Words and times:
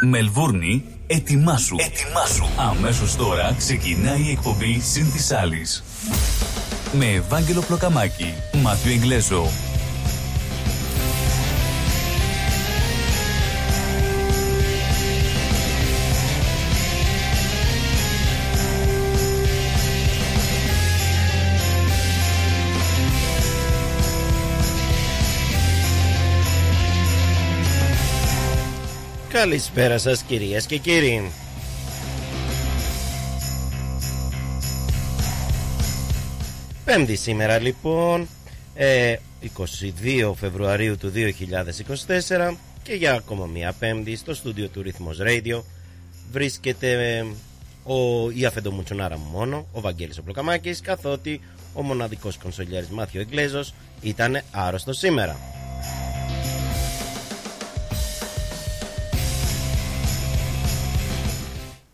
Μελβούρνη, 0.00 0.84
ετοιμάσου. 1.06 1.76
Ετοιμάσου. 1.78 2.44
Αμέσως 2.56 3.16
τώρα 3.16 3.54
ξεκινάει 3.58 4.20
η 4.20 4.30
εκπομπή 4.30 4.80
Συν 4.80 5.12
της 5.12 5.32
Άλλης. 5.32 5.84
Με 6.92 7.06
Ευάγγελο 7.06 7.60
Πλοκαμάκη, 7.60 8.34
Μάθιο 8.62 8.92
Εγγλέζο, 8.92 9.46
Καλησπέρα 29.36 29.98
σας 29.98 30.22
κυρίες 30.22 30.66
και 30.66 30.76
κύριοι 30.76 31.30
Πέμπτη 36.84 37.16
σήμερα 37.16 37.58
λοιπόν 37.58 38.28
22 38.28 38.28
ε, 38.74 40.30
Φεβρουαρίου 40.36 40.96
του 40.96 41.12
2024 41.14 42.54
και 42.82 42.92
για 42.92 43.12
ακόμα 43.12 43.46
μία 43.46 43.74
πέμπτη 43.78 44.16
στο 44.16 44.34
στούντιο 44.34 44.68
του 44.68 44.82
Ρυθμός 44.82 45.18
Radio 45.20 45.62
βρίσκεται 46.30 47.16
ε, 47.16 47.24
ο, 47.92 48.30
η 48.30 48.44
αφεντομουτσονάρα 48.44 49.18
μου 49.18 49.30
μόνο, 49.32 49.66
ο 49.72 49.80
Βαγγέλης 49.80 50.18
ο 50.18 50.22
Πλοκαμάκης 50.22 50.80
καθότι 50.80 51.40
ο 51.74 51.82
μοναδικός 51.82 52.38
κονσολιέρης 52.38 52.88
Μάθιο 52.88 53.20
Εγκλέζος 53.20 53.74
ήταν 54.02 54.40
άρρωστος 54.50 54.98
σήμερα. 54.98 55.36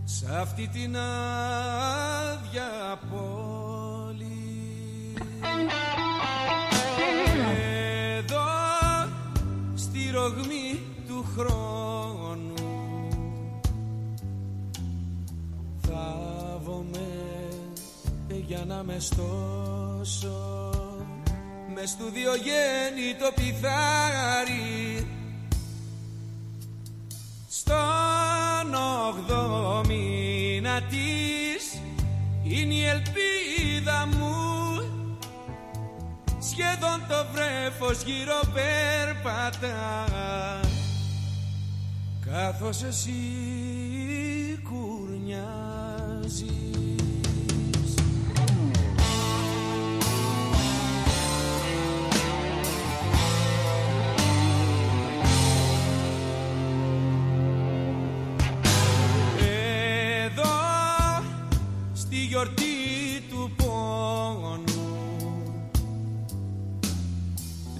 Σ' 0.03 0.23
αυτή 0.39 0.67
την 0.67 0.97
άδεια 0.97 2.69
πόλη. 3.11 4.35
Εδώ 8.17 8.40
στη 9.75 10.09
ρογμή 10.13 10.79
του 11.08 11.25
χρόνου 11.37 12.53
θάβομαι 15.81 17.07
για 18.47 18.64
να 18.67 18.84
με 18.84 18.99
στώσω 18.99 20.80
μες 21.81 21.89
στο 21.89 22.09
Διογέννη 22.09 23.16
το 23.19 23.31
πιθάρι. 23.35 25.07
Στον 27.49 28.73
ογδό 29.07 29.83
μήνα 29.87 30.81
της 30.81 31.81
είναι 32.43 32.73
η 32.73 32.85
ελπίδα 32.85 34.05
μου. 34.05 34.29
Σχεδόν 36.39 37.05
το 37.07 37.25
βρέφος 37.33 38.03
γύρω 38.03 38.39
περπατά 38.53 40.05
καθώς 42.25 42.83
εσύ 42.83 43.11
κουρνιάζεις 44.69 46.71
γιορτή 62.41 63.23
του 63.29 63.52
πόνου. 63.55 64.61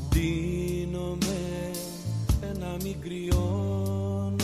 Δίνομαι 0.10 1.72
ένα 2.42 2.76
μην 2.84 2.96
κρυώνω 3.02 4.38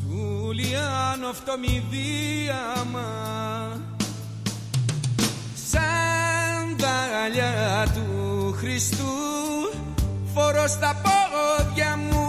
του 0.00 0.50
λιάνω 0.52 1.32
φτωμή 1.32 1.84
διάμα 1.90 3.10
σαν 5.54 6.76
δαλιά 6.78 7.86
του 7.94 8.52
Χριστού 8.58 9.04
φορώ 10.34 10.66
στα 10.66 10.96
πόδια 11.02 11.96
μου. 11.96 12.20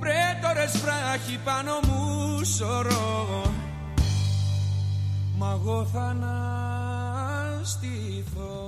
Πρέτορες 0.00 0.78
βράχοι 0.78 1.38
πάνω 1.44 1.80
μου 1.86 2.44
σωρώ 2.44 3.48
μα 5.38 5.58
εγώ 5.60 5.84
θα 5.84 6.02
αναστηθώ 7.60 8.67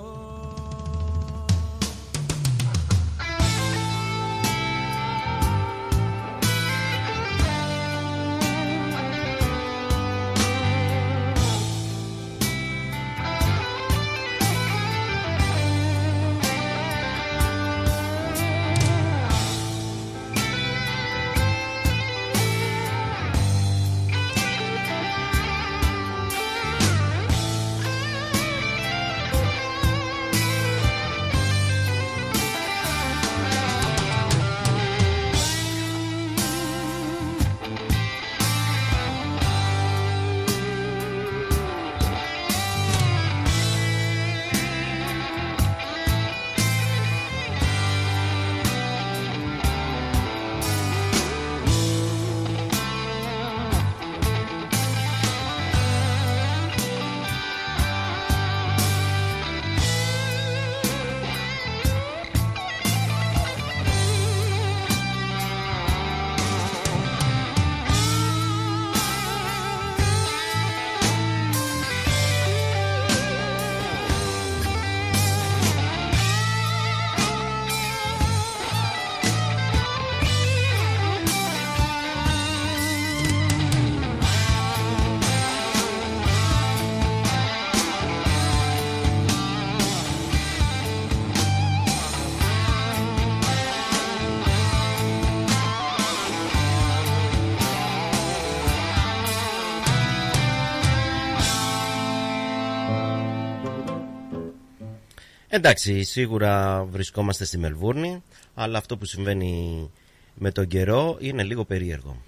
Εντάξει, 105.52 106.02
σίγουρα 106.02 106.84
βρισκόμαστε 106.84 107.44
στη 107.44 107.58
Μελβούρνη, 107.58 108.22
αλλά 108.54 108.78
αυτό 108.78 108.96
που 108.96 109.04
συμβαίνει 109.04 109.90
με 110.34 110.50
τον 110.50 110.66
καιρό 110.66 111.16
είναι 111.20 111.42
λίγο 111.42 111.64
περίεργο. 111.64 112.22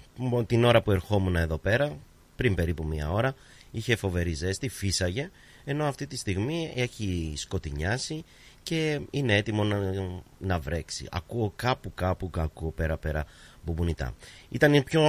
Την 0.47 0.65
ώρα 0.65 0.83
που 0.83 0.91
ερχόμουν 0.91 1.37
εδώ 1.37 1.59
πέρα, 1.59 1.99
πριν 2.37 2.55
περίπου 2.55 2.85
μία 2.87 3.11
ώρα, 3.11 3.35
είχε 3.71 3.97
φοβερή 3.97 4.33
ζέστη, 4.33 4.69
φύσαγε, 4.69 5.31
ενώ 5.65 5.85
αυτή 5.85 6.07
τη 6.07 6.17
στιγμή 6.17 6.73
έχει 6.75 7.33
σκοτεινιάσει 7.37 8.25
και 8.63 9.01
είναι 9.11 9.37
έτοιμο 9.37 9.65
να, 9.65 9.79
να 10.39 10.59
βρέξει. 10.59 11.07
Ακούω 11.11 11.53
κάπου 11.57 11.93
κάπου 11.95 12.31
κακού 12.31 12.75
πέρα 12.75 12.97
πέρα 12.97 13.25
μπουμπουνιτά. 13.63 14.15
Ήταν 14.49 14.75
η 14.75 14.83
πιο 14.83 15.03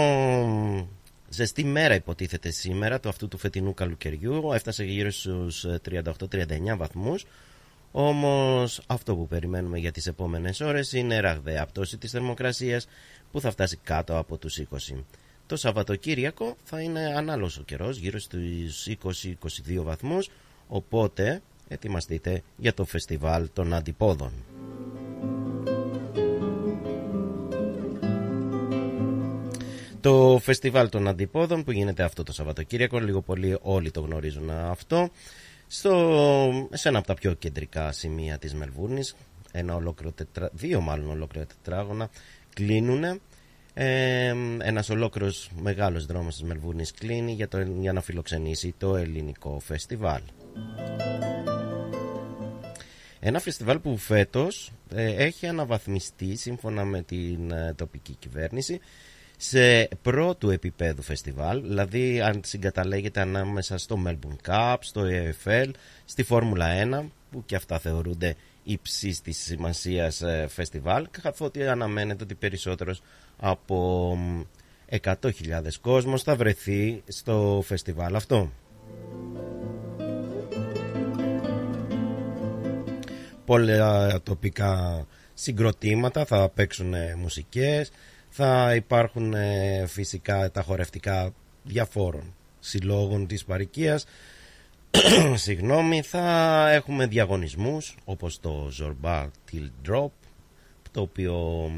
ζεστή 1.30 1.64
μέρα 1.64 1.96
υποτίθεται 1.96 2.50
σήμερα 2.50 3.00
του 3.00 3.10
αυτού 3.10 3.28
του 3.28 3.38
φετινού 3.38 3.74
καλοκαιριού. 3.74 4.52
Έφτασε 4.54 4.84
γύρω 4.84 5.12
στους 5.12 5.66
38-39 5.90 6.04
βαθμούς. 6.78 7.26
Όμως 7.96 8.82
αυτό 8.88 9.16
που 9.16 9.28
περιμένουμε 9.28 9.78
για 9.78 9.92
τις 9.92 10.08
επόμενες 10.08 10.62
ώρες 10.62 10.94
είναι 10.94 11.20
ραγδαία 11.20 11.66
πτώση 11.66 11.98
της 11.98 12.12
θερμοκρασίας 12.12 12.88
που 13.32 13.42
θα 13.42 13.52
φτάσει 13.52 13.78
κάτω 13.84 14.18
από 14.18 14.38
τους 14.38 14.58
20. 14.58 15.04
Το 15.46 15.56
Σαββατοκύριακο 15.56 16.56
θα 16.64 16.82
είναι 16.82 17.14
ανάλογος 17.18 17.58
ο 17.58 17.64
καιρός 17.64 17.98
γύρω 17.98 18.20
στους 18.20 18.88
20-22 18.88 19.84
βαθμούς 19.84 20.30
οπότε 20.68 21.42
ετοιμαστείτε 21.68 22.44
για 22.58 22.74
το 22.74 22.86
φεστιβάλ 22.86 23.50
των 23.54 23.74
αντιπόδων. 23.74 24.32
Το 30.02 30.40
φεστιβάλ 30.42 30.90
των 30.90 31.08
αντιπόδων 31.08 31.64
που 31.64 31.72
γίνεται 31.72 32.04
αυτό 32.04 32.24
το 32.24 32.34
Σαββατοκύριακο, 32.34 33.00
λίγο 33.00 33.22
πολύ 33.22 33.58
όλοι 33.62 33.92
το 33.92 34.02
γνωρίζουν 34.02 34.50
αυτό, 34.50 35.10
στο, 35.74 36.70
σε 36.74 36.88
ένα 36.88 36.98
από 36.98 37.08
τα 37.08 37.14
πιο 37.14 37.34
κεντρικά 37.34 37.92
σημεία 37.92 38.38
της 38.38 38.54
Μελβούρνης 38.54 39.16
ένα 39.52 39.76
ολόκληρο 39.76 40.12
τετρα, 40.12 40.50
δύο 40.54 40.82
μάλλον 40.82 41.10
ολόκληρα 41.10 41.46
τετράγωνα 41.46 42.10
κλείνουν 42.54 43.04
ε, 43.74 44.34
ένας 44.62 44.90
ολόκληρος 44.90 45.50
μεγάλος 45.62 46.06
δρόμος 46.06 46.34
της 46.36 46.44
Μελβούρνης 46.44 46.92
κλείνει 46.92 47.32
για, 47.32 47.48
το, 47.48 47.62
για 47.62 47.94
να 47.94 48.02
φιλοξενήσει 48.02 48.74
το 48.78 48.96
ελληνικό 48.96 49.60
φεστιβάλ. 49.60 50.22
Ένα 53.20 53.40
φεστιβάλ 53.40 53.80
που 53.80 53.98
φέτος 53.98 54.72
ε, 54.96 55.24
έχει 55.24 55.48
αναβαθμιστεί 55.48 56.36
σύμφωνα 56.36 56.84
με 56.86 57.02
την 57.02 57.52
ε, 57.52 57.74
τοπική 57.74 58.16
κυβέρνηση 58.20 58.80
σε 59.46 59.88
πρώτου 60.02 60.50
επίπεδου 60.50 61.02
φεστιβάλ, 61.02 61.62
δηλαδή 61.62 62.22
αν 62.22 62.42
συγκαταλέγεται 62.44 63.22
ανάμεσα 63.22 63.78
στο 63.78 64.04
Melbourne 64.06 64.50
Cup, 64.50 64.76
στο 64.80 65.04
EFL, 65.06 65.70
στη 66.06 66.24
Φόρμουλα 66.24 66.68
1, 67.02 67.10
που 67.32 67.44
και 67.46 67.56
αυτά 67.56 67.80
θεωρούνται 67.80 68.36
υψή 68.64 69.22
της 69.24 69.38
σημασίας 69.38 70.22
ε, 70.22 70.48
φεστιβάλ, 70.50 71.08
καθότι 71.22 71.68
αναμένεται 71.68 72.24
ότι 72.24 72.36
περισσότερος 72.36 73.02
από 73.38 74.18
100.000 74.90 75.12
κόσμος 75.82 76.24
θα 76.24 76.36
βρεθεί 76.36 77.04
στο 77.08 77.64
φεστιβάλ 77.66 78.16
αυτό. 78.16 78.52
Πολλά 83.46 84.22
τοπικά 84.22 85.06
συγκροτήματα 85.34 86.26
θα 86.26 86.50
παίξουν 86.50 86.94
μουσικές, 87.18 87.92
θα 88.36 88.76
υπάρχουν 88.76 89.34
ε, 89.34 89.86
φυσικά 89.88 90.52
τα 90.52 90.62
χορευτικά 90.62 91.34
διαφόρων 91.64 92.34
συλλόγων 92.60 93.28
της 93.28 93.46
παρικίας. 93.46 94.06
Συγγνώμη 95.36 96.02
θα 96.02 96.70
έχουμε 96.72 97.08
διαγωνισμούς 97.08 97.96
όπως 98.06 98.40
το 98.40 98.72
Zorba 98.80 99.28
Till 99.52 99.70
Drop 99.90 100.10
το 100.92 101.02
οποίο 101.02 101.70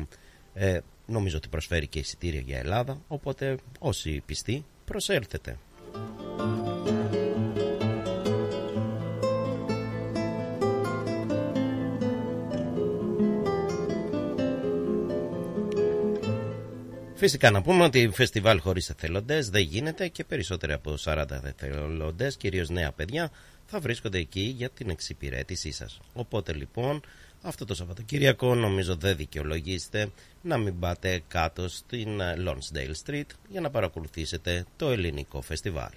ε, 0.53 0.79
νομίζω 1.05 1.37
ότι 1.37 1.47
προσφέρει 1.47 1.87
και 1.87 1.99
εισιτήρια 1.99 2.39
για 2.39 2.57
Ελλάδα 2.57 3.01
οπότε 3.07 3.57
όσοι 3.79 4.21
πιστοί 4.25 4.65
προσέλθετε 4.85 5.57
Φυσικά 17.25 17.51
να 17.51 17.61
πούμε 17.61 17.83
ότι 17.83 18.09
φεστιβάλ 18.13 18.59
χωρίς 18.59 18.89
εθελοντές 18.89 19.49
δεν 19.49 19.61
γίνεται 19.61 20.07
και 20.07 20.23
περισσότεροι 20.23 20.73
από 20.73 20.95
40 21.03 21.25
εθελοντές, 21.43 22.37
κυρίως 22.37 22.69
νέα 22.69 22.91
παιδιά, 22.91 23.31
θα 23.65 23.79
βρίσκονται 23.79 24.17
εκεί 24.17 24.53
για 24.57 24.69
την 24.69 24.89
εξυπηρέτησή 24.89 25.71
σας. 25.71 25.99
Οπότε 26.13 26.53
λοιπόν, 26.53 27.01
αυτό 27.41 27.65
το 27.65 27.75
Σαββατοκύριακο 27.75 28.55
νομίζω 28.55 28.95
δεν 28.95 29.15
δικαιολογήσετε 29.15 30.11
να 30.41 30.57
μην 30.57 30.79
πάτε 30.79 31.21
κάτω 31.27 31.69
στην 31.69 32.19
Lonsdale 32.21 32.93
Street 33.05 33.29
για 33.49 33.61
να 33.61 33.69
παρακολουθήσετε 33.69 34.65
το 34.75 34.91
ελληνικό 34.91 35.41
φεστιβάλ. 35.41 35.93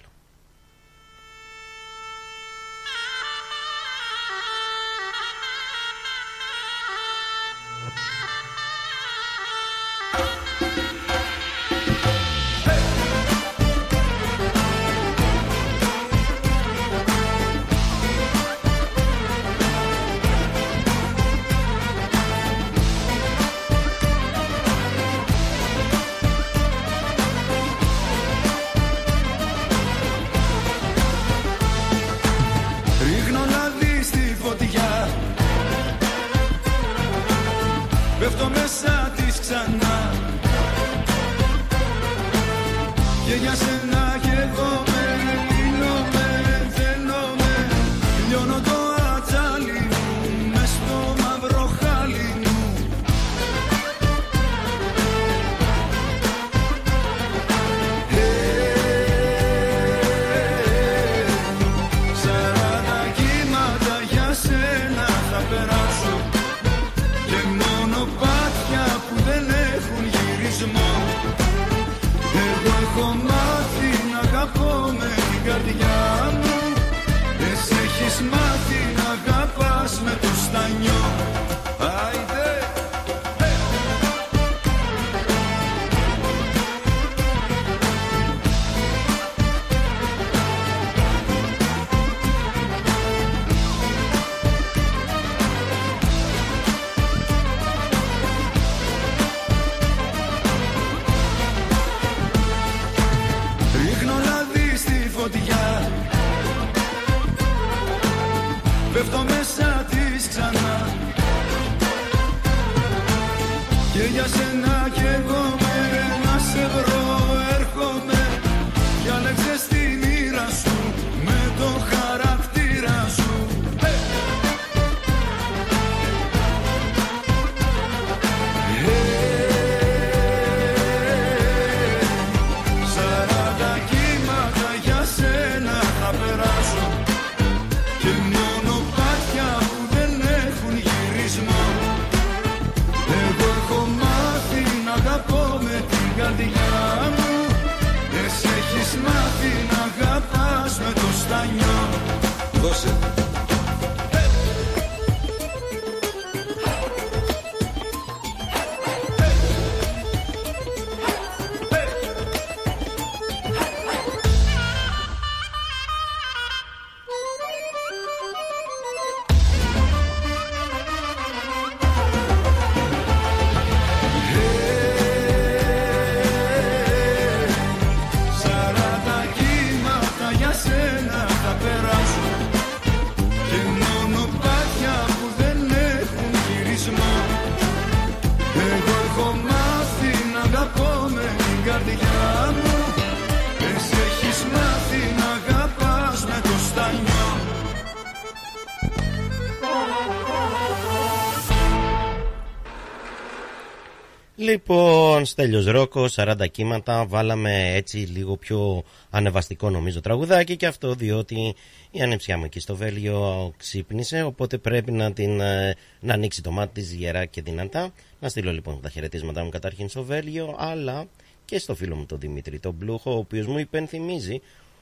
Λοιπόν, 204.49 205.25
Στέλιος 205.25 205.67
Ρόκο, 205.67 206.07
40 206.15 206.35
κύματα, 206.51 207.07
βάλαμε 207.07 207.75
έτσι 207.75 207.97
λίγο 207.97 208.37
πιο 208.37 208.83
ανεβαστικό 209.11 209.71
νομίζω 209.71 210.01
τραγουδάκι 210.01 210.57
και 210.57 210.67
αυτό 210.67 210.95
διότι 210.95 211.55
η 211.91 212.01
ανεψιά 212.01 212.39
μου 212.39 212.45
εκεί 212.45 212.61
στο 212.61 212.77
Βέλγιο 212.77 213.53
ξύπνησε 213.57 214.23
οπότε 214.23 214.59
πρέπει 214.59 214.93
να, 214.93 215.13
την, 215.13 215.41
ε, 215.41 215.77
να 216.01 216.15
ανοίξει 216.15 216.43
το 216.43 216.51
μάτι 216.51 216.81
της 216.81 216.93
γερά 216.93 217.25
και 217.25 217.43
δυνατά. 217.43 217.93
Να 218.21 218.29
στείλω 218.29 218.53
λοιπόν 218.53 218.81
τα 218.81 218.89
χαιρετίσματά 218.89 219.45
μου 219.45 219.49
καταρχήν 219.49 219.89
στο 219.89 220.03
Βέλγιο 220.03 220.55
αλλά 220.59 221.07
και 221.45 221.59
στο 221.59 221.75
φίλο 221.75 221.97
μου 221.97 222.07
τον 222.07 222.19
Δημήτρη 222.21 222.59
τον 222.59 222.75
Μπλούχο 222.75 223.15
ο 223.15 223.19
οποίος 223.19 223.47
μου 223.47 223.59
υπενθυμίζει 223.59 224.41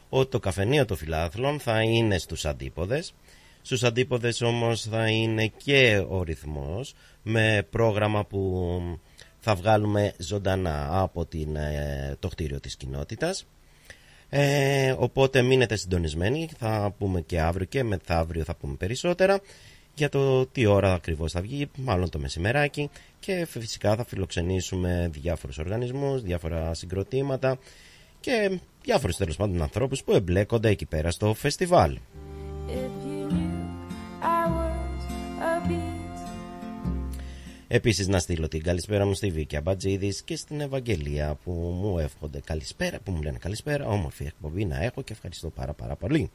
ότι 0.09 0.31
το 0.31 0.39
καφενείο 0.39 0.85
των 0.85 0.97
φιλάθλων 0.97 1.61
θα 1.61 1.83
είναι 1.83 2.19
στους 2.19 2.45
αντίποδες. 2.45 3.15
Στους 3.63 3.83
αντίποδες 3.85 4.41
όμως 4.41 4.83
θα 4.83 5.09
είναι 5.09 5.53
και 5.65 6.05
ο 6.09 6.23
ρυθμός 6.23 6.95
με 7.23 7.67
πρόγραμμα 7.71 8.25
που 8.25 8.71
θα 9.49 9.55
βγάλουμε 9.55 10.13
ζωντανά 10.19 10.89
από 10.91 11.25
την, 11.25 11.57
ε, 11.57 12.17
το 12.19 12.29
κτίριο 12.29 12.61
της 12.61 12.77
κοινότητας. 12.77 13.47
Ε, 14.29 14.95
οπότε 14.99 15.43
μείνετε 15.43 15.77
συντονισμένοι, 15.77 16.49
θα 16.59 16.95
πούμε 16.99 17.21
και 17.21 17.41
αύριο 17.41 17.67
και 17.67 17.83
μεθαύριο 17.83 18.45
θα 18.45 18.55
πούμε 18.55 18.75
περισσότερα 18.75 19.41
για 19.95 20.09
το 20.09 20.47
τι 20.47 20.67
ώρα 20.67 20.93
ακριβώς 20.93 21.33
θα 21.33 21.41
βγει, 21.41 21.71
μάλλον 21.77 22.11
το 22.11 22.19
μεσημεράκι 22.19 22.91
και 23.21 23.47
φυσικά 23.49 23.97
θα 23.97 24.05
φιλοξενήσουμε 24.05 25.11
διάφορους 25.13 25.59
οργανισμούς, 25.59 26.23
διάφορα 26.23 26.75
συγκροτήματα 26.75 27.59
και 28.21 28.61
διάφορους 28.83 29.17
τέλος 29.17 29.37
πάντων 29.37 29.63
ανθρώπους 29.63 30.03
που 30.03 30.13
εμπλέκονται 30.13 30.69
εκεί 30.69 30.87
πέρα 30.87 31.11
στο 31.11 31.35
φεστιβάλ. 31.35 31.99
Επίσης, 37.69 38.09
να 38.09 38.19
στείλω 38.19 38.49
την 38.49 38.63
καλησπέρα 38.63 39.07
μου 39.07 39.15
στη 39.15 39.31
Βίκια 39.31 39.61
Μπατζίδης 39.61 40.23
και 40.23 40.37
στην 40.37 40.61
Ευαγγελία 40.61 41.39
που 41.45 41.51
μου 41.51 41.99
εύχονται 41.99 42.41
καλησπέρα, 42.45 42.99
που 43.05 43.11
μου 43.11 43.23
λένε 43.23 43.39
καλησπέρα. 43.39 43.87
Όμορφη 43.87 44.25
εκπομπή 44.25 44.65
να 44.65 44.83
έχω 44.83 45.03
και 45.03 45.13
ευχαριστώ 45.13 45.51
πάρα 45.51 45.73
πάρα 45.73 45.97
πολύ. 45.97 46.31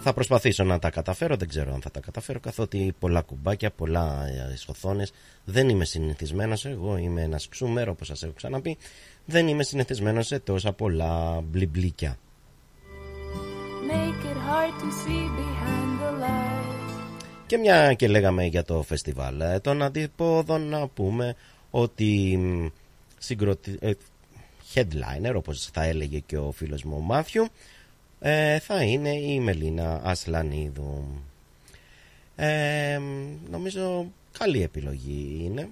Θα 0.00 0.12
προσπαθήσω 0.12 0.64
να 0.64 0.78
τα 0.78 0.90
καταφέρω, 0.90 1.36
δεν 1.36 1.48
ξέρω 1.48 1.74
αν 1.74 1.80
θα 1.80 1.90
τα 1.90 2.00
καταφέρω 2.00 2.40
καθότι 2.40 2.94
πολλά 2.98 3.20
κουμπάκια, 3.22 3.70
πολλά 3.70 4.26
ε, 4.26 4.54
οθόνε. 4.66 5.06
Δεν 5.44 5.68
είμαι 5.68 5.84
συνηθισμένος. 5.84 6.64
Εγώ 6.64 6.96
είμαι 6.96 7.22
ένας 7.22 7.48
ξούμερο, 7.48 7.90
όπως 7.90 8.06
σας 8.06 8.22
έχω 8.22 8.32
ξαναπεί. 8.32 8.76
Δεν 9.24 9.48
είμαι 9.48 9.62
συνηθισμένος 9.62 10.26
σε 10.26 10.38
τόσα 10.38 10.72
πολλά 10.72 11.40
μπλιμπλίκια. 11.40 12.18
Make 13.90 14.24
it 14.32 14.38
hard 14.48 14.74
to 14.80 14.88
see 15.02 15.24
behind 15.38 15.38
the 15.38 15.78
light. 15.80 15.87
Και 17.48 17.56
μια 17.56 17.94
και 17.94 18.08
λέγαμε 18.08 18.44
για 18.44 18.64
το 18.64 18.82
φεστιβάλ 18.82 19.40
ε, 19.40 19.60
των 19.60 19.82
αντιπόδων 19.82 20.62
να 20.68 20.88
πούμε 20.88 21.34
ότι 21.70 22.38
συγκροτι... 23.18 23.78
Ε, 23.80 23.92
headliner 24.74 25.32
όπως 25.34 25.70
θα 25.72 25.84
έλεγε 25.84 26.18
και 26.18 26.38
ο 26.38 26.50
φίλος 26.50 26.82
μου 26.82 26.96
ο 26.96 27.00
Μάθιου 27.00 27.48
ε, 28.20 28.58
θα 28.58 28.82
είναι 28.82 29.10
η 29.10 29.40
Μελίνα 29.40 30.00
Ασλανίδου. 30.04 31.04
Νομίζω 33.50 34.12
καλή 34.38 34.62
επιλογή 34.62 35.40
είναι. 35.44 35.68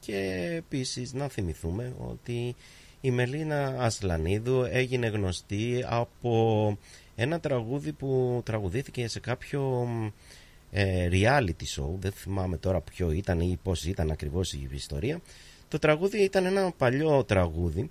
Και 0.00 0.48
επίσης 0.56 1.12
να 1.12 1.28
θυμηθούμε 1.28 1.92
ότι 1.98 2.54
η 3.00 3.10
Μελίνα 3.10 3.76
Ασλανίδου 3.78 4.66
έγινε 4.70 5.06
γνωστή 5.06 5.84
από 5.86 6.78
ένα 7.16 7.40
τραγούδι 7.40 7.92
που 7.92 8.40
τραγουδήθηκε 8.44 9.08
σε 9.08 9.20
κάποιο 9.20 9.88
ε, 10.70 11.08
reality 11.12 11.64
show, 11.76 11.90
δεν 11.98 12.12
θυμάμαι 12.12 12.56
τώρα 12.56 12.80
ποιο 12.80 13.10
ήταν 13.10 13.40
ή 13.40 13.58
πώς 13.62 13.84
ήταν 13.84 14.10
ακριβώς 14.10 14.52
η 14.52 14.68
ιστορία. 14.72 15.20
Το 15.68 15.78
τραγούδι 15.78 16.22
ήταν 16.22 16.44
ένα 16.44 16.72
παλιό 16.76 17.24
τραγούδι 17.24 17.90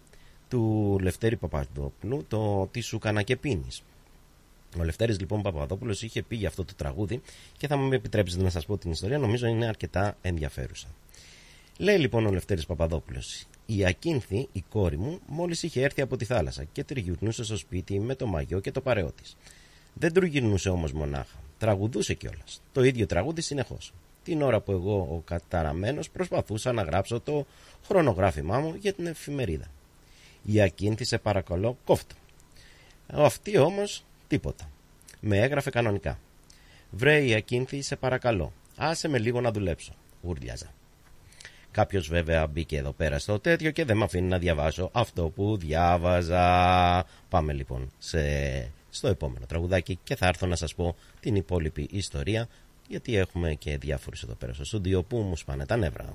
του 0.49 0.97
Λευτέρη 1.01 1.35
Παπαδόπουλου, 1.35 2.25
το 2.27 2.67
«Τι 2.71 2.79
σου 2.79 2.99
κάνα 2.99 3.21
και 3.21 3.35
πίνεις». 3.35 3.81
Ο 4.79 4.83
Λευτέρης 4.83 5.19
λοιπόν 5.19 5.41
Παπαδόπουλος 5.41 6.01
είχε 6.01 6.23
πει 6.23 6.35
για 6.35 6.47
αυτό 6.47 6.65
το 6.65 6.73
τραγούδι 6.75 7.21
και 7.57 7.67
θα 7.67 7.77
μου 7.77 7.93
επιτρέψετε 7.93 8.43
να 8.43 8.49
σας 8.49 8.65
πω 8.65 8.77
την 8.77 8.91
ιστορία, 8.91 9.17
νομίζω 9.17 9.47
είναι 9.47 9.67
αρκετά 9.67 10.17
ενδιαφέρουσα. 10.21 10.87
Λέει 11.77 11.97
λοιπόν 11.97 12.25
ο 12.25 12.31
Λευτέρης 12.31 12.65
Παπαδόπουλος 12.65 13.45
η 13.65 13.85
Ακίνθη, 13.85 14.47
η 14.51 14.63
κόρη 14.69 14.97
μου, 14.97 15.19
μόλις 15.27 15.63
είχε 15.63 15.81
έρθει 15.81 16.01
από 16.01 16.17
τη 16.17 16.25
θάλασσα 16.25 16.63
και 16.63 16.83
τριγυρνούσε 16.83 17.43
στο 17.43 17.57
σπίτι 17.57 17.99
με 17.99 18.15
το 18.15 18.27
μαγιό 18.27 18.59
και 18.59 18.71
το 18.71 18.81
παρεό 18.81 19.11
της. 19.11 19.37
Δεν 19.93 20.13
τριγυρνούσε 20.13 20.69
όμως 20.69 20.91
μονάχα. 20.91 21.37
Τραγουδούσε 21.59 22.13
κιόλας. 22.13 22.61
Το 22.73 22.83
ίδιο 22.83 23.05
τραγούδι 23.05 23.41
συνεχώς. 23.41 23.93
Την 24.23 24.41
ώρα 24.41 24.59
που 24.59 24.71
εγώ, 24.71 24.95
ο 24.95 25.21
καταραμένος, 25.25 26.09
προσπαθούσα 26.09 26.71
να 26.71 26.81
γράψω 26.81 27.19
το 27.19 27.45
χρονογράφημά 27.85 28.59
μου 28.59 28.75
για 28.79 28.93
την 28.93 29.05
εφημερίδα. 29.05 29.65
Η 30.43 30.61
Ακίνθη 30.61 31.03
σε 31.05 31.17
παρακαλώ 31.17 31.77
κόφτω. 31.85 32.15
Αυτή 33.07 33.57
όμως 33.57 34.05
τίποτα. 34.27 34.69
Με 35.19 35.37
έγραφε 35.37 35.69
κανονικά. 35.69 36.19
Βρέ 36.91 37.25
η 37.25 37.33
Ακίνθη 37.33 37.81
σε 37.81 37.95
παρακαλώ. 37.95 38.53
Άσε 38.77 39.07
με 39.07 39.17
λίγο 39.17 39.41
να 39.41 39.51
δουλέψω. 39.51 39.93
Ούρλιαζα. 40.21 40.73
Κάποιος 41.71 42.07
βέβαια 42.07 42.47
μπήκε 42.47 42.77
εδώ 42.77 42.91
πέρα 42.91 43.19
στο 43.19 43.39
τέτοιο 43.39 43.71
και 43.71 43.85
δεν 43.85 43.97
με 43.97 44.03
αφήνει 44.03 44.27
να 44.27 44.37
διαβάσω 44.37 44.89
αυτό 44.93 45.29
που 45.29 45.57
διάβαζα. 45.57 47.05
Πάμε 47.29 47.53
λοιπόν 47.53 47.91
σε, 47.97 48.19
στο 48.89 49.07
επόμενο 49.07 49.45
τραγουδάκι 49.45 49.99
και 50.03 50.15
θα 50.15 50.27
έρθω 50.27 50.47
να 50.47 50.55
σας 50.55 50.75
πω 50.75 50.95
την 51.19 51.35
υπόλοιπη 51.35 51.87
ιστορία 51.91 52.47
γιατί 52.87 53.15
έχουμε 53.15 53.53
και 53.53 53.77
διάφορους 53.77 54.23
εδώ 54.23 54.33
πέρα 54.33 54.53
στο 54.53 54.63
στούντιο 54.63 55.03
που 55.03 55.17
μου 55.17 55.35
σπάνε 55.35 55.65
τα 55.65 55.77
νεύρα. 55.77 56.13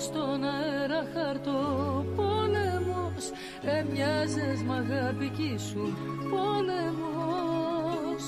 στον 0.00 0.44
αέρα 0.44 1.04
χαρτό 1.14 2.04
πόλεμος 3.20 3.30
Έμοιαζες 3.78 4.62
μ' 4.62 4.72
αγάπη 4.72 5.58
σου 5.68 5.96
πόλεμος 6.30 8.22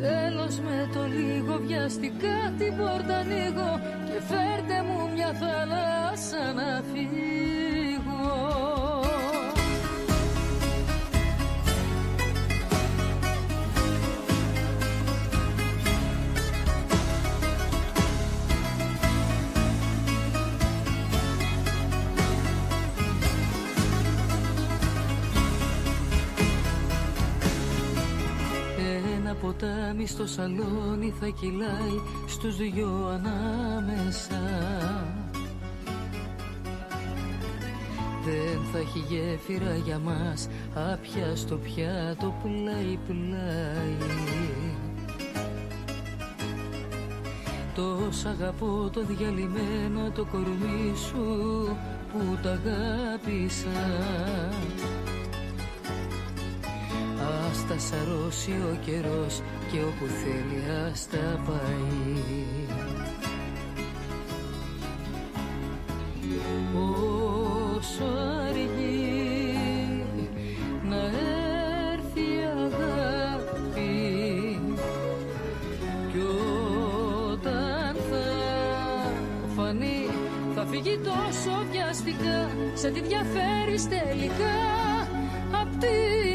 Τέλος 0.00 0.58
με 0.60 0.90
το 0.94 1.02
λίγο 1.04 1.58
βιαστικά 1.66 2.54
την 2.58 2.76
πόρτα 2.76 3.16
ανοίγω 3.16 3.80
Και 4.06 4.20
φέρτε 4.28 4.82
μου 4.86 5.10
μια 5.14 5.32
θάλασσα 5.32 6.52
να 6.52 6.82
φύγω 6.92 8.79
ποτάμι 29.34 30.06
στο 30.06 30.26
σαλόνι 30.26 31.14
θα 31.20 31.26
κυλάει 31.26 32.00
στους 32.26 32.56
δυο 32.56 33.06
ανάμεσα. 33.12 34.40
Δεν 38.24 38.60
θα 38.72 38.78
έχει 38.78 39.04
γέφυρα 39.08 39.76
για 39.84 39.98
μας 39.98 40.48
άπια 40.74 41.36
στο 41.36 41.56
πιάτο 41.56 42.34
πλάι 42.42 42.98
πλάι 43.06 43.96
Τόσο 47.74 48.28
αγαπώ 48.28 48.90
το 48.92 49.04
διαλυμένο 49.04 50.10
το 50.14 50.24
κορμί 50.24 50.92
σου 51.08 51.76
που 52.12 52.38
τα 52.42 52.50
αγάπησα 52.50 53.68
θα 57.72 57.78
σαρώσει 57.78 58.50
ο 58.50 58.78
καιρός 58.84 59.42
και 59.72 59.78
όπου 59.78 60.06
θέλει 60.06 60.62
ας 60.90 61.08
τα 61.10 61.40
πάει. 61.46 62.58
Όσο 67.76 68.04
αργεί 68.48 70.04
να 70.88 70.96
έρθει 71.92 72.20
η 72.20 72.44
αγάπη 72.66 73.90
κι 76.12 76.18
όταν 77.32 77.94
θα 78.10 78.26
φανεί 79.56 80.06
θα 80.54 80.66
φύγει 80.66 80.98
τόσο 81.04 81.66
βιαστικά 81.70 82.50
σε 82.74 82.90
τι 82.90 83.00
διαφέρεις 83.00 83.88
τελικά 83.88 84.56
απ' 85.60 85.78
την 85.78 86.29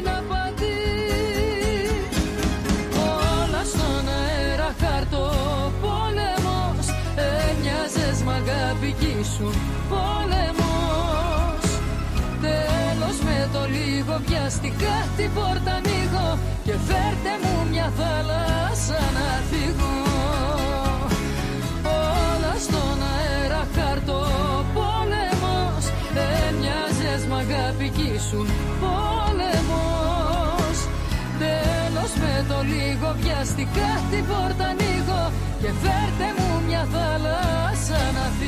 βιαστικά 14.26 14.96
την 15.16 15.30
πόρτα 15.34 15.72
ανοίγω 15.78 16.28
Και 16.64 16.74
φέρτε 16.86 17.32
μου 17.42 17.54
μια 17.70 17.92
θάλασσα 17.98 19.00
να 19.16 19.28
φύγω. 19.50 19.94
Όλα 22.28 22.54
στον 22.64 22.98
αέρα 23.12 23.62
χαρτό 23.74 24.22
πόλεμος 24.76 25.84
Έμοιαζες 26.46 27.22
μ' 27.28 27.34
αγάπη 27.42 27.88
σου 28.28 28.40
πόλεμος. 28.82 30.76
Τέλος 31.42 32.12
με 32.22 32.34
το 32.48 32.58
λίγο 32.72 33.08
βιαστικά 33.20 33.90
την 34.10 34.24
πόρτα 34.26 34.64
ανοίγω 34.72 35.22
Και 35.60 35.70
φέρτε 35.82 36.28
μου 36.36 36.50
μια 36.66 36.86
θάλασσα 36.92 38.00
να 38.16 38.26
φύγω 38.38 38.45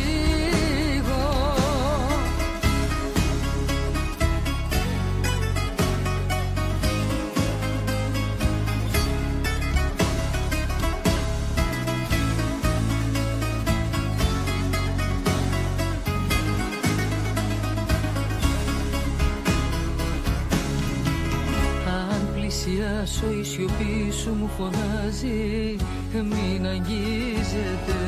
σου 24.29 24.35
μου 24.35 24.51
φωνάζει 24.57 25.77
μην 26.13 26.67
αγγίζετε 26.67 28.01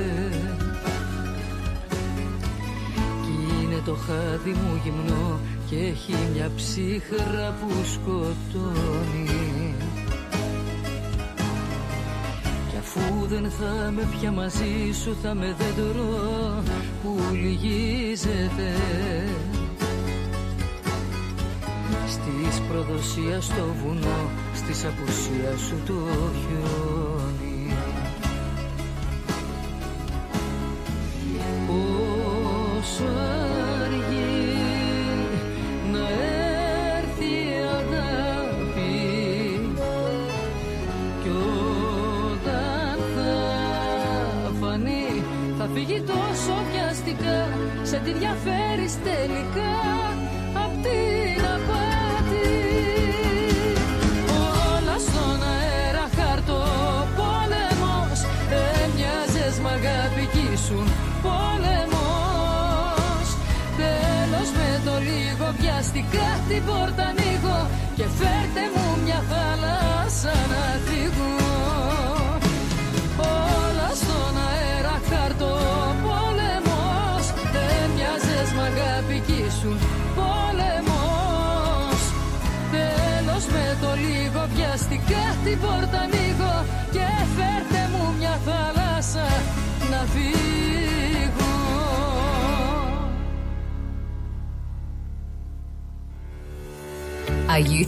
Κι 3.22 3.62
είναι 3.62 3.80
το 3.84 3.94
χάδι 3.94 4.50
μου 4.50 4.80
γυμνό 4.84 5.40
και 5.70 5.76
έχει 5.76 6.14
μια 6.32 6.50
ψύχρα 6.56 7.56
που 7.60 7.70
σκοτώνει. 7.92 9.74
Κι 12.70 12.76
αφού 12.78 13.26
δεν 13.26 13.50
θα 13.50 13.90
με 13.90 14.08
πια 14.18 14.32
μαζί 14.32 14.92
σου 15.02 15.16
θα 15.22 15.34
με 15.34 15.56
δέντρο 15.58 16.62
που 17.02 17.16
λυγίζεται. 17.32 18.74
Στις 22.06 22.60
προδοσία 22.68 23.40
στο 23.40 23.74
βουνό 23.82 24.49
Στις 24.72 24.84
απουσίας 24.84 25.60
σου 25.60 25.76
το 25.86 25.94
χιόνι 26.40 27.09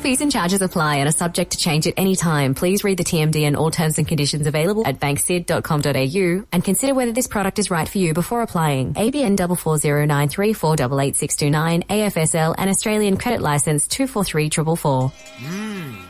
Fees 0.00 0.22
and 0.22 0.32
charges 0.32 0.62
apply 0.62 0.96
and 0.96 1.08
are 1.08 1.12
subject 1.12 1.52
to 1.52 1.58
change 1.58 1.86
at 1.86 1.92
any 1.98 2.16
time. 2.16 2.54
Please 2.54 2.82
read 2.84 2.96
the 2.96 3.04
TMD 3.04 3.42
and 3.42 3.54
all 3.54 3.70
terms 3.70 3.98
and 3.98 4.08
conditions 4.08 4.46
available 4.46 4.86
at 4.86 4.98
banksid.com.au 4.98 6.46
and 6.52 6.64
consider 6.64 6.94
whether 6.94 7.12
this 7.12 7.26
product 7.26 7.58
is 7.58 7.70
right 7.70 7.86
for 7.86 7.98
you 7.98 8.14
before 8.14 8.40
applying. 8.40 8.94
ABN 8.94 9.36
44093488629 9.36 11.86
AFSL 11.86 12.54
and 12.56 12.70
Australian 12.70 13.18
Credit 13.18 13.42
License 13.42 13.86
243444. 13.88 15.12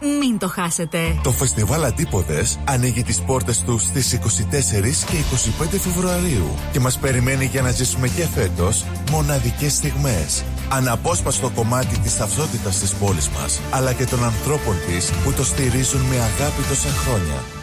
Μην 0.00 0.38
το 0.38 0.48
χάσετε. 0.48 0.98
Το 1.22 1.30
φεστιβάλ 1.30 1.84
Αντίποδες 1.84 2.58
ανοίγει 2.64 3.02
τις 3.02 3.20
πόρτες 3.20 3.62
του 3.62 3.78
στις 3.78 4.12
24 4.12 5.04
και 5.06 5.16
25 5.64 5.78
Φεβρουαρίου 5.78 6.54
και 6.72 6.80
μας 6.80 6.98
περιμένει 6.98 7.44
για 7.44 7.62
να 7.62 7.70
ζήσουμε 7.70 8.08
και 8.08 8.26
φέτος 8.26 8.84
μοναδικές 9.10 9.72
στιγμές. 9.72 10.44
Αναπόσπαστο 10.68 11.50
κομμάτι 11.54 11.98
της 11.98 12.16
ταυτότητας 12.16 12.78
της 12.78 12.94
πόλης 12.94 13.28
μας, 13.28 13.60
αλλά 13.70 13.92
και 13.92 14.04
των 14.04 14.24
ανθρώπων 14.24 14.74
της 14.86 15.10
που 15.24 15.32
το 15.32 15.44
στηρίζουν 15.44 16.00
με 16.00 16.16
αγάπη 16.16 16.62
τόσα 16.68 16.88
χρόνια. 16.88 17.55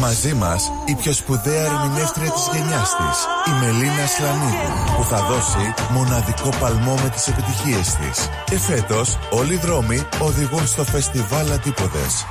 Μαζί 0.00 0.34
μας 0.34 0.70
η 0.84 0.94
πιο 0.94 1.12
σπουδαία 1.12 1.64
ερμηνεύτρια 1.64 2.30
της 2.30 2.48
γενιάς 2.52 2.90
της, 2.96 3.18
η 3.52 3.64
Μελίνα 3.64 4.06
Σλανίδου, 4.06 4.94
που 4.96 5.04
θα 5.04 5.22
δώσει 5.22 5.74
μοναδικό 5.90 6.48
παλμό 6.60 6.94
με 6.94 7.08
τις 7.08 7.26
επιτυχίες 7.26 7.94
της. 7.94 8.28
Και 8.44 8.58
φέτος 8.58 9.18
όλοι 9.30 9.54
οι 9.54 9.56
δρόμοι 9.56 10.06
οδηγούν 10.20 10.66
στο 10.66 10.84
φεστιβάλ 10.84 11.52
Αντίποδες. 11.52 12.26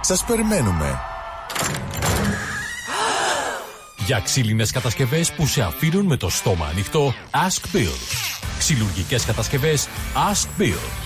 Σας 0.00 0.24
περιμένουμε. 0.24 1.00
Για 4.06 4.20
ξύλινες 4.20 4.70
κατασκευές 4.70 5.32
που 5.32 5.46
σε 5.46 5.62
αφήνουν 5.62 6.06
με 6.06 6.16
το 6.16 6.28
στόμα 6.28 6.66
ανοιχτό, 6.66 7.14
Ask 7.30 7.76
Bill. 7.76 7.96
Ξυλουργικές 8.58 9.24
κατασκευές, 9.24 9.88
Ask 10.14 10.62
Bill. 10.62 11.05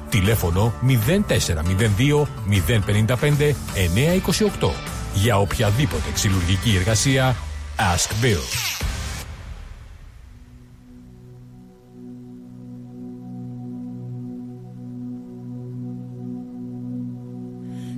Τηλέφωνο 0.11 0.73
0402 0.87 2.27
055 3.07 3.53
928 4.59 4.69
Για 5.13 5.39
οποιαδήποτε 5.39 6.11
ξυλουργική 6.13 6.75
εργασία 6.75 7.35
Ask 7.77 8.25
Bill. 8.25 8.43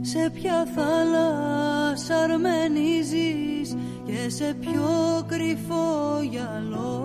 Σε 0.02 0.30
ποια 0.34 0.68
θάλασσα 0.76 2.16
αρμενίζεις 2.24 3.76
και 4.06 4.30
σε 4.30 4.56
πιο 4.60 4.90
κρυφό 5.28 6.22
γυαλό; 6.30 7.04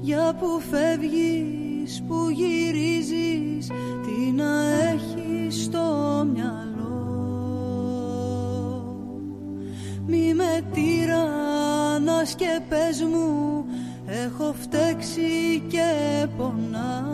Για 0.00 0.34
που 0.38 0.62
φεύγεις, 0.70 1.63
που 1.84 2.30
γυρίζεις, 2.30 3.66
τι 4.02 4.30
να 4.32 4.52
έχεις 4.92 5.62
στο 5.62 6.26
μυαλό. 6.32 6.64
Μη 10.06 10.34
με 10.34 10.64
τυραννάς 10.72 12.34
και 12.34 12.60
πες 12.68 13.02
μου, 13.02 13.64
έχω 14.06 14.54
φταίξει 14.60 15.62
και 15.68 16.26
πονάς 16.36 17.04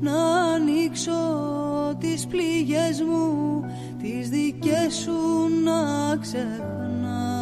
να 0.00 0.26
ανοίξω 0.54 1.12
τις 1.98 2.26
πληγές 2.26 3.02
μου 3.02 3.64
τις 4.02 4.28
δικές 4.28 4.94
σου 4.94 5.48
να 5.64 6.16
ξεχνάς 6.16 7.35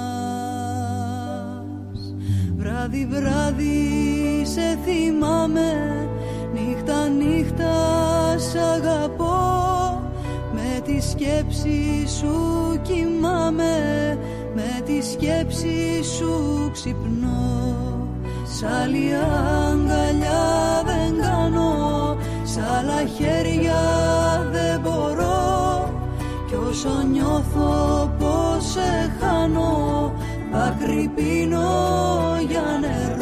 Βράδυ 2.64 3.06
βράδυ 3.10 4.44
σε 4.44 4.78
θυμάμαι. 4.84 5.72
Νύχτα 6.52 7.08
νύχτα 7.08 7.74
σ' 8.38 8.54
αγαπώ. 8.54 10.02
Με 10.54 10.80
τη 10.84 11.00
σκέψη 11.00 12.04
σου 12.18 12.34
κοιμάμαι. 12.82 13.74
Με 14.54 14.80
τη 14.84 15.02
σκέψη 15.02 16.02
σου 16.16 16.70
ξυπνώ. 16.72 17.76
Σ' 18.44 18.62
άλλη 18.82 19.10
αγκαλιά 19.14 20.82
δεν 20.84 21.20
κάνω. 21.20 22.16
Σ' 22.44 22.58
άλλα 22.78 23.06
χέρια 23.16 23.82
δεν 24.52 24.80
μπορώ. 24.80 25.92
Κι 26.46 26.54
όσο 26.68 27.02
νιώθω 27.12 28.10
πως 28.18 28.64
σε 28.64 29.12
χάνω 29.20 30.12
Δάκρυ 30.54 31.10
πίνω 31.14 31.68
για 32.48 32.78
νερό 32.80 33.13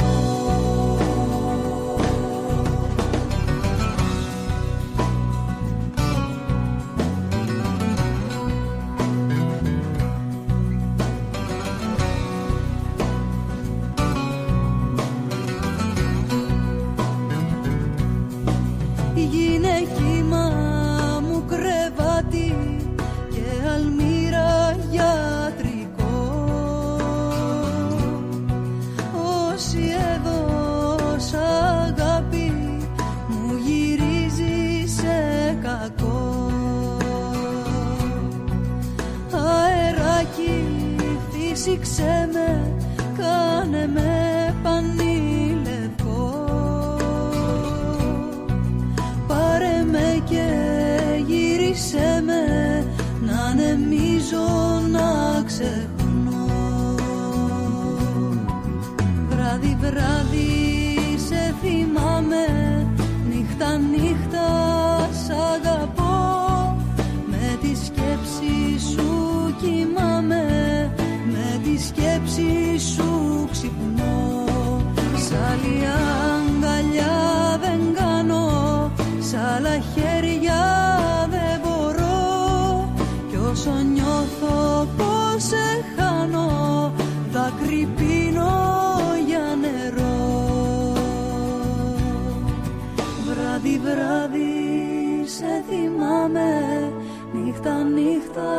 θυμάμαι 96.23 96.93
Νύχτα 97.33 97.83
νύχτα 97.83 98.51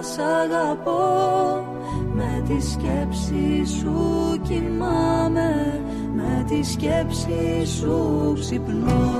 σ' 0.00 0.18
αγαπώ. 0.18 1.66
Με 2.14 2.42
τη 2.48 2.66
σκέψη 2.66 3.64
σου 3.78 4.40
κοιμάμαι. 4.42 5.80
Με 6.14 6.44
τη 6.48 6.62
σκέψη 6.62 7.66
σου 7.78 8.36
ξυπνώ. 8.40 9.18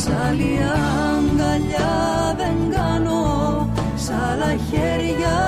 Σ' 0.00 0.08
άλλη 0.28 0.58
αγκαλιά 0.72 2.34
δεν 2.36 2.56
κάνω. 2.70 3.68
Σ' 3.96 4.10
άλλα 4.10 4.56
χέρια 4.70 5.38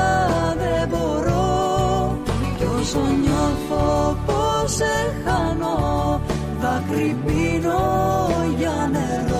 δεν 0.58 0.88
μπορώ. 0.88 2.16
Κι 2.58 2.64
όσο 2.64 3.00
νιώθω 3.22 4.16
πως 4.26 4.74
σε 4.74 5.14
χάνω 5.24 6.20
Δάκρυ 6.60 7.16
πίνω 7.26 7.80
για 8.58 8.90
νερό 8.92 9.31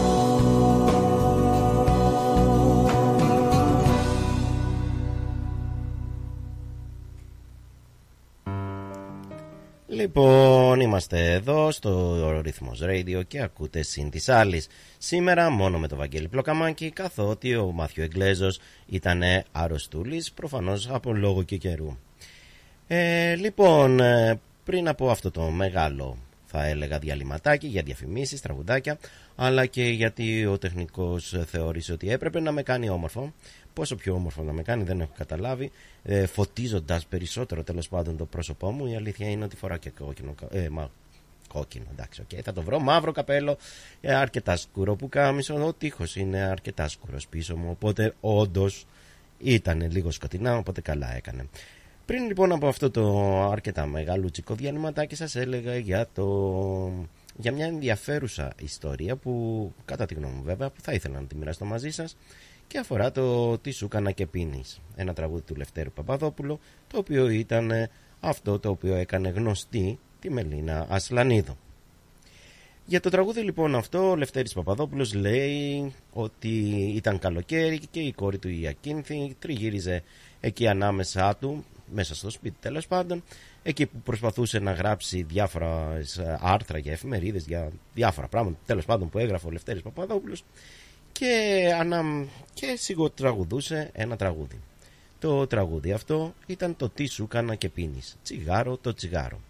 Λοιπόν, 9.94 10.80
είμαστε 10.80 11.32
εδώ 11.32 11.70
στο 11.70 12.40
Ρυθμός 12.40 12.80
Radio 12.84 13.22
και 13.26 13.42
ακούτε 13.42 13.82
συν 13.82 14.10
της 14.10 14.28
άλλης. 14.28 14.68
Σήμερα 14.98 15.50
μόνο 15.50 15.78
με 15.78 15.88
το 15.88 15.96
Βαγγέλη 15.96 16.28
Πλοκαμάκη, 16.28 16.90
καθότι 16.90 17.54
ο 17.56 17.72
Μάθιο 17.72 18.02
Εγγλέζος 18.02 18.58
ήταν 18.86 19.22
αρρωστούλης, 19.52 20.32
προφανώς 20.32 20.88
από 20.90 21.12
λόγο 21.12 21.42
και 21.42 21.56
καιρού. 21.56 21.96
Ε, 22.86 23.34
λοιπόν, 23.34 24.00
ε, 24.00 24.40
πριν 24.64 24.88
από 24.88 25.10
αυτό 25.10 25.30
το 25.30 25.42
μεγάλο 25.42 26.16
θα 26.44 26.66
έλεγα 26.66 26.98
διαλειμματάκι 26.98 27.66
για 27.66 27.82
διαφημίσεις, 27.82 28.40
τραγουδάκια, 28.40 28.98
αλλά 29.36 29.66
και 29.66 29.84
γιατί 29.84 30.46
ο 30.46 30.58
τεχνικός 30.58 31.34
θεώρησε 31.46 31.92
ότι 31.92 32.10
έπρεπε 32.10 32.40
να 32.40 32.52
με 32.52 32.62
κάνει 32.62 32.88
όμορφο. 32.88 33.32
Πόσο 33.74 33.96
πιο 33.96 34.14
όμορφο 34.14 34.42
να 34.42 34.52
με 34.52 34.62
κάνει 34.62 34.82
δεν 34.82 35.00
έχω 35.00 35.12
καταλάβει, 35.16 35.70
ε, 36.02 36.26
φωτίζοντας 36.26 37.06
περισσότερο 37.06 37.62
τέλος 37.62 37.88
πάντων 37.88 38.16
το 38.16 38.24
πρόσωπό 38.24 38.70
μου. 38.70 38.86
Η 38.86 38.96
αλήθεια 38.96 39.28
είναι 39.28 39.44
ότι 39.44 39.56
φοράω 39.56 39.76
και 39.76 39.90
κόκκινο, 39.90 40.32
κα- 40.32 40.58
ε, 40.58 40.68
μα, 40.68 40.90
κόκκινο, 41.48 41.84
εντάξει, 41.92 42.20
οκ, 42.20 42.40
θα 42.44 42.52
το 42.52 42.62
βρω. 42.62 42.78
Μαύρο 42.78 43.12
καπέλο, 43.12 43.56
ε, 44.00 44.14
αρκετά 44.14 44.56
σκούρο 44.56 44.96
πουκάμισο. 44.96 45.66
Ο 45.66 45.72
τοίχος 45.72 46.16
είναι 46.16 46.40
αρκετά 46.40 46.88
σκούρος 46.88 47.26
πίσω 47.26 47.56
μου, 47.56 47.68
οπότε 47.70 48.14
όντως 48.20 48.86
ήταν 49.38 49.90
λίγο 49.90 50.10
σκοτεινά, 50.10 50.56
οπότε 50.56 50.80
καλά 50.80 51.16
έκανε. 51.16 51.46
Πριν 52.06 52.26
λοιπόν 52.26 52.52
από 52.52 52.68
αυτό 52.68 52.90
το 52.90 53.40
αρκετά 53.50 53.86
μεγαλούτσικο 53.86 54.54
διανυματάκι 54.54 55.14
σας 55.14 55.36
έλεγα 55.36 55.76
για, 55.76 56.08
το... 56.14 56.26
για 57.36 57.52
μια 57.52 57.66
ενδιαφέρουσα 57.66 58.52
ιστορία 58.62 59.16
που 59.16 59.72
κατά 59.84 60.06
τη 60.06 60.14
γνώμη 60.14 60.34
μου 60.34 60.42
βέβαια 60.42 60.70
που 60.70 60.80
θα 60.80 60.92
ήθελα 60.92 61.20
να 61.20 61.26
τη 61.26 61.36
μοιραστώ 61.36 61.64
μαζί 61.64 61.90
σας 61.90 62.16
και 62.72 62.78
αφορά 62.78 63.12
το 63.12 63.58
«Τι 63.58 63.70
σου 63.70 63.84
έκανα 63.84 64.10
και 64.10 64.26
πίνεις» 64.26 64.80
ένα 64.96 65.12
τραγούδι 65.12 65.42
του 65.42 65.54
Λευτέρου 65.54 65.90
Παπαδόπουλου 65.90 66.60
το 66.88 66.98
οποίο 66.98 67.28
ήταν 67.28 67.70
ε, 67.70 67.90
αυτό 68.20 68.58
το 68.58 68.68
οποίο 68.68 68.94
έκανε 68.94 69.28
γνωστή 69.28 69.98
τη 70.20 70.30
Μελίνα 70.30 70.86
Ασλανίδου. 70.88 71.56
Για 72.86 73.00
το 73.00 73.10
τραγούδι 73.10 73.40
λοιπόν 73.40 73.74
αυτό 73.74 74.10
ο 74.10 74.16
Λευτέρης 74.16 74.52
Παπαδόπουλος 74.52 75.14
λέει 75.14 75.92
ότι 76.12 76.48
ήταν 76.94 77.18
καλοκαίρι 77.18 77.80
και 77.90 78.00
η 78.00 78.12
κόρη 78.12 78.38
του 78.38 78.48
η 78.48 78.66
Ακίνθη 78.66 79.36
τριγύριζε 79.38 80.02
εκεί 80.40 80.66
ανάμεσά 80.68 81.36
του, 81.36 81.64
μέσα 81.94 82.14
στο 82.14 82.30
σπίτι 82.30 82.56
τέλος 82.60 82.86
πάντων, 82.86 83.22
εκεί 83.62 83.86
που 83.86 83.98
προσπαθούσε 84.04 84.58
να 84.58 84.72
γράψει 84.72 85.22
διάφορα 85.22 85.96
ε, 85.96 86.36
άρθρα 86.40 86.78
για 86.78 86.92
εφημερίδες, 86.92 87.46
για 87.46 87.70
διάφορα 87.94 88.28
πράγματα 88.28 88.58
τέλος 88.66 88.84
πάντων 88.84 89.08
που 89.08 89.18
έγραφε 89.18 89.46
ο 89.46 89.50
Λευτέρης 89.50 89.82
Παπαδόπουλος 89.82 90.44
και, 91.12 91.62
ανα... 91.80 92.26
και 92.54 92.76
σιγοτραγουδούσε 92.76 93.90
ένα 93.92 94.16
τραγούδι. 94.16 94.60
Το 95.18 95.46
τραγούδι 95.46 95.92
αυτό 95.92 96.34
ήταν 96.46 96.76
το 96.76 96.88
«Τι 96.88 97.06
σου 97.06 97.28
κάνα 97.28 97.54
και 97.54 97.68
πίνεις», 97.68 98.16
τσιγάρο 98.22 98.76
το 98.76 98.94
τσιγάρο. 98.94 99.40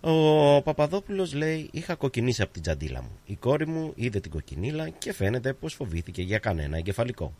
Ο 0.00 0.62
Παπαδόπουλος 0.62 1.34
λέει: 1.34 1.68
Είχα 1.72 1.94
κοκκινήσει 1.94 2.42
από 2.42 2.52
την 2.52 2.62
τζαντίλα 2.62 3.02
μου. 3.02 3.18
Η 3.26 3.34
κόρη 3.34 3.66
μου 3.66 3.92
είδε 3.94 4.20
την 4.20 4.30
κοκκινίλα 4.30 4.88
και 4.88 5.12
φαίνεται 5.12 5.52
πως 5.52 5.74
φοβήθηκε 5.74 6.22
για 6.22 6.38
κανένα 6.38 6.76
εγκεφαλικό. 6.76 7.32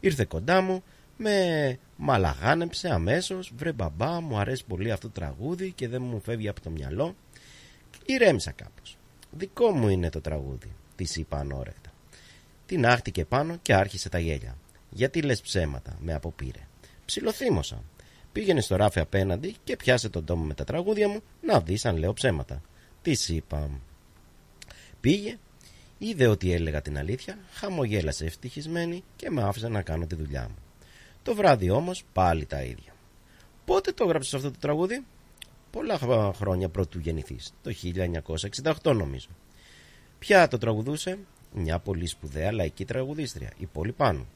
Ήρθε 0.00 0.24
κοντά 0.24 0.60
μου, 0.60 0.82
με 1.16 1.78
μαλαγάνεψε 1.96 2.88
αμέσως. 2.88 3.52
Βρε 3.56 3.72
μπαμπά, 3.72 4.20
μου 4.20 4.38
αρέσει 4.38 4.64
πολύ 4.64 4.90
αυτό 4.90 5.06
το 5.06 5.20
τραγούδι 5.20 5.72
και 5.72 5.88
δεν 5.88 6.02
μου 6.02 6.20
φεύγει 6.20 6.48
από 6.48 6.60
το 6.60 6.70
μυαλό. 6.70 7.14
Ηρέμησα 8.06 8.50
κάπως. 8.50 8.96
Δικό 9.30 9.70
μου 9.70 9.88
είναι 9.88 10.10
το 10.10 10.20
τραγούδι, 10.20 10.72
της 10.96 11.16
είπα 11.16 11.38
ανόρεκτα. 11.38 11.81
Την 12.72 12.86
άχτηκε 12.86 13.24
πάνω 13.24 13.56
και 13.62 13.74
άρχισε 13.74 14.08
τα 14.08 14.18
γέλια. 14.18 14.56
Γιατί 14.90 15.22
λες 15.22 15.40
ψέματα, 15.40 15.96
με 16.00 16.14
αποπήρε. 16.14 16.58
Ψιλοθύμωσα. 17.04 17.82
Πήγαινε 18.32 18.60
στο 18.60 18.76
ράφι 18.76 19.00
απέναντι 19.00 19.56
και 19.64 19.76
πιάσε 19.76 20.08
τον 20.08 20.24
τόμο 20.24 20.44
με 20.44 20.54
τα 20.54 20.64
τραγούδια 20.64 21.08
μου 21.08 21.20
να 21.40 21.60
δεις 21.60 21.84
αν 21.84 21.96
λέω 21.96 22.12
ψέματα. 22.12 22.62
Τι 23.02 23.16
είπα. 23.28 23.70
Πήγε, 25.00 25.38
Είδε 25.98 26.26
ότι 26.26 26.52
έλεγα 26.52 26.82
την 26.82 26.98
αλήθεια, 26.98 27.38
χαμογέλασε 27.52 28.24
ευτυχισμένη 28.24 29.04
και 29.16 29.30
με 29.30 29.42
άφησε 29.42 29.68
να 29.68 29.82
κάνω 29.82 30.06
τη 30.06 30.14
δουλειά 30.14 30.42
μου. 30.42 30.56
Το 31.22 31.34
βράδυ 31.34 31.70
όμως 31.70 32.04
πάλι 32.12 32.46
τα 32.46 32.62
ίδια. 32.62 32.94
Πότε 33.64 33.92
το 33.92 34.04
έγραψες 34.04 34.34
αυτό 34.34 34.50
το 34.50 34.58
τραγούδι; 34.58 35.04
Πολλά 35.70 35.98
χρόνια 36.34 36.68
πρωτού 36.68 36.98
γεννηθείς, 36.98 37.52
το 37.62 37.72
1968 38.82 38.94
νομίζω. 38.94 39.28
Ποια 40.18 40.48
το 40.48 40.58
τραγουδούσε; 40.58 41.18
Μια 41.54 41.78
πολύ 41.78 42.06
σπουδαία 42.06 42.52
λαϊκή 42.52 42.84
τραγουδίστρια, 42.84 43.52
η 43.58 43.66
Πόλη 43.66 43.92
Πάνου. 43.92 44.26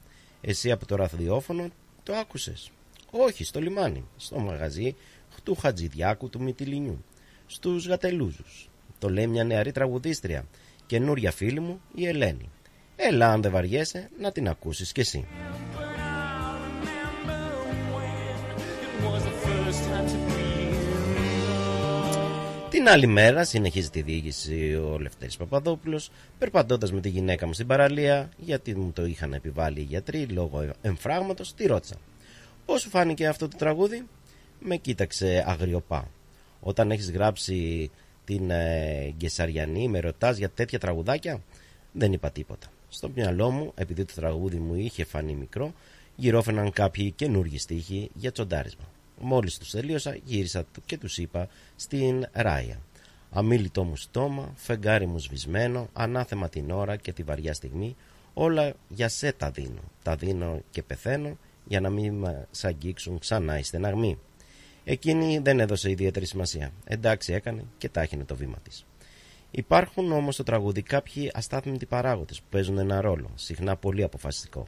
Εσύ 0.40 0.70
από 0.70 0.86
το 0.86 0.96
ραδιόφωνο 0.96 1.68
το 2.02 2.14
άκουσες. 2.14 2.70
Όχι, 3.10 3.44
στο 3.44 3.60
λιμάνι, 3.60 4.04
στο 4.16 4.38
μαγαζί 4.38 4.96
του 5.42 5.54
Χατζηδιάκου 5.54 6.28
του 6.28 6.42
Μυτιλινιού, 6.42 7.04
στους 7.46 7.86
Γατελούζους. 7.86 8.68
Το 8.98 9.10
λέει 9.10 9.26
μια 9.26 9.44
νεαρή 9.44 9.72
τραγουδίστρια, 9.72 10.46
καινούρια 10.86 11.30
φίλη 11.30 11.60
μου, 11.60 11.80
η 11.94 12.06
Ελένη. 12.06 12.50
Έλα 12.96 13.32
αν 13.32 13.42
δεν 13.42 13.50
βαριέσαι 13.50 14.10
να 14.20 14.32
την 14.32 14.48
ακούσεις 14.48 14.92
κι 14.92 15.00
εσύ. 15.00 15.26
Την 22.70 22.88
άλλη 22.88 23.06
μέρα 23.06 23.44
συνεχίζει 23.44 23.90
τη 23.90 24.02
διοίκηση 24.02 24.74
ο 24.74 24.98
Λευτέρης 24.98 25.36
Παπαδόπουλος 25.36 26.10
περπατώντας 26.38 26.92
με 26.92 27.00
τη 27.00 27.08
γυναίκα 27.08 27.46
μου 27.46 27.52
στην 27.52 27.66
παραλία 27.66 28.30
γιατί 28.36 28.74
μου 28.74 28.92
το 28.92 29.04
είχαν 29.04 29.32
επιβάλει 29.32 29.80
οι 29.80 29.82
γιατροί 29.82 30.24
λόγω 30.24 30.70
εμφράγματος 30.82 31.54
τη 31.54 31.66
ρώτησα. 31.66 31.94
Πώς 32.66 32.80
σου 32.80 32.88
φάνηκε 32.88 33.26
αυτό 33.26 33.48
το 33.48 33.56
τραγούδι; 33.56 34.06
Με 34.60 34.76
κοίταξε 34.76 35.44
αγριοπά. 35.46 36.10
Όταν 36.60 36.90
έχεις 36.90 37.10
γράψει 37.10 37.90
την 38.24 38.50
ε, 38.50 39.14
Γκεσαριανή 39.16 39.88
με 39.88 40.00
ρωτάς 40.00 40.36
για 40.36 40.50
τέτοια 40.50 40.78
τραγουδάκια; 40.78 41.40
Δεν 41.92 42.12
είπα 42.12 42.30
τίποτα. 42.30 42.66
Στο 42.88 43.10
μυαλό 43.14 43.50
μου 43.50 43.72
επειδή 43.74 44.04
το 44.04 44.14
τραγούδι 44.14 44.56
μου 44.56 44.74
είχε 44.74 45.04
φανεί 45.04 45.34
μικρό 45.34 45.72
γυρόφαιναν 46.16 46.72
κάποιοι 46.72 47.10
καινούργιοι 47.10 47.58
στίχοι 47.58 48.10
για 48.14 48.32
τσοντάρισμα 48.32 48.84
Μόλις 49.20 49.58
τους 49.58 49.70
τελείωσα 49.70 50.18
γύρισα 50.24 50.64
και 50.86 50.98
τους 50.98 51.18
είπα 51.18 51.48
στην 51.76 52.26
Ράια. 52.32 52.80
Αμήλυτό 53.30 53.84
μου 53.84 53.96
στόμα, 53.96 54.52
φεγγάρι 54.56 55.06
μου 55.06 55.18
σβησμένο, 55.18 55.88
ανάθεμα 55.92 56.48
την 56.48 56.70
ώρα 56.70 56.96
και 56.96 57.12
τη 57.12 57.22
βαριά 57.22 57.54
στιγμή, 57.54 57.96
όλα 58.34 58.74
για 58.88 59.08
σε 59.08 59.32
τα 59.32 59.50
δίνω. 59.50 59.80
Τα 60.02 60.16
δίνω 60.16 60.62
και 60.70 60.82
πεθαίνω 60.82 61.36
για 61.64 61.80
να 61.80 61.90
μην 61.90 62.14
μας 62.14 62.64
αγγίξουν 62.64 63.18
ξανά 63.18 63.58
οι 63.58 63.62
στεναγμοί. 63.62 64.18
Εκείνη 64.84 65.38
δεν 65.38 65.60
έδωσε 65.60 65.90
ιδιαίτερη 65.90 66.26
σημασία. 66.26 66.72
Εντάξει 66.84 67.32
έκανε 67.32 67.64
και 67.78 67.88
τάχυνε 67.88 68.24
το 68.24 68.36
βήμα 68.36 68.56
της. 68.62 68.86
Υπάρχουν 69.50 70.12
όμως 70.12 70.34
στο 70.34 70.42
τραγούδι 70.42 70.82
κάποιοι 70.82 71.30
αστάθμητοι 71.34 71.86
παράγοντες 71.86 72.40
που 72.40 72.46
παίζουν 72.50 72.78
ένα 72.78 73.00
ρόλο, 73.00 73.30
συχνά 73.34 73.76
πολύ 73.76 74.02
αποφασιστικό. 74.02 74.66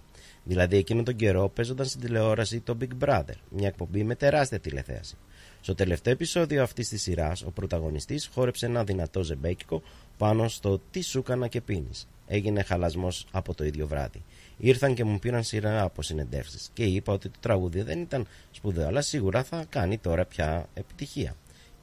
Δηλαδή 0.48 0.76
εκείνο 0.76 1.02
τον 1.02 1.16
καιρό 1.16 1.48
παίζονταν 1.48 1.87
στην 1.87 2.00
τηλεόραση 2.00 2.61
το 2.61 2.76
Big 2.80 3.04
Brother, 3.04 3.34
μια 3.48 3.68
εκπομπή 3.68 4.04
με 4.04 4.14
τεράστια 4.14 4.61
τηλεθέαση. 4.61 5.16
Στο 5.61 5.74
τελευταίο 5.74 6.12
επεισόδιο 6.12 6.62
αυτής 6.62 6.88
της 6.88 7.02
σειράς, 7.02 7.42
ο 7.42 7.50
πρωταγωνιστής 7.50 8.30
χόρεψε 8.34 8.66
ένα 8.66 8.84
δυνατό 8.84 9.22
ζεμπέκικο 9.22 9.82
πάνω 10.16 10.48
στο 10.48 10.80
Τι 10.90 11.00
σου 11.00 11.18
έκανα 11.18 11.48
και 11.48 11.61
πίνεις. 11.61 12.08
Έγινε 12.26 12.62
χαλασμός 12.62 13.26
από 13.30 13.54
το 13.54 13.64
ίδιο 13.64 13.87
βράδυ. 13.87 14.24
Ήρθαν 14.58 14.94
και 14.94 15.04
μου 15.04 15.18
πήραν 15.18 15.42
σειρά 15.42 15.82
από 15.82 16.02
συνεντεύξεις 16.02 16.70
και 16.72 16.84
είπα 16.84 17.12
ότι 17.12 17.28
το 17.28 17.38
τραγούδι 17.40 17.82
δεν 17.82 18.00
ήταν 18.00 18.26
σπουδαίο, 18.50 18.87
αλλά 18.87 19.00
σίγουρα 19.00 19.42
θα 19.44 19.64
κάνει 19.68 19.98
τώρα 19.98 20.24
πια 20.24 20.68
επιτυχία. 20.74 21.34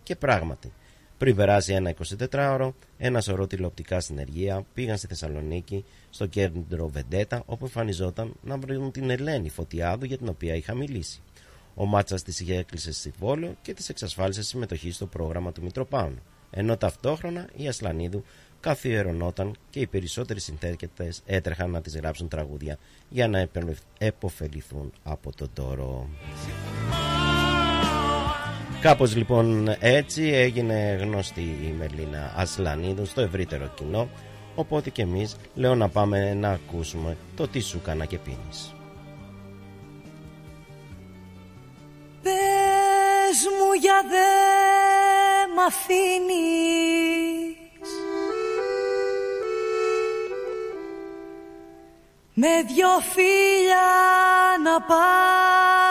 Και 0.04 0.16
πράγματι, 0.16 0.72
πριν 1.18 1.36
περάσει 1.36 1.74
ένα 1.74 1.94
24ωρο, 2.32 2.70
ένα 2.98 3.22
σωρό 3.22 3.48
τηλεοπτικά 3.48 4.00
συνεργεία 4.00 4.66
πήγαν 4.74 4.98
στη 4.98 5.08
Θεσσαλονίκη, 5.08 5.86
στο 6.10 6.26
κέντρο 6.26 6.88
Βεντέτα, 6.88 7.44
όπου 7.46 7.66
εμφανιζόταν 7.66 8.34
να 8.44 8.58
βρουν 8.58 8.92
την 8.92 9.10
Ελένη 9.10 9.50
Φωτιάδου 9.50 10.06
για 10.06 10.18
την 10.18 10.28
οποία 10.28 10.56
είχα 10.56 10.74
μιλήσει. 10.74 11.22
Ο 11.76 11.86
Μάτσας 11.86 12.24
της 12.24 12.40
είχε 12.40 12.56
έκλεισε 12.58 12.94
στη 12.94 13.14
Βόλο 13.20 13.56
και 13.62 13.74
της 13.74 13.90
εξασφάλισε 13.90 14.44
συμμετοχή 14.44 14.92
στο 14.92 15.06
πρόγραμμα 15.06 15.52
του 15.52 15.62
Μητροπάνου, 15.64 16.20
ενώ 16.50 16.78
ταυτόχρονα 16.78 17.50
η 17.56 17.68
Ασλανίδου 17.68 18.24
καθιερωνόταν 18.60 19.56
και 19.70 19.80
οι 19.80 19.88
περισσότεροι 19.88 20.40
συνθέτικτε 20.40 21.14
έτρεχαν 21.26 21.70
να 21.70 21.82
της 21.82 21.96
γράψουν 21.96 22.28
τραγούδια 22.28 22.78
για 23.10 23.28
να 23.28 23.50
επωφεληθούν 23.98 24.92
από 25.04 25.36
τον 25.36 25.50
τόρο. 25.54 26.10
Κάπως 28.86 29.16
λοιπόν 29.16 29.76
έτσι 29.80 30.24
έγινε 30.24 30.98
γνωστή 31.02 31.42
η 31.42 31.76
Μελίνα 31.78 32.34
Ασλανίδου 32.36 33.06
στο 33.06 33.22
ευρύτερο 33.22 33.72
κοινό 33.76 34.10
οπότε 34.56 34.90
και 34.90 35.02
εμείς 35.02 35.36
λέω 35.54 35.76
να 35.76 35.90
πάμε 35.90 36.34
να 36.34 36.50
ακούσουμε 36.50 37.18
το 37.36 37.48
τι 37.48 37.60
σου 37.60 37.82
κάνα 37.82 38.06
και 38.06 38.18
πίνεις. 38.18 38.74
Πες 42.22 43.38
μου 43.60 43.74
για 43.74 44.02
δε 44.10 44.18
μ' 45.56 45.60
αφήνεις 45.68 46.36
Με 52.34 52.62
δυο 52.68 53.00
φίλια 53.14 53.86
να 54.64 54.82
πάρω 54.82 55.85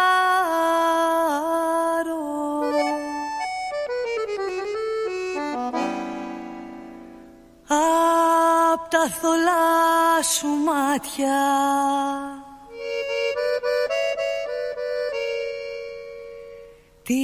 θολά 9.20 10.22
σου 10.22 10.46
μάτια. 10.46 11.42
Τη 17.02 17.22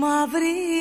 μαύρη 0.00 0.74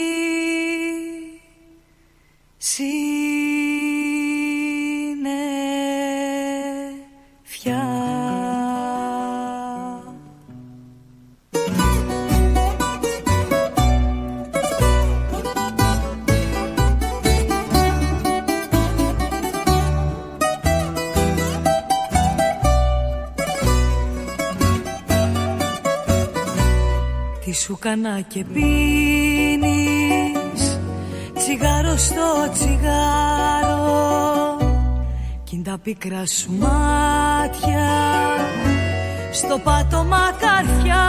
σου 27.64 27.78
κανά 27.80 28.22
και 28.22 28.46
πίνεις. 28.54 28.64
Τσιγάρο 31.34 31.98
στο 31.98 32.50
τσιγάρο 32.54 33.88
κι 35.44 35.62
τα 35.64 35.80
πικρά 35.84 36.26
σου 36.26 36.52
μάτια. 36.52 37.90
Στο 39.32 39.60
πάτωμα 39.60 40.36
καρδιά 40.40 41.06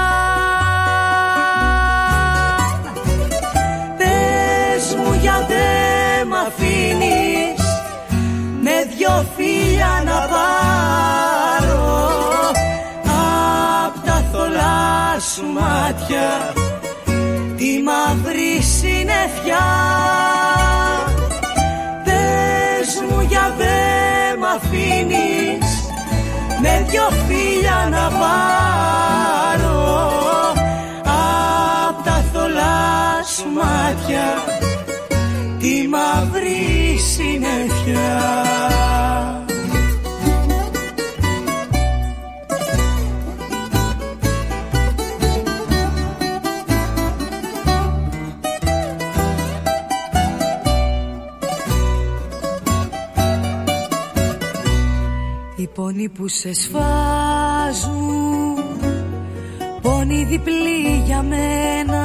Πες 3.98 4.94
μου 4.94 5.12
γιατί 5.20 5.54
μ' 6.28 6.34
αφήνεις 6.34 7.62
με 8.62 8.94
δυο 8.96 9.26
φίλια 9.36 10.02
να 10.04 10.12
πάρω 10.12 11.23
μάτια 15.42 16.52
τη 17.56 17.82
μαύρη 17.82 18.62
συννεφιά. 18.62 19.66
Πες 22.04 23.02
μου 23.08 23.20
για 23.20 23.54
δε 23.58 24.38
μ' 24.38 24.44
αφήνεις 24.44 25.68
με 26.60 26.86
δυο 26.90 27.08
φίλια 27.26 27.88
να 27.90 28.08
πάρω. 28.18 29.82
Απ' 31.88 32.04
τα 32.04 32.24
θολά 32.32 33.22
σου 33.36 33.48
μάτια 33.54 34.44
τη 35.58 35.88
μαύρη 35.88 36.98
συννεφιά 37.14 38.44
Πόνοι 55.74 56.08
που 56.08 56.28
σε 56.28 56.52
σφάζουν 56.54 58.04
Πόνοι 59.82 60.24
διπλή 60.24 61.02
για 61.04 61.22
μένα 61.22 62.02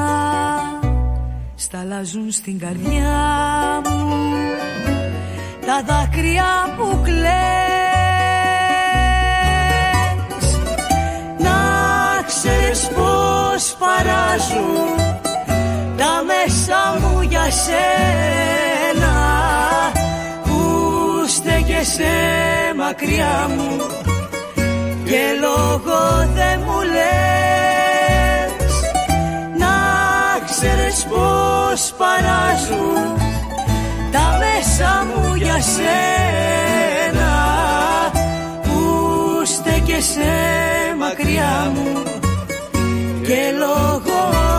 Σταλάζουν 1.56 2.32
στην 2.32 2.60
καρδιά 2.60 3.82
μου. 3.86 4.16
Τα 5.66 5.84
δάκρυα 5.86 6.76
που 6.78 7.00
κλαις 7.04 7.20
Να 11.38 11.60
ξέρεις 12.28 12.88
πως 12.88 13.76
παράζουν 13.80 14.96
τα 15.98 16.24
μέσα 16.26 17.00
μου 17.00 17.22
για 17.22 17.52
σένα 17.52 18.79
στέκεσαι 21.84 22.74
μακριά 22.78 23.50
μου 23.56 23.78
και 25.06 25.22
λόγο 25.42 26.00
δεν 26.36 26.60
μου 26.66 26.82
λες. 26.82 28.72
Να 29.58 29.76
ξέρεις 30.46 31.06
πως 31.10 31.94
παράζουν 31.98 33.18
τα 34.12 34.40
μέσα 34.40 35.06
μου 35.08 35.36
για 35.36 35.62
σένα. 35.62 37.32
Που 38.64 38.80
στέκεσαι 39.46 40.34
μακριά 41.00 41.72
μου 41.74 42.04
και 43.22 43.52
λόγο 43.58 44.59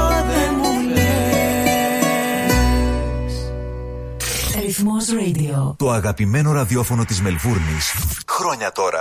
Ρυθμός 4.71 5.07
Radio. 5.11 5.75
Το 5.77 5.91
αγαπημένο 5.91 6.53
ραδιόφωνο 6.53 7.05
της 7.05 7.21
Μελβούρνης. 7.21 7.95
Χρόνια 8.29 8.73
τώρα. 8.73 9.01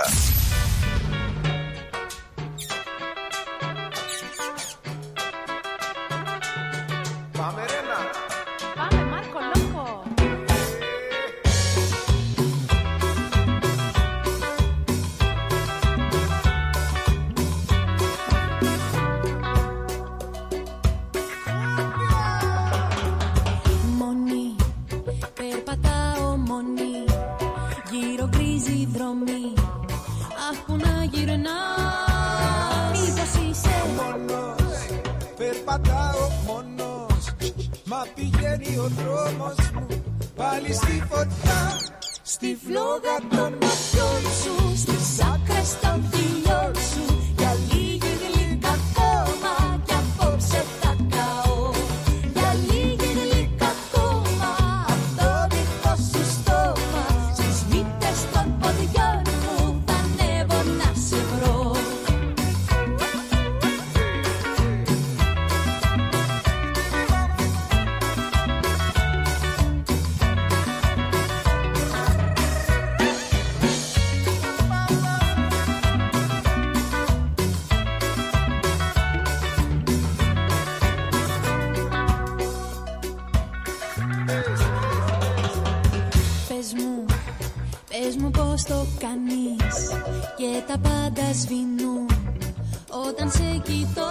Κοιτώ. 93.70 94.10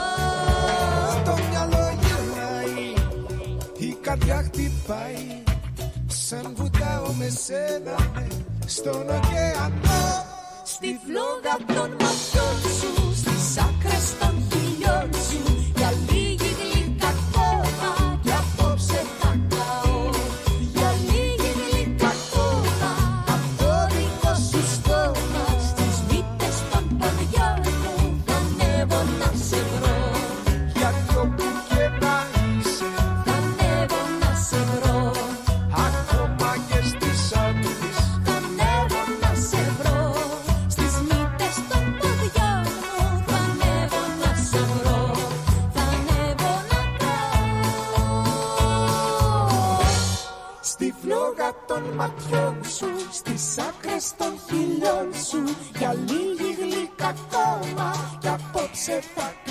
Το 1.25 1.35
μυαλό 1.49 1.97
γυρνάει 2.01 2.93
Η 3.77 3.97
καρδιά 4.01 4.35
χτυπάει 4.35 5.38
απόψε 58.99 59.48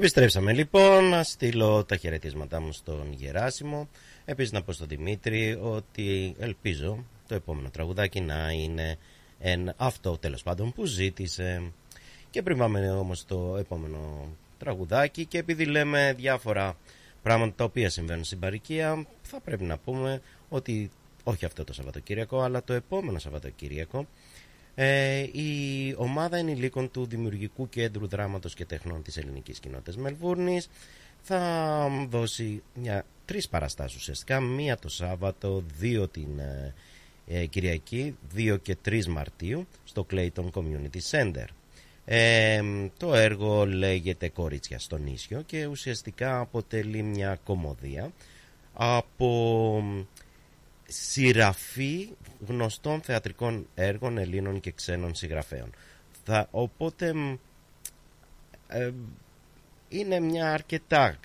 Επιστρέψαμε 0.00 0.52
λοιπόν, 0.52 1.04
να 1.04 1.22
στείλω 1.22 1.84
τα 1.84 1.96
χαιρετίσματά 1.96 2.60
μου 2.60 2.72
στον 2.72 3.12
Γεράσιμο. 3.12 3.88
Επίσης 4.24 4.52
να 4.52 4.62
πω 4.62 4.72
στον 4.72 4.88
Δημήτρη 4.88 5.58
ότι 5.62 6.34
ελπίζω 6.38 7.04
το 7.28 7.34
επόμενο 7.34 7.70
τραγουδάκι 7.70 8.20
να 8.20 8.50
είναι 8.50 8.98
εν 9.38 9.74
αυτό 9.76 10.18
τέλος 10.18 10.42
πάντων 10.42 10.72
που 10.72 10.84
ζήτησε. 10.84 11.72
Και 12.30 12.42
πριν 12.42 12.58
πάμε 12.58 12.90
όμως 12.90 13.18
στο 13.18 13.56
επόμενο 13.58 14.28
τραγουδάκι 14.58 15.24
και 15.24 15.38
επειδή 15.38 15.64
λέμε 15.64 16.14
διάφορα 16.16 16.76
πράγματα 17.22 17.54
τα 17.56 17.64
οποία 17.64 17.90
συμβαίνουν 17.90 18.24
στην 18.24 18.38
παροικία 18.38 19.06
θα 19.22 19.40
πρέπει 19.40 19.64
να 19.64 19.78
πούμε 19.78 20.20
ότι 20.48 20.90
όχι 21.24 21.44
αυτό 21.44 21.64
το 21.64 21.72
Σαββατοκύριακο 21.72 22.40
αλλά 22.40 22.62
το 22.62 22.72
επόμενο 22.72 23.18
Σαββατοκύριακο 23.18 24.06
ε, 24.82 25.20
η 25.32 25.94
ομάδα 25.96 26.36
ενηλίκων 26.36 26.90
του 26.90 27.06
Δημιουργικού 27.06 27.68
Κέντρου 27.68 28.06
Δράματος 28.06 28.54
και 28.54 28.64
Τεχνών 28.64 29.02
της 29.02 29.16
Ελληνικής 29.16 29.60
Κοινότητας 29.60 29.96
Μελβούρνης 29.96 30.68
θα 31.22 31.88
δώσει 32.08 32.62
μια, 32.74 33.04
τρεις 33.24 33.48
παραστάσεις 33.48 33.96
ουσιαστικά, 33.96 34.40
μία 34.40 34.78
το 34.78 34.88
Σάββατο, 34.88 35.64
δύο 35.78 36.08
την 36.08 36.38
ε, 36.38 36.74
ε, 37.26 37.46
Κυριακή, 37.46 38.16
2 38.36 38.56
και 38.62 38.76
3 38.84 39.04
Μαρτίου 39.04 39.66
στο 39.84 40.06
Clayton 40.10 40.50
Community 40.52 41.00
Center. 41.10 41.46
Ε, 42.04 42.62
το 42.96 43.14
έργο 43.14 43.66
λέγεται 43.66 44.28
Κορίτσια 44.28 44.78
στο 44.78 44.96
νήσιο 44.96 45.42
και 45.46 45.66
ουσιαστικά 45.66 46.40
αποτελεί 46.40 47.02
μια 47.02 47.38
κομμωδία 47.44 48.12
από 48.74 49.82
σειραφή 50.90 52.08
γνωστών 52.46 53.00
θεατρικών 53.00 53.66
έργων 53.74 54.18
Ελλήνων 54.18 54.60
και 54.60 54.70
ξένων 54.72 55.14
συγγραφέων. 55.14 55.70
Θα, 56.24 56.48
οπότε 56.50 57.14
ε, 58.68 58.90
είναι 59.88 60.20
μια 60.20 60.52
αρκετά 60.52 61.18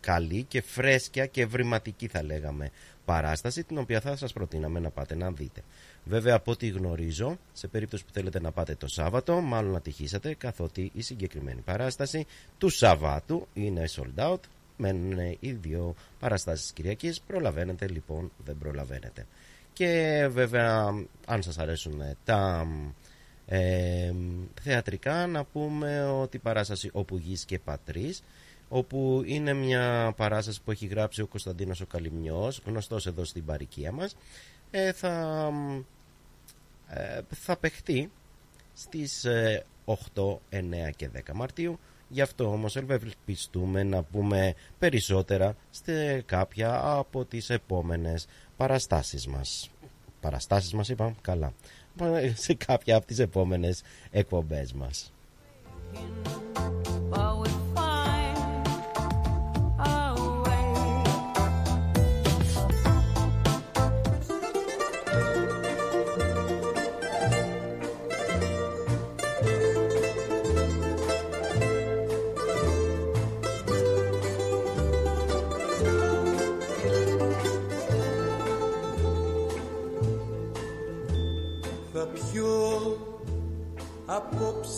καλή 0.00 0.42
και 0.42 0.62
φρέσκια 0.62 1.26
και 1.26 1.42
ευρηματική 1.42 2.06
θα 2.06 2.22
λέγαμε 2.22 2.70
παράσταση 3.04 3.64
την 3.64 3.78
οποία 3.78 4.00
θα 4.00 4.16
σας 4.16 4.32
προτείναμε 4.32 4.80
να 4.80 4.90
πάτε 4.90 5.14
να 5.14 5.30
δείτε. 5.30 5.62
Βέβαια 6.04 6.34
από 6.34 6.50
ό,τι 6.50 6.68
γνωρίζω, 6.68 7.38
σε 7.52 7.68
περίπτωση 7.68 8.04
που 8.04 8.10
θέλετε 8.12 8.40
να 8.40 8.52
πάτε 8.52 8.74
το 8.74 8.88
Σάββατο, 8.88 9.40
μάλλον 9.40 9.72
να 9.72 9.80
τυχήσατε 9.80 10.34
καθότι 10.34 10.90
η 10.94 11.02
συγκεκριμένη 11.02 11.60
παράσταση 11.60 12.26
του 12.58 12.68
Σαββάτου 12.68 13.46
είναι 13.54 13.84
sold 13.96 14.30
out. 14.30 14.40
Μένουν 14.76 15.36
οι 15.40 15.52
δύο 15.52 15.94
παραστάσεις 16.18 16.62
της 16.62 16.72
Κυριακής, 16.72 17.20
προλαβαίνετε 17.20 17.88
λοιπόν, 17.88 18.32
δεν 18.44 18.58
προλαβαίνετε. 18.58 19.26
Και 19.72 20.26
βέβαια 20.30 20.94
αν 21.26 21.42
σας 21.42 21.58
αρέσουν 21.58 22.02
τα 22.24 22.66
ε, 23.46 24.12
θεατρικά 24.60 25.26
να 25.26 25.44
πούμε 25.44 26.04
ότι 26.04 26.36
η 26.36 26.40
παράσταση 26.40 26.90
όπου 26.92 27.16
γης 27.16 27.44
και 27.44 27.58
πατρίς 27.58 28.22
όπου 28.68 29.22
είναι 29.26 29.52
μια 29.52 30.12
παράσταση 30.16 30.62
που 30.62 30.70
έχει 30.70 30.86
γράψει 30.86 31.22
ο 31.22 31.26
Κωνσταντίνος 31.26 31.80
ο 31.80 31.86
Καλυμνιός 31.86 32.62
γνωστός 32.64 33.06
εδώ 33.06 33.24
στην 33.24 33.44
παροικία 33.44 33.92
μας 33.92 34.16
ε, 34.70 34.92
θα, 34.92 35.50
ε, 36.88 37.20
θα 37.30 37.56
παιχτεί 37.56 38.10
στις 38.74 39.26
8, 39.84 39.94
9 40.50 40.90
και 40.96 41.10
10 41.14 41.20
Μαρτίου 41.34 41.78
γι' 42.14 42.20
αυτό 42.20 42.44
όμως 42.52 42.76
ευελπιστούμε 42.76 43.82
να 43.82 44.02
πούμε 44.02 44.54
περισσότερα 44.78 45.56
σε 45.70 46.20
κάποια 46.20 46.80
από 46.84 47.24
τις 47.24 47.50
επόμενες 47.50 48.26
παραστάσεις 48.56 49.26
μας. 49.26 49.70
Παραστάσεις 50.20 50.72
μας 50.72 50.88
είπα 50.88 51.14
καλά. 51.20 51.52
Σε 52.34 52.54
κάποια 52.54 52.96
από 52.96 53.06
τις 53.06 53.18
επόμενες 53.18 53.82
εκπομπές 54.10 54.72
μας 54.72 55.12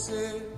απόψε 0.08 0.55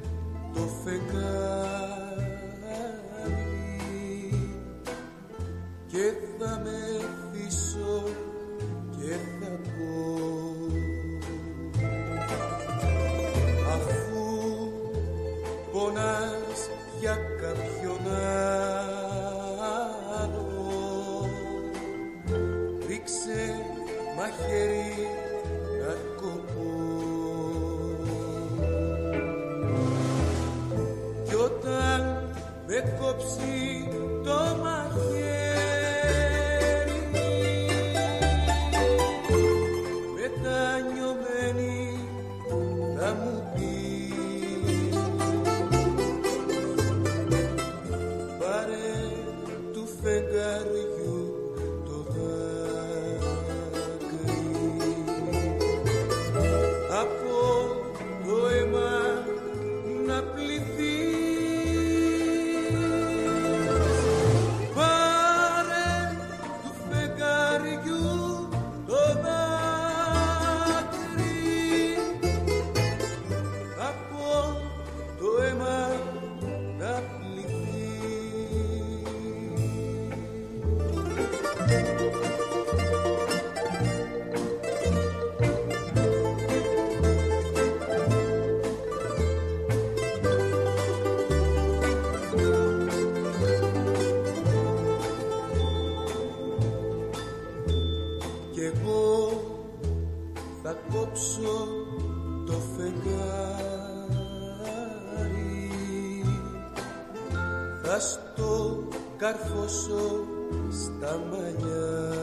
Θα 107.90 108.00
στο 108.00 108.84
καρφώσω 109.16 110.24
στα 110.70 111.20
μαλλιά. 111.30 112.16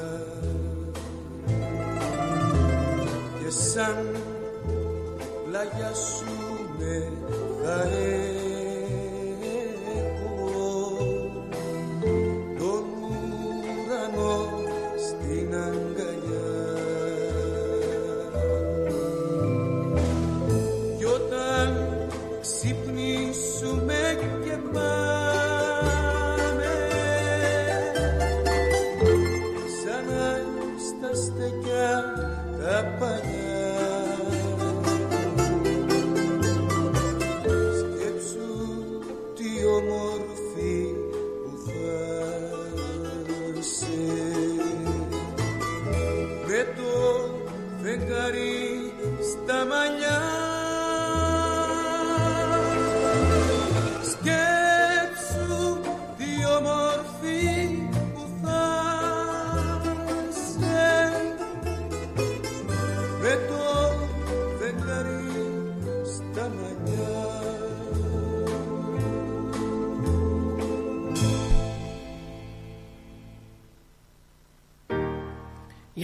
Και 3.40 3.50
σαν 3.50 4.16
πλάγια 5.46 5.94
σου 5.94 6.26
με 6.78 7.12
θα 7.64 7.82
έχω 7.82 8.45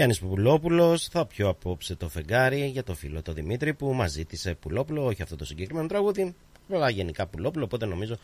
Γιάννης 0.02 0.22
Πουλόπουλος 0.22 1.08
θα 1.08 1.26
πιω 1.26 1.50
απόψε 1.50 1.96
το 1.96 2.10
φεγγάρι 2.10 2.66
για 2.66 2.84
το 2.84 2.94
φίλο 2.94 3.22
το 3.22 3.34
Δημήτρη 3.34 3.74
που 3.74 3.94
μας 3.94 4.12
ζήτησε 4.12 4.54
Πουλόπουλο, 4.54 5.06
όχι 5.06 5.22
αυτό 5.22 5.36
το 5.36 5.46
συγκεκριμένο 5.46 5.88
τραγούδι, 5.88 6.36
αλλά 6.72 6.90
γενικά 6.90 7.28
Πουλόπουλο, 7.28 7.66
οπότε 7.66 7.86
νομίζω 7.86 8.18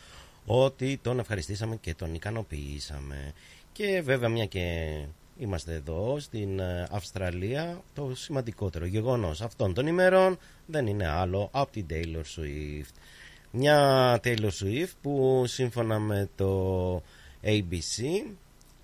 ότι 0.45 0.99
τον 1.03 1.19
ευχαριστήσαμε 1.19 1.75
και 1.75 1.93
τον 1.93 2.13
ικανοποιήσαμε. 2.13 3.33
Και 3.71 4.01
βέβαια 4.01 4.29
μια 4.29 4.45
και 4.45 4.97
είμαστε 5.37 5.73
εδώ 5.73 6.19
στην 6.19 6.59
ε, 6.59 6.87
Αυστραλία, 6.91 7.81
το 7.93 8.11
σημαντικότερο 8.15 8.85
γεγονός 8.85 9.41
αυτών 9.41 9.73
των 9.73 9.87
ημερών 9.87 10.37
δεν 10.65 10.87
είναι 10.87 11.07
άλλο 11.07 11.49
από 11.51 11.71
την 11.71 11.85
Taylor 11.89 12.39
Swift. 12.39 12.93
Μια 13.51 14.19
Taylor 14.23 14.51
Swift 14.63 14.93
που 15.01 15.43
σύμφωνα 15.47 15.99
με 15.99 16.29
το 16.35 17.01
ABC 17.43 18.03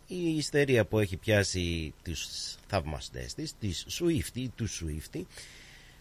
η 0.07 0.35
ιστερία 0.35 0.85
που 0.85 0.99
έχει 0.99 1.17
πιάσει 1.17 1.93
τους 2.03 2.27
θαυμαστές 2.67 3.33
της, 3.33 3.53
της 3.59 3.85
Swifty, 3.89 4.45
του 4.55 4.67
Swifty 4.69 5.21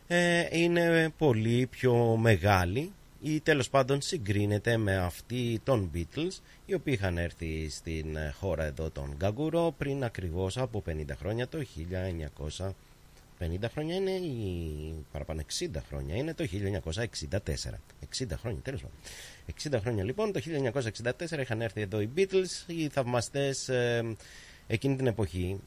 ε, 0.07 0.59
είναι 0.59 1.13
πολύ 1.19 1.67
πιο 1.67 2.17
μεγάλη 2.17 2.93
ή 3.23 3.41
τέλος 3.41 3.71
πάντων 3.71 4.01
συγκρίνεται 4.01 4.77
με 4.77 4.97
αυτή 4.97 5.61
των 5.65 5.91
Beatles 5.95 6.39
οι 6.67 6.75
οποίοι 6.75 6.95
είχαν 6.99 7.19
έρθει 7.19 7.69
στην 7.71 8.17
ε, 8.17 8.35
χώρα 8.39 8.65
εδώ 8.65 8.91
των 8.91 9.15
Γκαγκουρό 9.17 9.75
πριν 9.79 10.05
ακριβώς 10.05 10.59
από 10.59 10.83
50 10.89 10.93
χρόνια 11.19 11.49
το 11.49 11.65
1900 12.59 12.71
50 13.43 13.69
χρόνια 13.73 13.95
είναι 13.95 14.11
ή 14.11 14.95
παραπάνω 15.13 15.43
60 15.59 15.67
χρόνια 15.89 16.17
είναι 16.17 16.35
το 16.35 16.47
1964 16.85 17.29
60 18.19 18.27
χρόνια 18.41 18.61
τέλος 18.63 18.83
πάντων. 18.83 18.97
60 19.79 19.81
χρόνια 19.81 20.05
λοιπόν 20.05 20.33
το 20.33 20.41
1964 21.31 21.39
είχαν 21.41 21.61
έρθει 21.61 21.81
εδώ 21.81 22.01
οι 22.01 22.09
Beatles 22.17 22.65
οι 22.67 22.89
θαυμαστές 22.89 23.69
ε, 23.69 24.15
εκείνη 24.67 24.97
την 24.97 25.07
εποχή. 25.07 25.61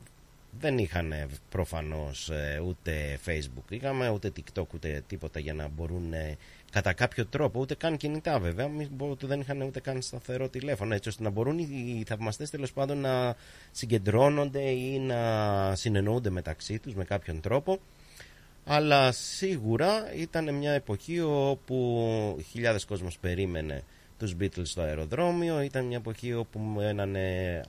Δεν 0.59 0.77
είχαν 0.77 1.11
ε, 1.11 1.27
προφανώς 1.49 2.29
ε, 2.29 2.61
ούτε 2.65 3.19
facebook 3.25 3.69
είχαμε 3.69 4.09
ούτε 4.09 4.31
tiktok 4.35 4.67
ούτε 4.73 5.03
τίποτα 5.07 5.39
για 5.39 5.53
να 5.53 5.67
μπορούν 5.67 6.13
ε, 6.13 6.37
κατά 6.75 6.93
κάποιο 6.93 7.25
τρόπο 7.25 7.59
ούτε 7.59 7.75
καν 7.75 7.97
κινητά 7.97 8.39
βέβαια. 8.39 8.67
Μη 8.67 8.85
πω 8.97 9.07
ότι 9.09 9.25
δεν 9.25 9.39
είχαν 9.39 9.61
ούτε 9.61 9.79
καν 9.79 10.01
σταθερό 10.01 10.49
τηλέφωνο 10.49 10.93
έτσι 10.93 11.09
ώστε 11.09 11.23
να 11.23 11.29
μπορούν 11.29 11.57
οι 11.57 12.03
θαυμαστές 12.07 12.49
τέλος 12.49 12.71
πάντων 12.73 12.97
να 12.97 13.35
συγκεντρώνονται 13.71 14.61
ή 14.61 14.99
να 14.99 15.75
συνεννοούνται 15.75 16.29
μεταξύ 16.29 16.79
τους 16.79 16.93
με 16.93 17.03
κάποιον 17.03 17.41
τρόπο. 17.41 17.79
Αλλά 18.65 19.11
σίγουρα 19.11 20.13
ήταν 20.15 20.53
μια 20.53 20.71
εποχή 20.71 21.19
όπου 21.21 22.37
χιλιάδες 22.49 22.85
κόσμος 22.85 23.17
περίμενε 23.17 23.83
τους 24.19 24.35
Beatles 24.39 24.61
στο 24.63 24.81
αεροδρόμιο. 24.81 25.61
Ήταν 25.61 25.85
μια 25.85 25.97
εποχή 25.97 26.33
όπου 26.33 26.59
μένανε 26.59 27.61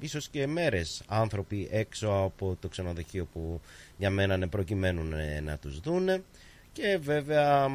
ίσως 0.00 0.28
και 0.28 0.46
μέρες 0.46 1.02
άνθρωποι 1.06 1.68
έξω 1.70 2.08
από 2.08 2.56
το 2.60 2.68
ξενοδοχείο 2.68 3.26
που 3.32 3.60
διαμένανε 3.98 4.46
προκειμένου 4.46 5.16
ε, 5.16 5.40
να 5.40 5.56
τους 5.56 5.80
δούνε. 5.80 6.22
Και 6.72 6.98
βέβαια 7.02 7.68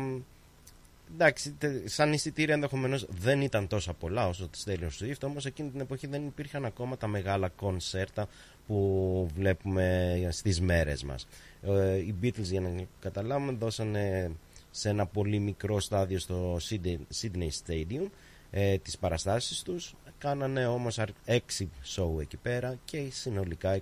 εντάξει 1.14 1.52
τε- 1.52 1.88
σαν 1.90 2.14
εισιτήρια 2.14 2.54
ενδεχομένως 2.54 3.06
δεν 3.10 3.42
ήταν 3.42 3.68
τόσα 3.68 3.94
πολλά 3.94 4.28
όσο 4.28 4.48
της 4.48 4.64
Taylor 4.68 4.90
Swift 5.04 5.20
όμως 5.24 5.46
εκείνη 5.46 5.70
την 5.70 5.80
εποχή 5.80 6.08
δεν 6.08 6.26
υπήρχαν 6.26 6.66
ακόμα 6.66 6.98
τα 6.98 7.08
μεγάλα 7.08 7.50
κονσέρτα 7.50 8.28
που 8.68 9.30
βλέπουμε 9.36 10.28
στις 10.32 10.62
μέρες 10.62 11.04
μας. 11.04 11.28
Ε, 11.62 11.96
οι 11.98 12.16
Beatles 12.22 12.42
για 12.44 12.62
να 12.62 12.70
καταλάβουμε 13.00 13.52
δώσανε 13.52 14.32
σε 14.72 14.90
ένα 14.90 15.06
πολύ 15.06 15.40
μικρό 15.40 15.80
στάδιο 15.80 16.20
στο 16.20 16.58
Sydney, 16.70 16.98
Sydney 17.22 17.50
Stadium 17.66 18.10
ε, 18.52 18.78
τις 18.78 18.98
παραστάσεις 18.98 19.62
τους. 19.62 19.96
Κάνανε 20.18 20.68
όμως 20.68 21.00
αρ- 21.00 21.10
έξι 21.26 21.70
show 21.96 22.22
εκεί 22.22 22.38
πέρα 22.38 22.78
και 22.86 23.08
συνολικά 23.12 23.76
21 23.76 23.82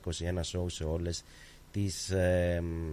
show 0.52 0.66
σε 0.66 0.84
όλες 0.84 1.24
τις 1.72 2.10
ε, 2.10 2.62
μ, 2.64 2.92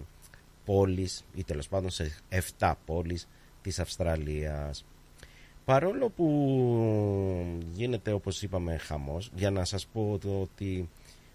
πόλεις 0.65 1.25
ή 1.35 1.45
τέλος 1.45 1.69
πάντων 1.69 1.91
σε 1.91 2.13
7 2.59 2.73
πόλεις 2.87 3.29
της 3.63 3.79
Αυστραλίας. 3.79 4.85
Παρόλο 5.65 6.09
που 6.09 6.27
γίνεται 7.73 8.13
όπως 8.13 8.43
είπαμε 8.43 8.77
χαμός 8.77 9.31
για 9.35 9.51
να 9.51 9.65
σας 9.65 9.87
πω 9.87 10.19
το 10.21 10.41
ότι 10.41 10.89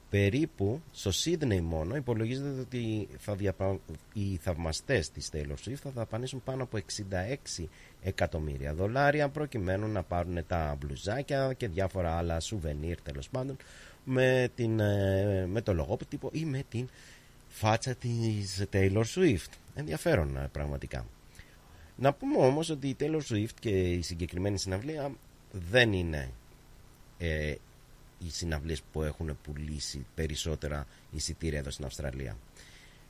περίπου 0.09 0.81
στο 0.91 1.11
Σίδνεϊ 1.11 1.61
μόνο 1.61 1.95
υπολογίζεται 1.95 2.59
ότι 2.59 3.07
θα 3.17 3.35
διαπα... 3.35 3.79
οι 4.13 4.39
θαυμαστές 4.41 5.11
της 5.11 5.29
Taylor 5.33 5.69
Swift 5.69 5.73
θα 5.83 5.89
δαπανίσουν 5.89 6.41
πάνω 6.43 6.63
από 6.63 6.77
66 7.57 7.63
εκατομμύρια 8.03 8.73
δολάρια 8.73 9.29
προκειμένου 9.29 9.87
να 9.87 10.03
πάρουν 10.03 10.37
τα 10.47 10.77
μπλουζάκια 10.79 11.53
και 11.53 11.67
διάφορα 11.67 12.17
άλλα 12.17 12.39
σουβενίρ 12.39 13.01
τέλος 13.01 13.29
πάντων 13.29 13.57
με, 14.03 14.49
την, 14.55 14.79
ε, 14.79 15.45
με 15.47 15.61
το 15.61 15.73
λογότυπο 15.73 16.29
ή 16.33 16.45
με 16.45 16.63
την 16.69 16.89
φάτσα 17.47 17.95
της 17.95 18.63
Taylor 18.71 19.03
Swift. 19.15 19.51
Ενδιαφέρον 19.75 20.37
ε, 20.37 20.49
πραγματικά 20.51 21.05
να 21.95 22.13
πούμε 22.13 22.37
όμως 22.37 22.69
ότι 22.69 22.87
η 22.87 22.95
Taylor 22.99 23.21
Swift 23.29 23.55
και 23.59 23.91
η 23.91 24.01
συγκεκριμένη 24.01 24.57
συναυλία 24.57 25.11
δεν 25.51 25.93
είναι 25.93 26.31
ε, 27.17 27.55
οι 28.19 28.29
συναυλίες 28.29 28.81
που 28.91 29.01
έχουν 29.01 29.37
πουλήσει 29.43 30.05
περισσότερα 30.15 30.87
εισιτήρια 31.11 31.59
εδώ 31.59 31.69
στην 31.69 31.85
Αυστραλία. 31.85 32.37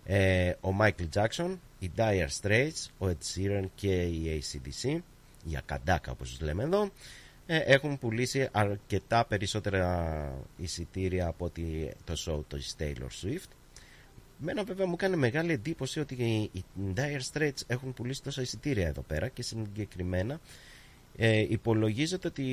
Ε, 0.05 0.53
ο 0.61 0.69
Michael 0.81 1.09
Jackson, 1.13 1.57
οι 1.79 1.91
Dire 1.97 2.27
Straits, 2.41 2.87
ο 2.97 3.07
Ed 3.07 3.35
Sheeran 3.35 3.65
και 3.75 4.03
η 4.03 4.43
ACDC, 4.43 4.99
η 5.49 5.57
Ακαντάκα 5.57 6.11
όπως 6.11 6.29
τους 6.29 6.41
λέμε 6.41 6.63
εδώ, 6.63 6.91
ε, 7.45 7.57
έχουν 7.57 7.99
πουλήσει 7.99 8.49
αρκετά 8.51 9.25
περισσότερα 9.25 10.33
εισιτήρια 10.57 11.27
από 11.27 11.45
ότι 11.45 11.93
το 12.03 12.13
show 12.25 12.57
της 12.57 12.75
Taylor 12.79 13.23
Swift. 13.23 13.49
Μένα 14.37 14.63
βέβαια 14.63 14.85
μου 14.85 14.95
κάνει 14.95 15.15
μεγάλη 15.15 15.51
εντύπωση 15.51 15.99
ότι 15.99 16.13
οι, 16.15 16.49
οι 16.53 16.63
Dire 16.95 17.21
Straits 17.33 17.61
έχουν 17.67 17.93
πουλήσει 17.93 18.23
τόσα 18.23 18.41
εισιτήρια 18.41 18.87
εδώ 18.87 19.01
πέρα 19.01 19.27
και 19.27 19.41
συγκεκριμένα 19.41 20.39
ε, 21.17 21.37
υπολογίζεται 21.49 22.27
ότι 22.27 22.43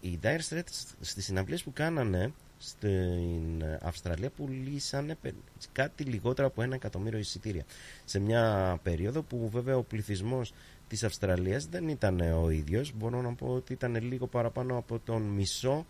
οι 0.00 0.18
Dire 0.22 0.40
Straits 0.48 0.94
στις 1.00 1.24
συναυλίες 1.24 1.62
που 1.62 1.72
κάνανε 1.72 2.32
στην 2.58 3.64
Αυστραλία 3.82 4.30
πουλήσανε 4.30 5.14
πε- 5.14 5.34
κάτι 5.72 6.04
λιγότερο 6.04 6.46
από 6.46 6.62
ένα 6.62 6.74
εκατομμύριο 6.74 7.18
εισιτήρια. 7.18 7.64
Σε 8.04 8.18
μια 8.18 8.78
περίοδο 8.82 9.22
που 9.22 9.48
βέβαια 9.48 9.76
ο 9.76 9.82
πληθυσμός 9.82 10.52
της 10.88 11.04
Αυστραλίας 11.04 11.66
δεν 11.66 11.88
ήταν 11.88 12.20
ο 12.20 12.50
ίδιος. 12.50 12.92
Μπορώ 12.96 13.20
να 13.22 13.34
πω 13.34 13.46
ότι 13.46 13.72
ήταν 13.72 14.02
λίγο 14.02 14.26
παραπάνω 14.26 14.76
από 14.76 14.98
τον 14.98 15.22
μισό 15.22 15.86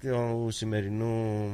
του 0.00 0.48
σημερινού 0.50 1.50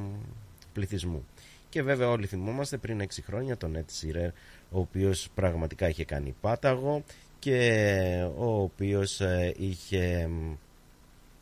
πληθυσμού 0.72 1.24
και 1.68 1.82
βέβαια 1.82 2.08
όλοι 2.08 2.26
θυμόμαστε 2.26 2.76
πριν 2.76 3.02
6 3.02 3.06
χρόνια 3.24 3.56
τον 3.56 3.76
Ed 3.76 3.78
Sheeran 3.78 4.30
ο 4.70 4.78
οποίος 4.78 5.28
πραγματικά 5.34 5.88
είχε 5.88 6.04
κάνει 6.04 6.34
πάταγο 6.40 7.02
και 7.38 8.28
ο 8.36 8.60
οποίος 8.60 9.20
ε, 9.20 9.54
είχε 9.58 10.26
μ, 10.28 10.52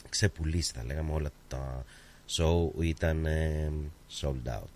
ξεπουλήσει 0.09 0.73
θα 0.77 0.85
λέγαμε 0.85 1.13
όλα 1.13 1.31
τα 1.49 1.85
show 2.37 2.83
ήταν 2.83 3.27
ε, 3.27 3.73
sold 4.21 4.49
out. 4.49 4.75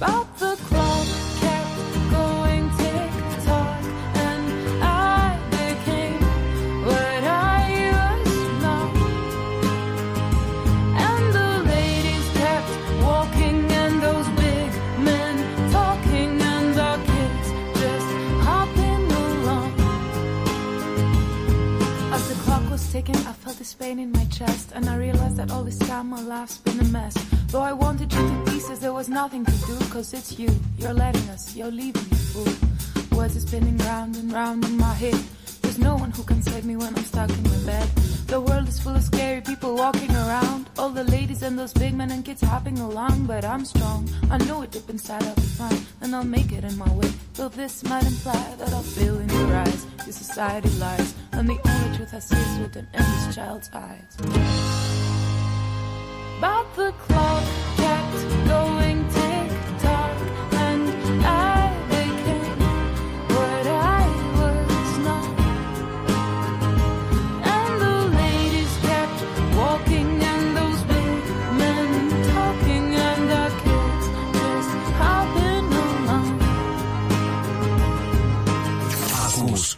But 0.00 0.26
the 0.38 0.56
clock 0.68 1.31
I 23.10 23.32
felt 23.32 23.58
this 23.58 23.74
pain 23.74 23.98
in 23.98 24.12
my 24.12 24.24
chest, 24.26 24.70
and 24.74 24.88
I 24.88 24.96
realized 24.96 25.36
that 25.36 25.50
all 25.50 25.64
this 25.64 25.78
time 25.78 26.10
my 26.10 26.20
life's 26.20 26.58
been 26.58 26.78
a 26.78 26.84
mess. 26.84 27.14
Though 27.48 27.60
I 27.60 27.72
wanted 27.72 28.12
you 28.12 28.20
to 28.20 28.50
pieces, 28.50 28.78
there 28.78 28.92
was 28.92 29.08
nothing 29.08 29.44
to 29.44 29.52
do, 29.66 29.76
cause 29.90 30.14
it's 30.14 30.38
you. 30.38 30.48
You're 30.78 30.94
letting 30.94 31.28
us, 31.30 31.56
you're 31.56 31.70
leaving 31.70 32.04
me, 32.04 32.16
fool. 32.16 33.18
Words 33.18 33.36
are 33.36 33.40
spinning 33.40 33.76
round 33.78 34.16
and 34.16 34.32
round 34.32 34.64
in 34.64 34.76
my 34.76 34.94
head. 34.94 35.20
No 35.82 35.96
one 35.96 36.10
who 36.10 36.22
can 36.22 36.40
save 36.42 36.64
me 36.64 36.76
when 36.76 36.94
I'm 36.96 37.04
stuck 37.04 37.30
in 37.30 37.42
my 37.42 37.58
bed. 37.66 37.88
The 38.26 38.40
world 38.40 38.68
is 38.68 38.78
full 38.78 38.96
of 38.96 39.02
scary 39.02 39.40
people 39.40 39.74
walking 39.76 40.10
around. 40.10 40.70
All 40.78 40.88
the 40.88 41.04
ladies 41.04 41.42
and 41.42 41.58
those 41.58 41.72
big 41.72 41.94
men 41.94 42.10
and 42.10 42.24
kids 42.24 42.40
hopping 42.40 42.78
along, 42.78 43.26
but 43.26 43.44
I'm 43.44 43.64
strong. 43.64 44.08
I 44.30 44.38
know 44.46 44.62
it 44.62 44.70
deep 44.70 44.88
inside 44.88 45.22
I'll 45.22 45.34
be 45.34 45.42
fine, 45.42 45.80
and 46.00 46.14
I'll 46.14 46.24
make 46.24 46.52
it 46.52 46.64
in 46.64 46.76
my 46.78 46.90
way. 46.92 47.10
Though 47.34 47.48
this 47.48 47.84
might 47.84 48.06
imply 48.06 48.54
that 48.58 48.72
I'll 48.72 48.82
fail 48.82 49.18
in 49.18 49.28
your 49.28 49.54
eyes. 49.54 49.86
Your 50.06 50.12
society 50.12 50.70
lies, 50.78 51.14
and 51.32 51.48
the 51.48 51.58
only 51.68 51.96
truth 51.96 52.14
I 52.14 52.20
see 52.20 52.36
is 52.36 52.58
written 52.58 52.86
in 52.94 53.02
this 53.02 53.34
child's 53.34 53.70
eyes. 53.74 54.16
But 56.40 56.66
the 56.74 56.92
clock 57.04 57.44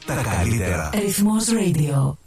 τα 0.06 0.14
καλύτερα. 0.14 0.90
Ρυθμός 0.94 1.44
Radio. 1.48 2.23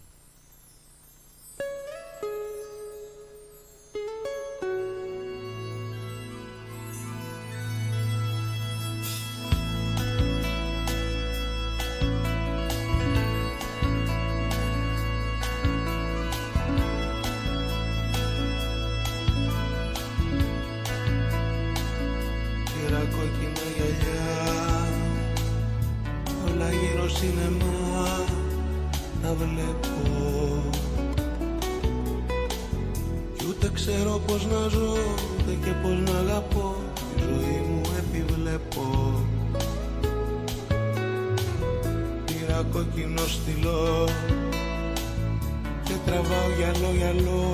Τραβάω 46.08 46.50
γυαλό 46.58 46.92
γυαλό 46.98 47.46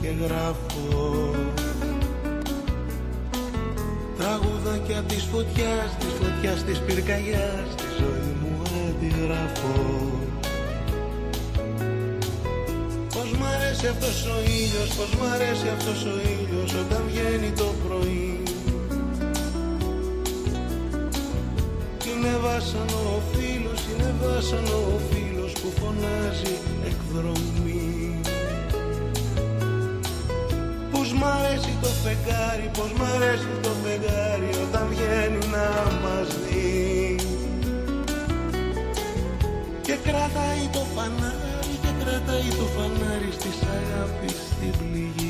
και 0.00 0.10
γράφω. 0.22 1.30
Τραγουδάκια 4.18 5.02
της 5.08 5.22
φωτιάς, 5.32 5.90
της 5.98 6.12
φωτιάς 6.18 6.64
της 6.64 6.78
πυρκαγιάς 6.78 7.68
Τη 7.76 7.88
ζωή 7.98 8.32
μου 8.40 8.62
αντιγράφω. 8.88 9.74
Πως 13.14 13.28
μ' 13.38 13.44
αρέσει 13.54 13.86
αυτός 13.86 14.26
ο 14.34 14.38
ήλιος, 14.60 14.90
πως 14.96 15.10
μ' 15.18 15.26
αρέσει 15.34 15.68
αυτός 15.76 16.04
ο 16.04 16.14
ήλιος 16.34 16.74
Όταν 16.82 17.02
βγαίνει 17.08 17.50
το 17.50 17.68
πρωί. 17.84 18.42
Είναι 22.08 22.36
βάσανο 22.42 22.98
ο 23.16 23.20
φίλος, 23.32 23.80
είναι 23.90 24.14
βάσανο 24.20 24.76
ο 24.94 24.98
φίλος 25.10 25.25
Που 25.66 25.72
φωνάζει 25.80 26.54
εκδρομή. 26.84 28.20
Πως 30.90 31.12
μ' 31.12 31.24
αρέσει 31.24 31.76
το 31.82 31.88
φεγγάρι, 31.88 32.70
πως 32.76 32.92
μ' 32.98 33.02
αρέσει 33.14 33.52
το 33.62 33.68
φεγγάρι 33.82 34.50
Όταν 34.68 34.86
βγαίνει 34.90 35.46
να 35.54 35.68
μας 36.02 36.28
δει. 36.44 37.16
Και 39.82 39.96
κρατάει 40.02 40.64
το 40.72 40.82
φανάρι, 40.94 41.74
και 41.82 41.92
κρατάει 42.04 42.48
το 42.58 42.66
φανάρι 42.74 43.30
Στις 43.38 43.58
αγάπη 43.76 44.28
στην 44.28 44.72
πληγή 44.78 45.25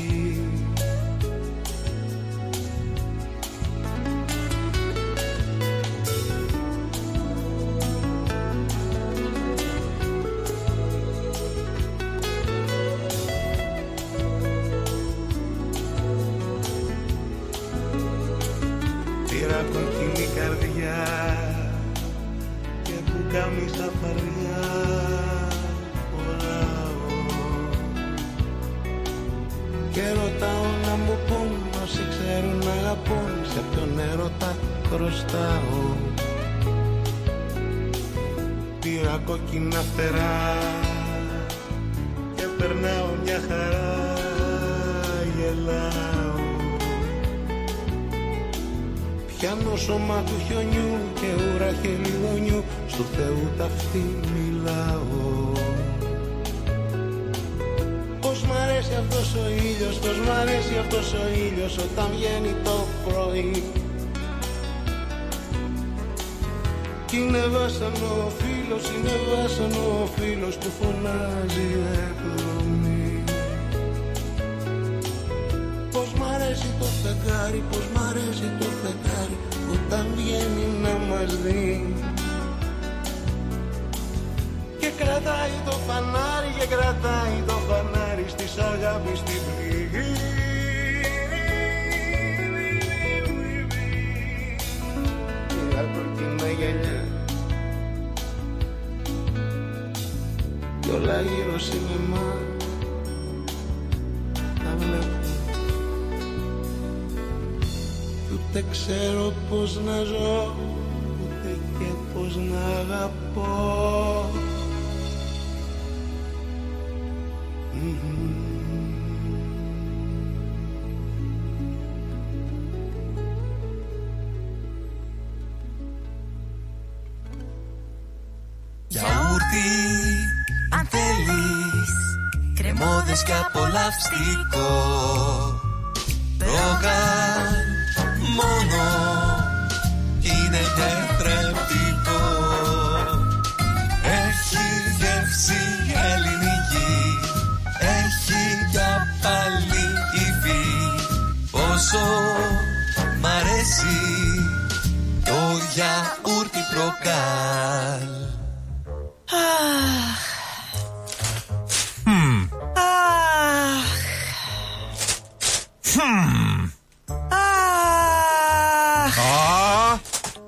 lipstick 133.97 134.66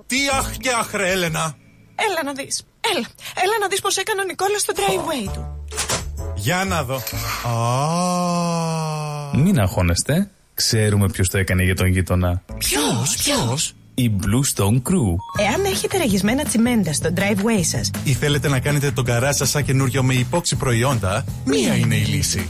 τι 0.10 0.18
αχ 0.38 0.57
και 0.57 0.70
αχ 0.80 0.91
ρε 0.93 1.12
Έλενα. 1.12 1.55
Έλα 1.95 2.24
να 2.26 2.34
δεις. 2.34 2.64
Έλα. 2.93 3.07
Έλα 3.43 3.57
να 3.62 3.68
δεις 3.68 3.82
πως 3.82 3.97
έκανε 3.97 4.22
ο 4.22 4.24
Νικόλας 4.24 4.62
στο 4.62 4.74
driveway 4.76 5.32
του. 5.34 5.66
Για 6.36 6.66
να 6.68 6.84
δω. 6.84 6.95
Α, 7.49 9.38
Μην 9.38 9.60
αγχώνεστε. 9.60 10.30
Ξέρουμε 10.53 11.10
ποιος 11.10 11.30
το 11.30 11.38
έκανε 11.38 11.64
για 11.64 11.76
τον 11.76 11.88
γείτονα. 11.88 12.41
Ποιος, 12.57 13.16
ποιος; 13.24 13.74
Η 13.93 14.12
Blue 14.22 14.57
Stone 14.57 14.76
Crew. 14.76 15.16
Εάν 15.49 15.66
έχετε 15.66 15.97
ραγισμένα 15.97 16.43
τσιμέντα 16.43 16.93
στο 16.93 17.10
driveway 17.16 17.62
σας, 17.62 17.91
ή 18.03 18.14
θέλετε 18.14 18.47
να 18.47 18.60
κάνετε 18.60 18.91
τον 18.91 19.05
καρά 19.05 19.34
σας 19.34 19.49
σαν 19.49 19.66
καινούριο 19.66 20.03
με 20.03 20.14
υπόξη 20.14 20.55
προϊόντα, 20.55 21.26
μία 21.45 21.76
είναι 21.76 21.95
η 21.95 22.03
λύση. 22.03 22.49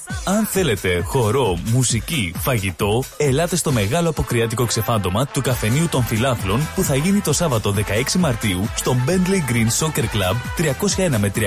Αν 0.25 0.45
θέλετε 0.45 1.01
χορό, 1.01 1.59
μουσική, 1.71 2.33
φαγητό, 2.37 3.03
ελάτε 3.17 3.55
στο 3.55 3.71
μεγάλο 3.71 4.09
αποκριάτικο 4.09 4.65
ξεφάντωμα 4.65 5.25
του 5.25 5.41
καφενείου 5.41 5.87
των 5.87 6.03
φιλάθλων 6.03 6.67
που 6.75 6.83
θα 6.83 6.95
γίνει 6.95 7.19
το 7.19 7.33
Σάββατο 7.33 7.73
16 7.77 8.19
Μαρτίου 8.19 8.69
στο 8.75 8.95
Bentley 9.07 9.51
Green 9.51 9.85
Soccer 9.85 10.03
Club 10.03 10.35
301 11.15 11.17
με 11.19 11.31
307 11.35 11.41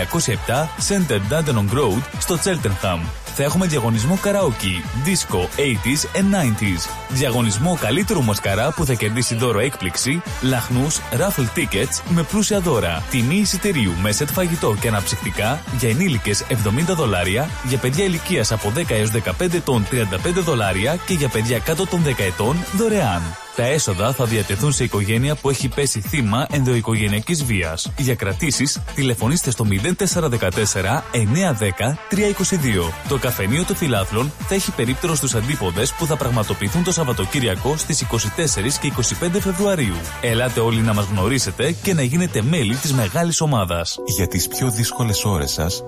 Center 0.88 1.20
Dandenong 1.30 1.78
Road 1.78 2.02
στο 2.18 2.38
Cheltenham. 2.44 2.98
Θα 3.36 3.42
έχουμε 3.42 3.66
διαγωνισμό 3.66 4.18
καραόκι, 4.22 4.84
disco, 5.04 5.38
80s 5.38 6.18
and 6.18 6.34
90s. 6.34 6.88
Διαγωνισμό 7.08 7.78
καλύτερου 7.80 8.22
μασκαρά 8.22 8.72
που 8.72 8.84
θα 8.84 8.94
κερδίσει 8.94 9.34
δώρο 9.34 9.58
έκπληξη, 9.58 10.22
λαχνούς, 10.42 11.00
raffle 11.12 11.58
tickets 11.58 12.02
με 12.08 12.22
πλούσια 12.22 12.60
δώρα. 12.60 13.02
Τιμή 13.10 13.36
εισιτηρίου 13.36 13.92
με 14.02 14.12
σετ 14.12 14.28
φαγητό 14.30 14.76
και 14.80 14.88
αναψυκτικά 14.88 15.62
για 15.78 15.88
ενήλικες 15.88 16.44
70 16.48 16.54
δολάρια, 16.94 17.48
για 17.68 17.78
παιδιά 17.78 18.04
ηλικίας 18.04 18.52
από 18.54 18.72
10 18.76 18.90
έως 18.90 19.10
15 19.10 19.54
ετών 19.54 19.86
35 19.90 20.42
δολάρια 20.44 20.96
και 21.06 21.14
για 21.14 21.28
παιδιά 21.28 21.58
κάτω 21.58 21.86
των 21.86 22.02
10 22.06 22.12
ετών 22.18 22.56
δωρεάν. 22.76 23.22
Τα 23.56 23.62
έσοδα 23.62 24.12
θα 24.12 24.24
διατεθούν 24.24 24.72
σε 24.72 24.84
οικογένεια 24.84 25.34
που 25.34 25.50
έχει 25.50 25.68
πέσει 25.68 26.00
θύμα 26.00 26.46
ενδοοικογενειακής 26.50 27.44
βίας. 27.44 27.92
Για 27.98 28.14
κρατήσεις, 28.14 28.80
τηλεφωνήστε 28.94 29.50
στο 29.50 29.64
0414 29.64 31.02
910 31.12 31.98
322. 32.08 32.92
Το 33.08 33.18
καφενείο 33.18 33.64
των 33.64 33.76
φιλάθλων 33.76 34.32
θα 34.48 34.54
έχει 34.54 34.70
περίπτερο 34.70 35.14
στους 35.14 35.34
αντίποδες 35.34 35.92
που 35.92 36.06
θα 36.06 36.16
πραγματοποιηθούν 36.16 36.84
το 36.84 36.92
Σαββατοκύριακο 36.92 37.76
στις 37.76 38.00
24 38.00 38.78
και 38.80 38.92
25 38.96 39.40
Φεβρουαρίου. 39.40 39.96
Ελάτε 40.20 40.60
όλοι 40.60 40.80
να 40.80 40.94
μας 40.94 41.06
γνωρίσετε 41.10 41.72
και 41.72 41.94
να 41.94 42.02
γίνετε 42.02 42.42
μέλη 42.42 42.74
της 42.74 42.92
μεγάλης 42.92 43.40
ομάδας. 43.40 43.98
Για 44.06 44.26
τις 44.26 44.48
πιο 44.48 44.70
δύσκολες 44.70 45.24
ώρες 45.24 45.50
σας, 45.50 45.82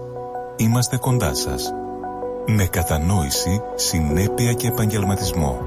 είμαστε 0.57 0.97
κοντά 0.97 1.35
σας. 1.35 1.73
Με 2.49 2.64
κατανόηση, 2.64 3.62
συνέπεια 3.74 4.53
και 4.53 4.66
επαγγελματισμό. 4.66 5.61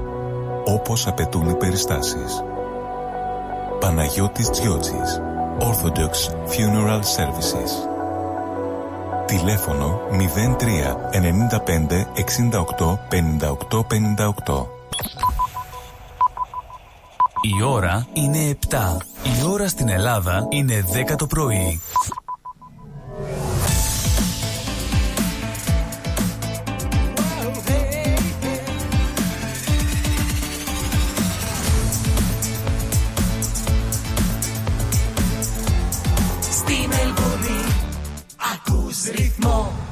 Όπως 0.64 1.06
απαιτούν 1.06 1.48
οι 1.48 1.54
περιστάσεις. 1.54 2.42
Παναγιώτης 3.80 4.50
Τζιότσης. 4.50 5.20
Orthodox 5.58 6.12
Funeral 6.50 7.00
Services. 7.00 7.70
Τηλέφωνο 9.26 10.00
03 10.10 10.96
95 11.10 12.06
68 12.14 12.98
58 13.08 13.82
58. 13.86 14.66
Η 17.42 17.62
ώρα 17.62 18.06
είναι 18.12 18.58
7. 18.68 18.96
Η 19.22 19.46
ώρα 19.50 19.68
στην 19.68 19.88
Ελλάδα 19.88 20.46
είναι 20.50 20.84
10 21.12 21.16
το 21.16 21.26
πρωί. 21.26 21.80
Ακούς 39.08 39.89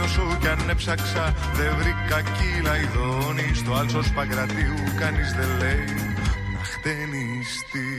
γουλιαγμένη 0.00 0.04
όσο 0.04 0.36
κι 0.40 0.48
αν 0.48 0.68
έψαξα 0.70 1.34
Δεν 1.56 1.72
βρήκα 1.78 2.18
κύλα 2.36 2.74
ειδώνει 2.82 3.54
Στο 3.54 3.72
άλσος 3.74 4.08
Παγκρατίου 4.16 4.78
κανείς 5.00 5.30
δεν 5.38 5.50
λέει 5.60 5.92
Να 6.54 6.62
χτενιστεί. 6.72 7.90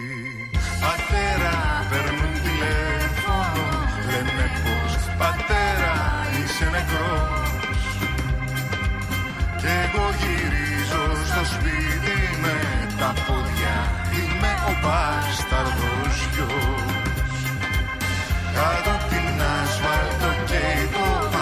Πατέρα 0.84 1.56
παίρνουν 1.89 2.34
τηλέφωνο 2.47 3.66
Λένε 4.10 4.45
πως 4.64 4.91
πατέρα 5.22 5.95
είσαι 6.38 6.68
νεκρός 6.76 7.84
Κι 9.60 9.70
εγώ 9.82 10.06
γυρίζω 10.20 11.04
στο 11.30 11.43
σπίτι 11.54 12.20
με 12.43 12.58
τα 12.99 13.12
πόδια 13.26 13.78
Είμαι 14.18 14.52
ο 14.70 14.72
μπάσταρδος 14.82 16.16
γιος. 16.34 17.39
Κάτω 18.56 18.89
απ' 18.95 19.08
την 19.12 19.41
ασφάλτο 19.56 20.30
καίει 20.49 20.86
το 20.95 21.41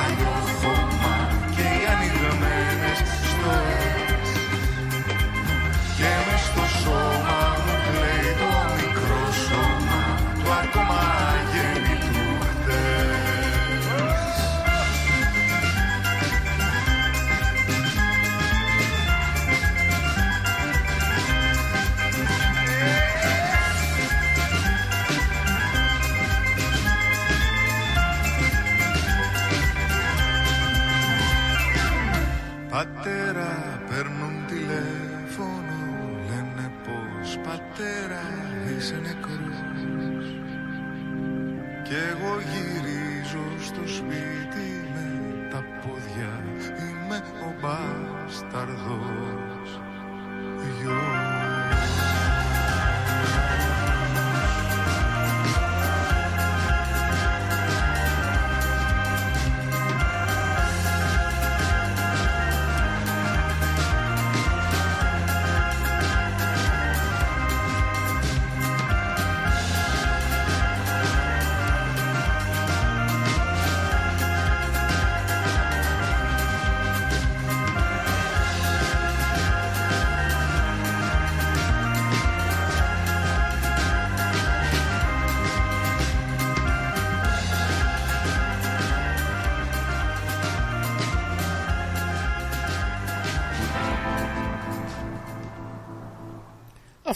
μπασταρδός 48.59 49.08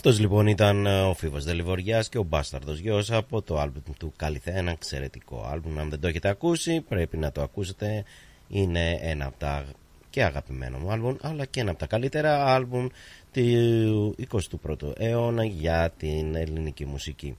Αυτός 0.05 0.19
λοιπόν 0.19 0.47
ήταν 0.47 0.85
ε, 0.85 1.01
ο 1.01 1.13
Φίβος 1.13 1.43
Δελιβοριάς 1.43 2.09
και 2.09 2.17
ο 2.17 2.23
Μπάσταρδος 2.23 2.79
Γιος 2.79 3.11
από 3.11 3.41
το 3.41 3.59
άλμπουμ 3.59 3.93
του 3.97 4.13
Καλυθέ, 4.15 4.51
ένα 4.51 4.71
εξαιρετικό 4.71 5.47
άλμπουμ. 5.51 5.79
Αν 5.79 5.89
δεν 5.89 5.99
το 5.99 6.07
έχετε 6.07 6.29
ακούσει 6.29 6.81
πρέπει 6.81 7.17
να 7.17 7.31
το 7.31 7.41
ακούσετε. 7.41 8.03
Είναι 8.47 8.99
ένα 9.01 9.25
από 9.25 9.37
τα 9.37 9.65
και 10.09 10.23
αγαπημένο 10.23 10.77
μου 10.77 10.91
άλμπουμ, 10.91 11.15
αλλά 11.21 11.45
και 11.45 11.59
ένα 11.59 11.69
από 11.69 11.79
τα 11.79 11.85
καλύτερα 11.85 12.53
άλμπουμ 12.53 12.87
του 13.31 14.15
21ου 14.31 14.91
αιώνα 14.97 15.45
για 15.45 15.93
την 15.97 16.35
ελληνική 16.35 16.85
μουσική. 16.85 17.37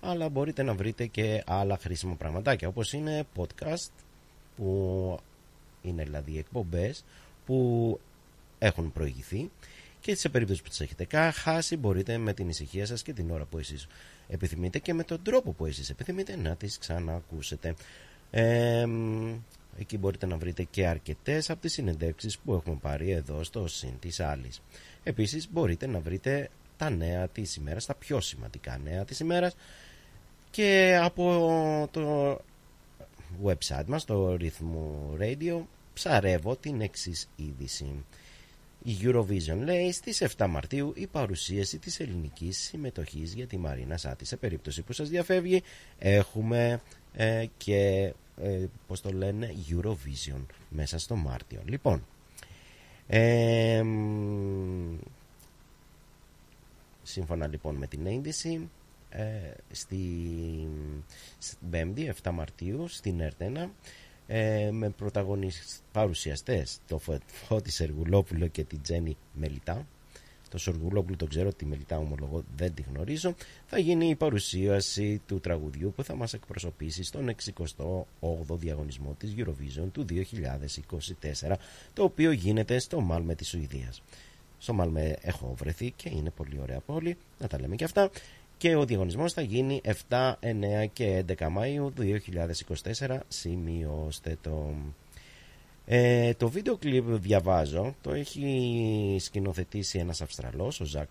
αλλά 0.00 0.28
μπορείτε 0.28 0.62
να 0.62 0.74
βρείτε 0.74 1.06
και 1.06 1.42
άλλα 1.46 1.78
χρήσιμα 1.78 2.14
πραγματάκια 2.14 2.68
όπως 2.68 2.92
είναι 2.92 3.24
podcast 3.36 3.90
που 4.56 5.18
είναι 5.82 6.02
δηλαδή 6.02 6.38
εκπομπές 6.38 7.04
που 7.46 8.00
έχουν 8.58 8.92
προηγηθεί 8.92 9.50
και 10.04 10.14
σε 10.14 10.28
περίπτωση 10.28 10.62
που 10.62 10.68
τις 10.68 10.80
έχετε 10.80 11.30
χάσει 11.30 11.76
μπορείτε 11.76 12.18
με 12.18 12.32
την 12.32 12.48
ησυχία 12.48 12.86
σας 12.86 13.02
και 13.02 13.12
την 13.12 13.30
ώρα 13.30 13.44
που 13.44 13.58
εσείς 13.58 13.86
επιθυμείτε 14.28 14.78
και 14.78 14.94
με 14.94 15.04
τον 15.04 15.22
τρόπο 15.22 15.52
που 15.52 15.66
εσείς 15.66 15.90
επιθυμείτε 15.90 16.36
να 16.36 16.56
τις 16.56 16.78
ξαναακούσετε. 16.78 17.74
Ε, 18.30 18.86
εκεί 19.78 19.98
μπορείτε 19.98 20.26
να 20.26 20.36
βρείτε 20.36 20.62
και 20.62 20.86
αρκετές 20.86 21.50
από 21.50 21.60
τις 21.60 21.72
συνεντεύξεις 21.72 22.38
που 22.38 22.52
έχουμε 22.54 22.76
πάρει 22.80 23.10
εδώ 23.10 23.44
στο 23.44 23.66
ΣΥΝ 23.66 23.98
της 23.98 24.20
άλλης. 24.20 24.60
Επίσης 25.02 25.48
μπορείτε 25.50 25.86
να 25.86 26.00
βρείτε 26.00 26.50
τα 26.76 26.90
νέα 26.90 27.28
της 27.28 27.56
ημέρας, 27.56 27.86
τα 27.86 27.94
πιο 27.94 28.20
σημαντικά 28.20 28.78
νέα 28.84 29.04
της 29.04 29.20
ημέρας 29.20 29.56
και 30.50 30.98
από 31.02 31.88
το 31.90 32.38
website 33.44 33.84
μας, 33.86 34.04
το 34.04 34.36
Rhythm 34.40 35.20
Radio, 35.20 35.62
ψαρεύω 35.94 36.56
την 36.56 36.80
εξής 36.80 37.28
είδηση. 37.36 38.04
Η 38.86 38.96
Eurovision 39.02 39.58
λέει 39.58 39.92
στις 39.92 40.22
7 40.36 40.46
Μαρτίου 40.48 40.92
η 40.96 41.06
παρουσίαση 41.06 41.78
της 41.78 42.00
ελληνικής 42.00 42.58
συμμετοχής 42.58 43.34
για 43.34 43.46
τη 43.46 43.56
Μαρίνα 43.56 43.96
Σάτη. 43.96 44.24
Σε 44.24 44.36
περίπτωση 44.36 44.82
που 44.82 44.92
σας 44.92 45.08
διαφεύγει 45.08 45.62
έχουμε 45.98 46.80
ε, 47.14 47.46
και 47.56 48.12
ε, 48.42 48.64
πώς 48.86 49.00
το 49.00 49.12
λένε 49.12 49.54
Eurovision 49.70 50.44
μέσα 50.68 50.98
στο 50.98 51.16
Μάρτιο. 51.16 51.62
Λοιπόν, 51.64 52.06
ε, 53.06 53.82
σύμφωνα 57.02 57.46
λοιπόν 57.46 57.74
με 57.74 57.86
την 57.86 58.06
ένδυση 58.06 58.68
ε, 59.08 59.24
στη, 59.70 59.98
στην 61.38 61.58
5η 61.72 62.10
7 62.22 62.30
Μαρτίου 62.32 62.88
στην 62.88 63.20
Ερτένα 63.20 63.70
ε, 64.26 64.70
με 64.70 64.90
πρωταγωνιστές 64.90 65.80
παρουσιαστές. 65.92 66.78
Το 66.88 67.00
Φώτη 67.26 67.70
Σεργουλόπουλο 67.70 68.46
και 68.46 68.64
την 68.64 68.82
Τζέννη 68.82 69.16
Μελιτά. 69.32 69.86
Το 70.50 70.60
Σεργουλόπουλο 70.60 71.16
το 71.16 71.26
ξέρω, 71.26 71.52
τη 71.52 71.64
Μελιτά 71.66 71.98
ομολογώ 71.98 72.44
δεν 72.56 72.74
τη 72.74 72.82
γνωρίζω. 72.92 73.34
Θα 73.66 73.78
γίνει 73.78 74.08
η 74.08 74.14
παρουσίαση 74.14 75.22
του 75.26 75.40
τραγουδιού 75.40 75.92
που 75.96 76.04
θα 76.04 76.14
μας 76.14 76.32
εκπροσωπήσει 76.32 77.04
στον 77.04 77.34
68ο 77.78 78.56
διαγωνισμό 78.56 79.14
της 79.18 79.34
Eurovision 79.36 79.86
του 79.92 80.04
2024 81.42 81.54
το 81.92 82.02
οποίο 82.02 82.30
γίνεται 82.30 82.78
στο 82.78 83.00
Μάλμε 83.00 83.34
της 83.34 83.48
Σουηδίας. 83.48 84.02
Στο 84.58 84.72
Μάλμε 84.72 85.16
έχω 85.20 85.54
βρεθεί 85.58 85.90
και 85.90 86.10
είναι 86.12 86.30
πολύ 86.30 86.58
ωραία 86.62 86.80
πόλη 86.80 87.16
να 87.38 87.46
τα 87.46 87.60
λέμε 87.60 87.76
και 87.76 87.84
αυτά 87.84 88.10
και 88.64 88.76
ο 88.76 88.84
διαγωνισμός 88.84 89.32
θα 89.32 89.42
γίνει 89.42 89.80
7, 90.08 90.32
9 90.40 90.86
και 90.92 91.24
11 91.28 91.34
Μαΐου 91.38 91.88
2024 92.98 93.18
σημειώστε 93.28 94.36
το. 94.42 94.74
Ε, 95.86 96.34
το 96.34 96.48
βίντεο 96.48 96.76
κλιπ 96.76 97.08
διαβάζω. 97.08 97.94
Το 98.00 98.12
έχει 98.12 99.16
σκηνοθετήσει 99.20 99.98
ένας 99.98 100.20
Αυστραλός 100.20 100.80
ο 100.80 100.84
Ζακ 100.84 101.08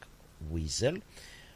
Βίζελ 0.54 1.02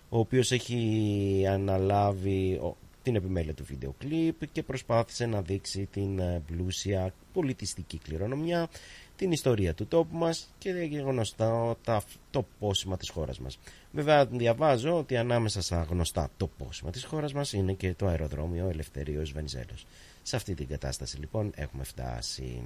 ο 0.09 0.19
οποίος 0.19 0.51
έχει 0.51 1.43
αναλάβει 1.49 2.61
την 3.03 3.15
επιμέλεια 3.15 3.53
του 3.53 3.63
βίντεο 3.63 3.95
κλιπ 3.97 4.51
και 4.51 4.63
προσπάθησε 4.63 5.25
να 5.25 5.41
δείξει 5.41 5.87
την 5.91 6.19
ε, 6.19 6.41
πλούσια 6.47 7.13
πολιτιστική 7.33 7.97
κληρονομιά 7.97 8.69
την 9.17 9.31
ιστορία 9.31 9.73
του 9.73 9.87
τόπου 9.87 10.17
μας 10.17 10.53
και 10.57 10.71
γνωστά 11.05 11.75
τα 11.83 12.03
τοπόσημα 12.31 12.97
της 12.97 13.09
χώρας 13.09 13.39
μας. 13.39 13.59
Βέβαια 13.97 14.25
διαβάζω 14.25 14.97
ότι 14.97 15.17
ανάμεσα 15.17 15.61
στα 15.61 15.87
γνωστά 15.89 16.29
τοπόσημα 16.37 16.91
της 16.91 17.03
χώρας 17.03 17.33
μας 17.33 17.53
είναι 17.53 17.73
και 17.73 17.93
το 17.93 18.07
αεροδρόμιο 18.07 18.69
Ελευθερίος 18.69 19.31
Βενιζέλος. 19.31 19.85
Σε 20.23 20.35
αυτή 20.35 20.53
την 20.53 20.67
κατάσταση 20.67 21.17
λοιπόν 21.17 21.51
έχουμε 21.55 21.83
φτάσει. 21.83 22.61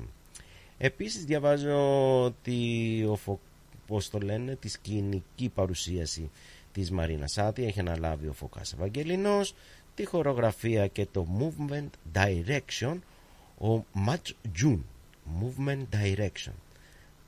Επίσης 0.77 1.25
διαβάζω 1.25 2.23
ότι 2.23 3.05
ο 3.09 3.15
φο... 3.15 3.39
πώς 3.87 4.09
το 4.09 4.19
λένε, 4.19 4.55
της 4.55 4.71
σκηνική 4.71 5.49
παρουσίαση 5.49 6.29
της 6.71 6.91
Μαρίνα 6.91 7.27
Σάτι 7.27 7.63
έχει 7.65 7.79
αναλάβει 7.79 8.27
ο 8.27 8.33
Φωκάς 8.33 8.73
Ευαγγελινός, 8.73 9.53
τη 9.95 10.05
χορογραφία 10.05 10.87
και 10.87 11.07
το 11.11 11.27
movement 11.39 11.89
direction 12.13 12.97
ο 13.61 13.83
Ματς 13.93 14.35
Τζουν 14.53 14.85
movement 15.41 15.83
direction. 15.91 16.53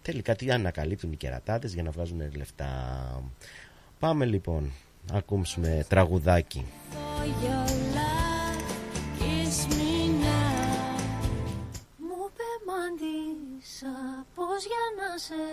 Τελικά 0.02 0.36
τι 0.36 0.52
ανακαλύπτουν 0.52 1.12
οι 1.12 1.16
κερατάτες 1.16 1.74
για 1.74 1.84
να 1.84 1.92
βγάζουν 1.92 2.22
λεφτά. 2.36 3.24
Πάμε 4.04 4.26
λοιπόν 4.26 4.72
να 5.12 5.18
ακούσουμε 5.18 5.86
τραγουδάκι. 5.90 6.66
Μου 11.98 12.24
πεμαντήσα 12.40 13.96
πως 14.36 14.66
για 14.72 14.86
να 15.00 15.18
σε 15.18 15.44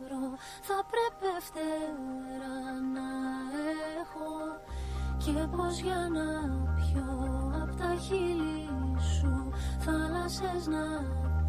βρω 0.00 0.26
θα 0.62 0.78
πρέπει 0.90 1.28
φτερά 1.40 2.60
να 2.94 3.10
έχω 4.00 4.32
και 5.18 5.56
πως 5.56 5.78
για 5.80 6.08
να 6.12 6.26
πιω 6.74 7.10
απ' 7.62 7.76
τα 7.78 7.96
χείλη 8.06 8.68
σου 9.18 9.32
θάλασσες 9.78 10.66
να 10.66 10.84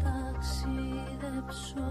ταξιδέψω 0.04 1.88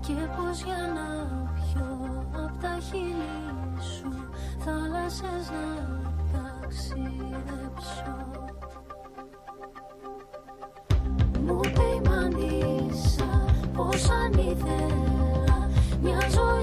και 0.00 0.12
πως 0.36 0.62
για 0.62 0.92
να 0.94 1.08
πιω 1.54 2.24
απ' 2.32 2.62
τα 2.62 2.78
χείλη 2.80 3.82
σου 3.96 4.12
θάλασσες 4.58 5.50
να 5.52 6.12
ταξιδέψω. 6.32 8.16
Μου 11.46 11.60
πειμανίσα 11.60 13.44
πως 13.76 14.10
αν 14.10 14.32
ήθελα 14.32 15.68
μια 16.02 16.20
ζωή 16.30 16.59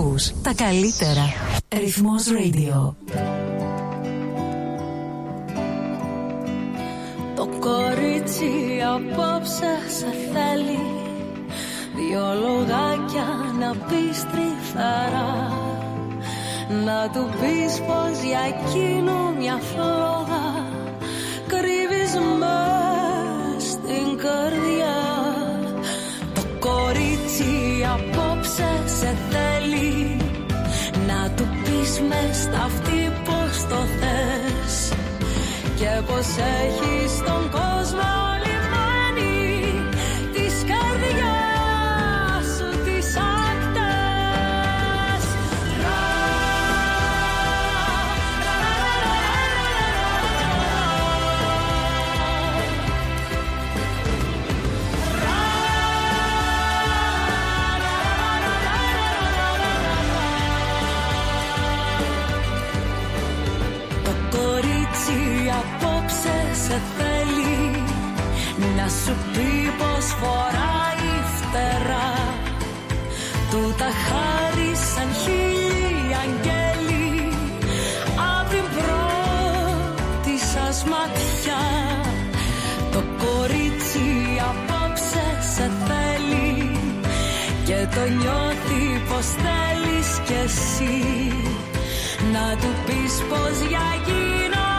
Ακούς 0.00 0.32
τα 0.42 0.52
καλύτερα. 0.54 1.32
Ρυθμός 1.68 2.24
Radio. 2.28 2.94
Το 7.36 7.48
κορίτσι 7.60 8.50
απόψε 8.94 9.72
σε 9.98 10.06
θέλει 10.32 10.80
Δυο 11.94 12.34
λογάκια 12.34 13.28
να 13.58 13.70
πεις 13.70 14.26
τρυφερά 14.30 15.52
Να 16.84 17.10
του 17.10 17.28
πεις 17.40 17.80
πως 17.80 18.22
για 18.22 18.40
εκείνο 18.52 19.19
σου 69.10 69.16
πει 69.32 69.72
πως 69.78 70.06
φοράει 70.20 71.12
φτερά. 71.36 72.12
Του 73.50 73.74
τα 73.78 73.90
χάρισαν 74.04 75.08
χίλιοι 75.22 76.14
αγγέλοι 76.22 77.32
Απ' 78.34 78.48
την 78.50 78.66
πρώτη 78.76 80.34
σας 80.52 80.84
ματιά. 80.90 81.64
Το 82.92 83.02
κορίτσι 83.22 84.08
απόψε 84.50 85.26
σε 85.54 85.70
θέλει 85.86 86.70
Και 87.64 87.78
το 87.94 88.02
νιώθει 88.18 88.84
πως 89.08 89.26
θέλεις 89.42 90.10
κι 90.26 90.36
εσύ. 90.44 90.98
Να 92.32 92.56
του 92.60 92.70
πεις 92.86 93.14
πως 93.28 93.68
για 93.68 93.84
εκείνο 93.98 94.69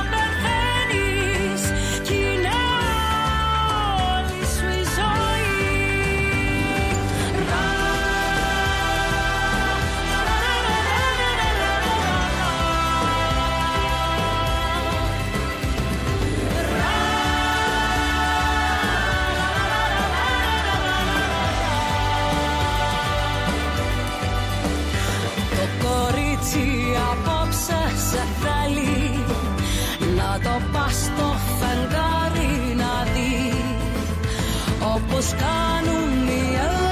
Όπως 35.22 35.36
κάνουν 35.40 36.28
οι 36.28 36.44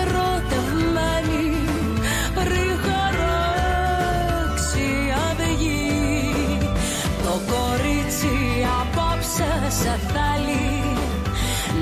ερωτευμένοι. 0.02 1.48
Πριν 2.34 2.72
χαράξει 2.86 4.88
αυγή 5.28 6.30
Το 7.24 7.34
κορίτσι 7.52 8.36
απόψε 8.82 9.52
σε 9.82 9.94
θέλει. 10.08 10.68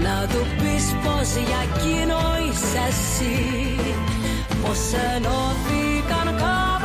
Να 0.03 0.27
του 0.27 0.41
πεις 0.57 0.85
πως 1.03 1.29
για 1.47 1.61
εκείνο 1.67 2.17
είσαι 2.43 2.83
εσύ. 2.87 3.39
Πως 4.61 4.81
ενώθηκαν 5.15 6.27
κάποτε 6.41 6.76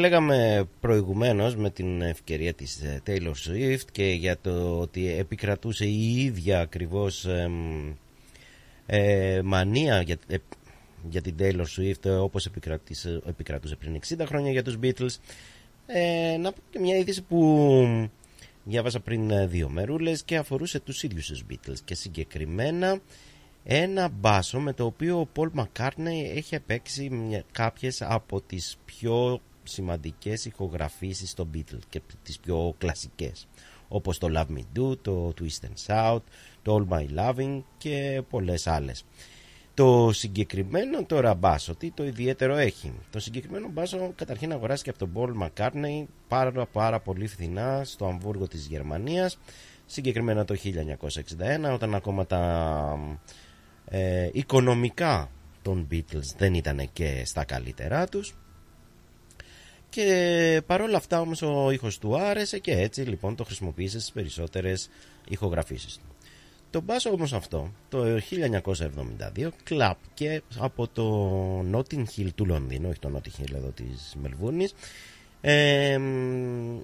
λέγαμε 0.00 0.64
προηγουμένως 0.80 1.56
με 1.56 1.70
την 1.70 2.02
ευκαιρία 2.02 2.52
της 2.54 2.80
ε, 2.82 3.02
Taylor 3.06 3.32
Swift 3.48 3.84
και 3.92 4.04
για 4.04 4.38
το 4.40 4.78
ότι 4.80 5.08
επικρατούσε 5.12 5.84
η 5.86 6.22
ίδια 6.22 6.60
ακριβώς 6.60 7.24
εμ, 7.26 7.92
ε, 8.86 9.40
μανία 9.44 10.00
για, 10.02 10.16
ε, 10.28 10.36
για 11.10 11.20
την 11.22 11.34
Taylor 11.38 11.64
Swift 11.78 12.04
ε, 12.04 12.10
όπως 12.10 12.46
επικρατούσε, 12.46 13.20
επικρατούσε 13.26 13.76
πριν 13.76 14.00
60 14.08 14.24
χρόνια 14.26 14.50
για 14.50 14.62
τους 14.62 14.76
Beatles. 14.82 15.16
Ε, 15.86 16.36
να 16.36 16.52
πω 16.52 16.60
και 16.70 16.78
μια 16.78 16.96
είδηση 16.96 17.22
που 17.22 18.10
διάβασα 18.64 19.00
πριν 19.00 19.30
ε, 19.30 19.46
δύο 19.46 19.68
μερούλες 19.68 20.22
και 20.22 20.36
αφορούσε 20.36 20.80
τους 20.80 21.02
ίδιους 21.02 21.26
τους 21.26 21.44
Beatles 21.50 21.78
και 21.84 21.94
συγκεκριμένα 21.94 22.98
ένα 23.64 24.08
μπάσο 24.08 24.60
με 24.60 24.72
το 24.72 24.84
οποίο 24.84 25.20
ο 25.20 25.28
Paul 25.36 25.48
McCartney 25.60 26.34
έχει 26.36 26.60
παίξει 26.60 27.10
μια- 27.10 27.44
κάποιες 27.52 28.02
από 28.02 28.40
τις 28.40 28.76
πιο 28.84 29.40
σημαντικές 29.70 30.44
ηχογραφήσεις 30.44 31.34
των 31.34 31.50
Beatles 31.54 31.82
και 31.88 32.00
τις 32.22 32.38
πιο 32.38 32.74
κλασικές 32.78 33.48
όπως 33.88 34.18
το 34.18 34.28
Love 34.34 34.56
Me 34.56 34.78
Do, 34.78 34.98
το 35.02 35.32
Twist 35.40 35.66
and 35.66 35.86
Shout, 35.86 36.20
το 36.62 36.86
All 36.88 36.94
My 36.94 37.06
Loving 37.18 37.62
και 37.78 38.22
πολλές 38.30 38.66
άλλες. 38.66 39.04
Το 39.74 40.10
συγκεκριμένο 40.12 41.04
τώρα 41.04 41.34
μπάσο, 41.34 41.74
τι 41.74 41.90
το 41.90 42.04
ιδιαίτερο 42.04 42.56
έχει; 42.56 42.92
Το 43.10 43.18
συγκεκριμένο 43.20 43.68
μπάσο 43.68 44.12
καταρχήν 44.14 44.52
αγοράστηκε 44.52 44.90
από 44.90 44.98
τον 44.98 45.12
Paul 45.14 45.46
McCartney 45.46 46.04
πάρα 46.28 46.66
πάρα 46.66 47.00
πολύ 47.00 47.26
φθηνά 47.26 47.84
στο 47.84 48.06
Αμβούργο 48.06 48.48
της 48.48 48.66
Γερμανίας 48.66 49.38
συγκεκριμένα 49.86 50.44
το 50.44 50.56
1961 50.64 51.72
όταν 51.72 51.94
ακόμα 51.94 52.26
τα 52.26 52.98
ε, 53.84 54.28
οικονομικά 54.32 55.30
των 55.62 55.88
Beatles 55.90 56.34
δεν 56.36 56.54
ήταν 56.54 56.88
και 56.92 57.22
στα 57.24 57.44
καλύτερά 57.44 58.06
τους 58.06 58.34
και 59.90 60.62
παρόλα 60.66 60.96
αυτά 60.96 61.20
όμως 61.20 61.42
ο 61.42 61.70
ήχος 61.70 61.98
του 61.98 62.18
άρεσε 62.18 62.58
και 62.58 62.72
έτσι 62.72 63.00
λοιπόν 63.00 63.34
το 63.36 63.44
χρησιμοποίησες 63.44 64.00
στις 64.00 64.14
περισσότερες 64.14 64.90
ηχογραφήσεις 65.28 65.96
του. 65.96 66.04
Το 66.70 66.80
μπάσο 66.80 67.10
όμως 67.10 67.32
αυτό 67.32 67.72
το 67.88 68.04
1972 69.36 69.48
κλάπηκε 69.62 70.42
από 70.58 70.88
το 70.88 71.64
Notting 71.72 72.04
Hill 72.16 72.28
του 72.34 72.46
Λονδίνου, 72.46 72.88
όχι 72.88 72.98
το 72.98 73.10
Notting 73.16 73.42
Hill 73.42 73.54
εδώ 73.54 73.68
της 73.68 74.14
Μελβούρνης 74.22 74.74
ε, 75.40 75.98
μ, 75.98 76.78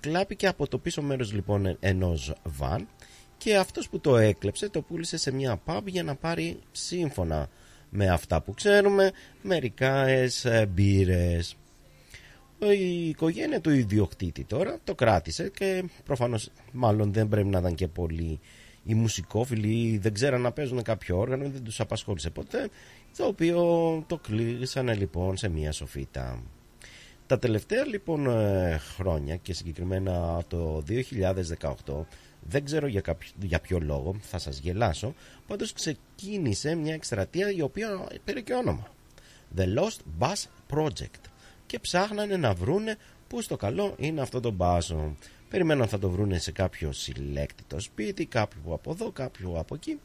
κλάπηκε 0.00 0.46
από 0.46 0.68
το 0.68 0.78
πίσω 0.78 1.02
μέρος 1.02 1.32
λοιπόν 1.32 1.76
ενός 1.80 2.32
βαν 2.42 2.88
και 3.36 3.56
αυτός 3.56 3.88
που 3.88 4.00
το 4.00 4.16
έκλεψε 4.16 4.68
το 4.68 4.80
πούλησε 4.82 5.16
σε 5.16 5.32
μια 5.32 5.60
pub 5.66 5.80
για 5.84 6.02
να 6.02 6.14
πάρει 6.14 6.58
σύμφωνα 6.72 7.48
με 7.88 8.08
αυτά 8.08 8.40
που 8.40 8.54
ξέρουμε 8.54 9.12
μερικά 9.42 10.06
ε, 10.06 10.66
μπύρες. 10.66 11.56
Η 12.58 13.08
οικογένεια 13.08 13.60
του 13.60 13.70
ιδιοκτήτη 13.70 14.44
τώρα 14.44 14.78
το 14.84 14.94
κράτησε 14.94 15.50
και 15.54 15.84
προφανώς 16.04 16.50
μάλλον 16.72 17.12
δεν 17.12 17.28
πρέπει 17.28 17.48
να 17.48 17.58
ήταν 17.58 17.74
και 17.74 17.88
πολύ 17.88 18.40
οι 18.84 18.94
μουσικόφιλοι 18.94 19.68
ή 19.68 19.98
δεν 19.98 20.12
ξέραν 20.12 20.40
να 20.40 20.52
παίζουν 20.52 20.82
κάποιο 20.82 21.18
όργανο 21.18 21.48
δεν 21.48 21.64
τους 21.64 21.80
απασχόλησε 21.80 22.30
ποτέ 22.30 22.68
το 23.16 23.24
οποίο 23.24 23.58
το 24.06 24.16
κλείσανε 24.16 24.94
λοιπόν 24.94 25.36
σε 25.36 25.48
μια 25.48 25.72
σοφίτα. 25.72 26.42
Τα 27.26 27.38
τελευταία 27.38 27.86
λοιπόν 27.86 28.26
ε, 28.26 28.80
χρόνια 28.96 29.36
και 29.36 29.52
συγκεκριμένα 29.52 30.42
το 30.48 30.82
2018 31.86 32.04
δεν 32.40 32.64
ξέρω 32.64 32.86
για, 32.86 33.00
κάποιο, 33.00 33.30
για 33.42 33.60
ποιο 33.60 33.78
λόγο, 33.78 34.16
θα 34.20 34.38
σας 34.38 34.58
γελάσω 34.58 35.14
πάντως 35.46 35.72
ξεκίνησε 35.72 36.74
μια 36.74 36.94
εκστρατεία 36.94 37.50
η 37.50 37.60
οποία 37.60 38.08
πήρε 38.24 38.40
και 38.40 38.54
όνομα 38.54 38.88
The 39.56 39.62
Lost 39.62 39.98
Bus 40.18 40.44
Project 40.70 41.33
και 41.66 41.78
ψάχνανε 41.78 42.36
να 42.36 42.54
βρούνε 42.54 42.96
που 43.28 43.42
στο 43.42 43.56
καλό 43.56 43.94
είναι 43.98 44.20
αυτό 44.20 44.40
το 44.40 44.50
μπάσο 44.50 45.16
περιμέναν 45.54 45.88
θα 45.88 45.98
το 45.98 46.10
βρούνε 46.10 46.38
σε 46.38 46.52
κάποιο 46.52 46.92
συλλέκτητο 46.92 47.80
σπίτι 47.80 48.26
κάποιο 48.26 48.72
από 48.72 48.90
εδώ, 48.90 49.10
κάποιο 49.10 49.54
από 49.56 49.74
εκεί. 49.74 50.00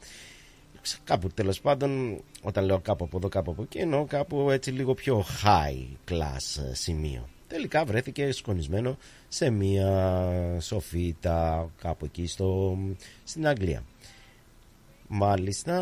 Κάπου 1.04 1.28
τέλος 1.30 1.62
πάντων 1.62 2.22
όταν 2.42 2.66
λέω 2.66 2.80
κάπου 2.80 3.04
από 3.04 3.18
εδώ 3.18 3.30
κάπου 3.30 3.52
από 3.52 3.62
εκεί 3.62 3.78
εννοώ 3.78 4.06
κάπου 4.06 4.50
έτσι 4.50 4.72
λίγο 4.72 4.94
πιο 4.94 5.26
high 5.44 6.12
class 6.12 6.64
ε, 6.70 6.74
σημείο. 6.74 7.30
Τελικά 7.48 7.86
βρέθηκε 7.86 8.32
σκονισμένο 8.32 8.98
σε 9.28 9.50
μια 9.50 10.58
σοφίτα 10.60 11.70
κάπου 11.82 12.06
εκεί 12.06 12.28
στο, 12.28 12.78
στην 13.24 13.48
Αγγλία. 13.48 13.84
Μάλιστα 15.08 15.82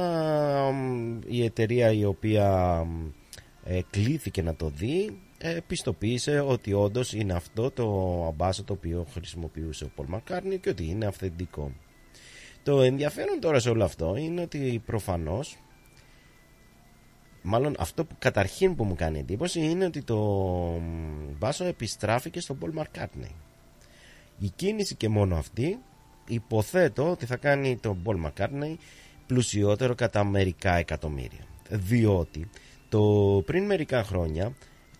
μ, 0.73 1.19
η 1.27 1.43
εταιρεία 1.43 1.91
η 1.91 2.05
οποία 2.05 2.83
μ, 2.83 3.07
ε, 3.63 3.79
κλήθηκε 3.89 4.41
να 4.41 4.55
το 4.55 4.69
δει 4.69 5.19
ε, 5.37 5.59
πιστοποίησε 5.67 6.39
ότι 6.39 6.73
όντως 6.73 7.13
είναι 7.13 7.33
αυτό 7.33 7.71
το 7.71 7.85
αμπάσο 8.27 8.63
το 8.63 8.73
οποίο 8.73 9.05
χρησιμοποιούσε 9.13 9.83
ο 9.83 9.91
Πολ 9.95 10.05
Μακάρνι 10.09 10.57
και 10.57 10.69
ότι 10.69 10.85
είναι 10.85 11.05
αυθεντικό 11.05 11.71
το 12.67 12.81
ενδιαφέρον 12.81 13.39
τώρα 13.39 13.59
σε 13.59 13.69
όλο 13.69 13.83
αυτό 13.83 14.15
είναι 14.15 14.41
ότι 14.41 14.81
προφανώς 14.85 15.57
μάλλον 17.41 17.75
αυτό 17.79 18.05
που 18.05 18.15
καταρχήν 18.19 18.75
που 18.75 18.83
μου 18.83 18.95
κάνει 18.95 19.19
εντύπωση 19.19 19.59
είναι 19.59 19.85
ότι 19.85 20.01
το 20.01 20.17
μπάσο 21.37 21.65
επιστράφηκε 21.65 22.39
στον 22.39 22.57
Paul 22.61 22.79
McCartney. 22.79 23.31
Η 24.39 24.49
κίνηση 24.55 24.95
και 24.95 25.09
μόνο 25.09 25.35
αυτή 25.35 25.79
υποθέτω 26.27 27.11
ότι 27.11 27.25
θα 27.25 27.35
κάνει 27.35 27.77
τον 27.77 28.01
Paul 28.05 28.25
McCartney 28.25 28.75
πλουσιότερο 29.27 29.95
κατά 29.95 30.23
μερικά 30.23 30.73
εκατομμύρια. 30.73 31.47
Διότι 31.69 32.49
το 32.89 33.01
πριν 33.45 33.65
μερικά 33.65 34.03
χρόνια 34.03 34.55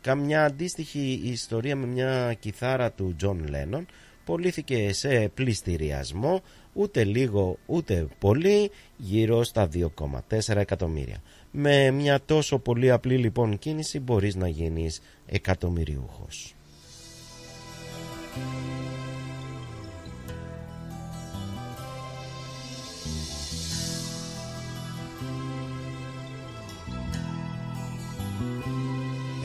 καμιά 0.07 0.45
αντίστοιχη 0.45 1.21
ιστορία 1.23 1.75
με 1.75 1.85
μια 1.85 2.33
κιθάρα 2.39 2.91
του 2.91 3.15
John 3.23 3.37
Lennon 3.51 3.81
πωλήθηκε 4.25 4.93
σε 4.93 5.27
πληστηριασμό 5.33 6.41
ούτε 6.73 7.03
λίγο 7.03 7.57
ούτε 7.65 8.07
πολύ 8.19 8.71
γύρω 8.97 9.43
στα 9.43 9.69
2,4 9.73 10.55
εκατομμύρια. 10.55 11.21
Με 11.51 11.91
μια 11.91 12.21
τόσο 12.25 12.59
πολύ 12.59 12.91
απλή 12.91 13.17
λοιπόν 13.17 13.57
κίνηση 13.57 13.99
μπορείς 13.99 14.35
να 14.35 14.47
γίνεις 14.47 15.01
εκατομμυριούχος. 15.25 16.55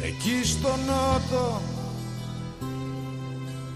Εκεί 0.04 0.44
στο 0.44 0.68
νότο 0.68 1.60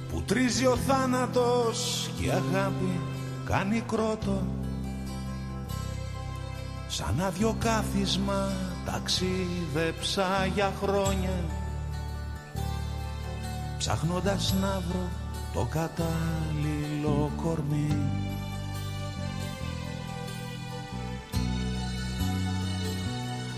που 0.08 0.22
τρίζει 0.22 0.66
ο 0.66 0.76
θάνατος 0.76 2.10
και 2.18 2.26
η 2.26 2.30
αγάπη 2.30 3.00
κάνει 3.44 3.80
κρότο. 3.80 4.42
Σαν 6.88 7.20
άδειο 7.20 7.56
κάθισμα 7.58 8.52
ταξίδεψα 8.84 10.46
για 10.54 10.72
χρόνια 10.82 11.44
ψάχνοντας 13.78 14.54
να 14.60 14.82
βρω 14.88 15.08
το 15.52 15.68
κατάλληλο 15.70 17.30
κορμί. 17.42 17.96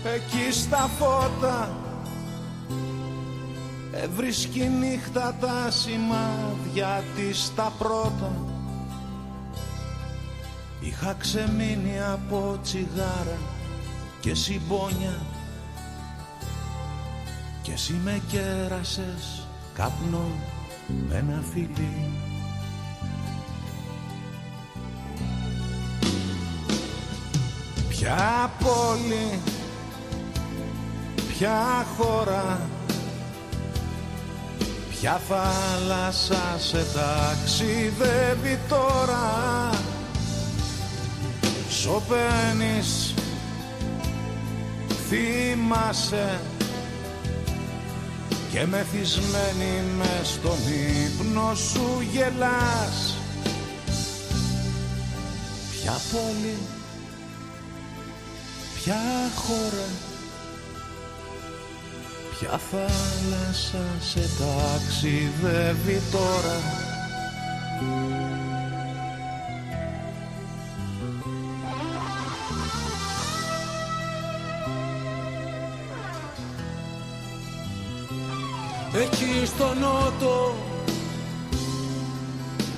Εκεί 0.03 0.51
στα 0.51 0.89
φώτα 0.99 1.69
Έβρισκει 3.91 4.69
νύχτα 4.79 5.35
τα 5.39 5.71
σημάδια 5.71 7.03
της 7.15 7.51
τα 7.55 7.73
πρώτα. 7.77 8.31
Είχα 10.79 11.13
ξεμείνει 11.13 12.01
από 12.13 12.59
τσιγάρα 12.63 13.37
και 14.19 14.33
συμπόνια. 14.33 15.21
Και 17.61 17.71
εσύ 17.71 17.93
με 18.03 18.21
κέρασες 18.27 19.47
καπνό 19.73 20.29
με 21.09 21.15
ένα 21.15 21.43
φιλί. 21.53 22.11
Ποια 27.89 28.51
πόλη, 28.59 29.39
ποια 31.27 31.85
χώρα 31.97 32.69
Ποια 34.99 35.21
θάλασσα 35.27 36.55
σε 36.57 36.85
ταξιδεύει 36.93 38.59
τώρα; 38.69 39.69
Σωπαίνεις 41.69 43.13
Θυμάσαι 45.09 46.39
Και 48.51 48.65
μεθυσμένη 48.65 49.83
με 49.97 50.21
στον 50.23 50.57
ύπνο 51.05 51.55
σου 51.55 52.01
γελάς. 52.11 53.15
Ποια 55.71 55.91
πόλη 56.11 56.57
Ποια 58.75 59.01
χώρα 59.35 60.08
Ποια 62.39 62.57
θάλασσα 62.57 63.85
σε 63.99 64.19
ταξιδεύει 64.19 66.01
τώρα. 66.11 66.57
Εκεί 78.93 79.45
στο 79.45 79.73
νότο 79.73 80.55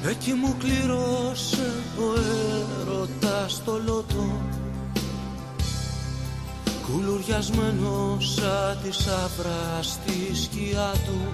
Εκεί 0.10 0.34
μου 0.34 0.56
κλήρωσε 0.60 1.74
ο 1.98 2.20
έρωτας 2.82 3.64
το 3.64 3.82
λότο 3.86 4.51
Κουλουριασμένος 6.92 8.34
σαν 8.34 8.78
τη 8.84 8.92
σαύρα 8.92 9.80
στη 9.82 10.36
σκιά 10.36 10.92
του. 11.06 11.34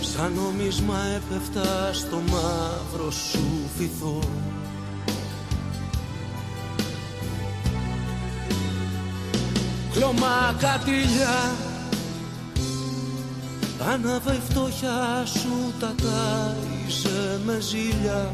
Σαν 0.00 0.32
νομίσμα 0.32 0.98
έπεφτα 1.16 1.92
στο 1.92 2.16
μαύρο 2.16 3.10
σου 3.10 3.70
βυθό. 3.76 4.18
Κλωμά 9.92 10.54
κατήλια 10.58 11.54
Άναβε 13.92 14.32
η 14.32 14.40
φτώχεια 14.48 15.24
σου 15.26 15.72
τα 15.80 15.94
τάισε 16.02 17.40
με 17.44 17.60
ζήλια 17.60 18.30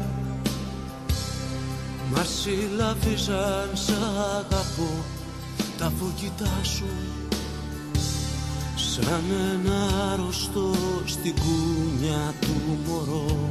Μα 2.11 2.23
συλλαβίζαν 2.23 3.69
σ' 3.73 3.89
αγαπώ 3.89 5.03
τα 5.77 5.91
φωκητά 5.99 6.63
σου. 6.63 6.89
Σαν 8.75 9.23
ένα 9.53 10.09
αρρωστό 10.11 10.73
στην 11.05 11.33
κούνια 11.33 12.33
του 12.41 12.77
μωρό. 12.87 13.49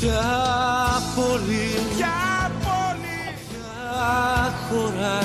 Ποια 0.00 0.22
πόλη, 1.14 1.68
ποια 1.96 2.50
πόλη, 2.62 3.34
ποια 3.48 4.54
χώρα, 4.68 5.18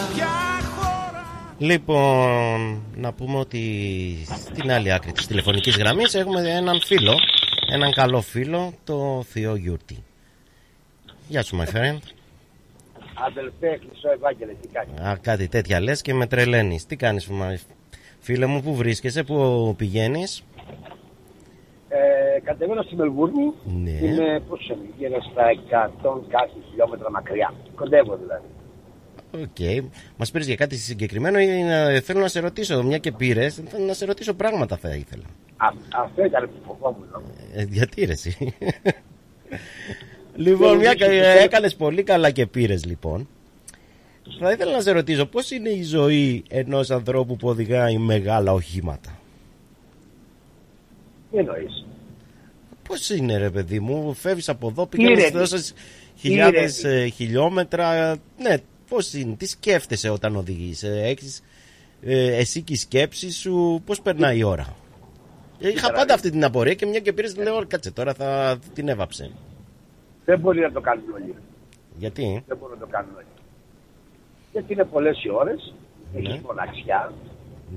Λοιπόν, 1.57 2.83
να 2.95 3.13
πούμε 3.13 3.38
ότι 3.38 3.63
στην 4.27 4.71
άλλη 4.71 4.93
άκρη 4.93 5.11
της 5.11 5.27
τηλεφωνικής 5.27 5.77
γραμμής 5.77 6.13
έχουμε 6.13 6.49
έναν 6.49 6.81
φίλο, 6.85 7.15
έναν 7.73 7.91
καλό 7.91 8.22
φίλο, 8.22 8.73
το 8.84 9.23
Θείο 9.23 9.56
Γιούρτη. 9.56 10.03
Γεια 11.27 11.43
σου, 11.43 11.57
my 11.57 11.65
friend. 11.76 11.99
Αδελφέ, 13.27 13.80
Χρυσό 13.88 14.10
Ευάγγελε, 14.11 14.53
τι 14.61 14.68
κάνεις; 14.68 14.99
Α, 15.02 15.18
κάτι 15.22 15.48
τέτοια 15.48 15.80
λες 15.81 16.02
και 16.02 16.14
με 16.14 16.27
τρελαίνεις. 16.27 16.85
Τι 16.85 16.95
κάνεις, 16.95 17.30
my- 17.31 17.73
φίλε 18.19 18.45
μου, 18.45 18.61
πού 18.61 18.76
βρίσκεσαι, 18.76 19.23
πού 19.23 19.73
πηγαίνεις; 19.77 20.43
Ε, 21.89 22.39
κατεβαίνω 22.43 22.81
στη 22.81 22.95
Μελβούρνη. 22.95 23.53
Ναι. 23.84 23.89
Είμαι, 23.91 24.39
πώς 24.49 24.69
είναι, 24.69 24.85
γύρω 24.98 25.22
στα 25.31 25.49
100 25.49 26.22
κάτι 26.27 26.52
χιλιόμετρα 26.69 27.11
μακριά. 27.11 27.53
Κοντεύω 27.76 28.15
δηλαδή. 28.15 28.45
Οκ. 29.32 29.84
Μας 30.18 30.32
πήρες 30.32 30.48
για 30.48 30.56
κάτι 30.56 30.76
συγκεκριμένο 30.78 31.40
ή 31.40 31.64
να- 31.64 31.99
θέλω 31.99 32.20
να 32.20 32.28
σε 32.28 32.40
ρωτήσω, 32.40 32.84
μια 32.84 32.98
και 32.98 33.12
πήρες, 33.12 33.62
θέλω 33.70 33.86
να 33.86 33.94
σε 33.94 34.06
ρωτήσω 34.06 34.34
πράγματα 34.34 34.78
θα 34.78 34.90
ήθελα. 34.95 35.24
Α, 35.58 35.68
αυτό 36.03 36.26
ήταν 36.26 36.49
που 36.49 36.62
φοβόμουν. 36.80 37.08
Ε, 37.53 37.64
γιατί 37.70 38.06
ρε 38.06 38.12
εσύ. 38.12 38.56
λοιπόν, 40.36 40.78
μια 40.78 40.94
και 40.94 41.06
έκανες 41.44 41.76
πολύ 41.76 42.03
καλά 42.03 42.32
και 42.32 42.45
πήρες 42.48 42.86
λοιπόν. 42.86 43.28
Θα 44.40 44.52
ήθελα 44.52 44.72
να 44.72 44.82
σε 44.82 44.91
ρωτήσω 44.91 45.26
πώς 45.26 45.52
είναι 45.52 45.70
η 45.70 45.84
ζωή 45.84 46.44
ενός 46.49 46.90
ανθρώπου 46.91 47.36
που 47.36 47.48
οδηγάει 47.48 47.98
μεγάλα 47.98 48.53
οχήματα; 48.53 49.20
Τι 51.32 51.38
εννοείς; 51.38 51.86
Πώς 52.88 53.10
είναι 53.10 53.38
ρε 53.38 53.49
παιδί 53.49 53.80
μου, 53.80 54.14
φεύγεις 54.14 54.49
από 54.49 54.68
εδώ, 54.68 54.90
Ήρεμη. 54.94 55.14
πήγαινες 55.16 55.32
τόσες 55.40 55.74
χιλιάδες 56.18 56.84
ε, 56.84 57.08
χιλιόμετρα. 57.08 58.18
Ναι, 58.38 58.56
πώς 58.91 59.13
είναι, 59.13 59.35
τι 59.35 59.45
σκέφτεσαι 59.47 60.09
όταν 60.09 60.35
οδηγείς, 60.35 60.84
ε, 60.84 61.01
έχεις 61.03 61.41
ε, 62.01 62.35
εσύ 62.38 62.61
και 62.61 62.73
η 62.73 62.76
σκέψη 62.76 63.31
σου, 63.31 63.81
πώς 63.85 64.01
περνάει 64.01 64.38
η 64.38 64.43
ώρα; 64.43 64.76
Ε, 65.59 65.69
Είχα 65.69 65.91
πάντα 65.91 66.13
αυτή 66.13 66.30
την 66.30 66.43
απορία 66.43 66.73
και 66.73 66.85
μια 66.85 66.99
και 66.99 67.13
πήρες 67.13 67.35
λέω 67.38 67.65
κάτσε 67.68 67.91
τώρα 67.91 68.13
θα 68.13 68.59
την 68.73 68.88
έβαψε. 68.88 69.31
Δεν 70.26 70.39
μπορεί 70.39 70.59
να 70.59 70.72
το 70.72 70.81
κάνουν 70.81 71.03
όλοι. 71.13 71.35
Γιατί, 71.97 72.43
Δεν 72.47 72.57
μπορούν 72.57 72.80
να 72.80 72.85
το 72.85 72.91
κάνουν 72.91 73.15
όλοι. 73.15 73.26
Γιατί 74.51 74.73
είναι 74.73 74.84
πολλές 74.85 75.23
οι 75.23 75.30
ώρες, 75.30 75.73
Ναι. 76.13 76.19
έχεις 76.19 76.41
μοναξιά, 76.41 77.13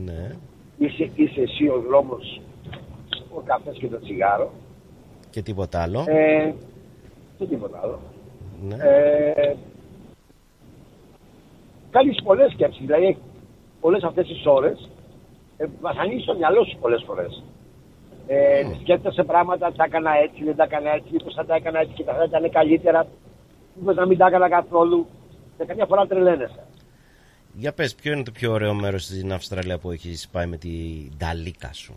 ναι, 0.05 0.31
είσαι, 0.79 1.11
είσαι 1.15 1.41
εσύ 1.41 1.69
ο 1.69 1.81
δρόμος, 1.89 2.41
ο 3.35 3.41
καφές 3.41 3.77
και 3.79 3.87
το 3.89 4.01
τσιγάρο. 4.01 4.53
και 5.31 5.43
τίποτα 5.43 5.83
άλλο. 5.83 6.05
Ε, 6.09 6.55
και 7.39 7.45
τίποτα 7.47 7.81
άλλο. 7.83 8.01
Ναι. 8.69 8.75
Ε, 8.75 9.55
κάνεις 11.95 12.23
πολλές 12.23 12.53
σκέψεις, 12.53 12.87
δηλαδή 12.87 13.19
όλες 13.81 14.03
αυτές 14.03 14.27
τις 14.27 14.47
ώρες 14.47 14.89
ε, 15.57 15.65
βασανίζεις 15.81 16.25
το 16.25 16.35
μυαλό 16.35 16.65
σου 16.65 16.79
πολλές 16.81 17.03
φορές. 17.07 17.43
Ε, 18.27 18.63
Σκέφτεσαι 18.81 19.23
πράγματα, 19.23 19.73
τα 19.73 19.85
έκανα 19.85 20.11
έτσι, 20.25 20.45
δεν 20.45 20.57
τα 20.57 20.65
έκανα 20.65 20.91
έτσι, 20.91 21.09
μήπως 21.13 21.35
θα 21.35 21.45
τα 21.45 21.55
έκανα 21.55 21.79
έτσι 21.81 21.95
και 21.95 22.05
θα 22.05 22.25
ήταν 22.29 22.51
καλύτερα, 22.51 23.07
μήπως 23.75 23.95
να 23.95 24.07
μην 24.07 24.19
τα 24.19 24.27
έκανα 24.27 24.49
καθόλου. 24.49 25.07
Και 25.57 25.65
καμιά 25.65 25.87
φορά 25.87 26.07
τρελαίνεσαι. 26.07 26.63
Για 27.53 27.73
πες, 27.73 27.95
ποιο 27.95 28.13
είναι 28.13 28.23
το 28.23 28.31
πιο 28.31 28.53
ωραίο 28.53 28.75
μέρος 28.75 29.05
στην 29.05 29.33
Αυστραλία 29.33 29.79
που 29.79 29.91
έχεις 29.91 30.29
πάει 30.33 30.47
με 30.47 30.57
την 30.57 31.13
ταλίκα 31.19 31.73
σου; 31.73 31.95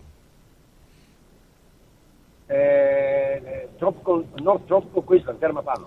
Ε, 2.48 2.58
ε, 2.58 3.68
tropical, 3.80 4.22
North 4.46 4.62
Tropical 4.70 5.04
Queensland, 5.08 5.36
τέρμα 5.40 5.62
πάνω. 5.62 5.86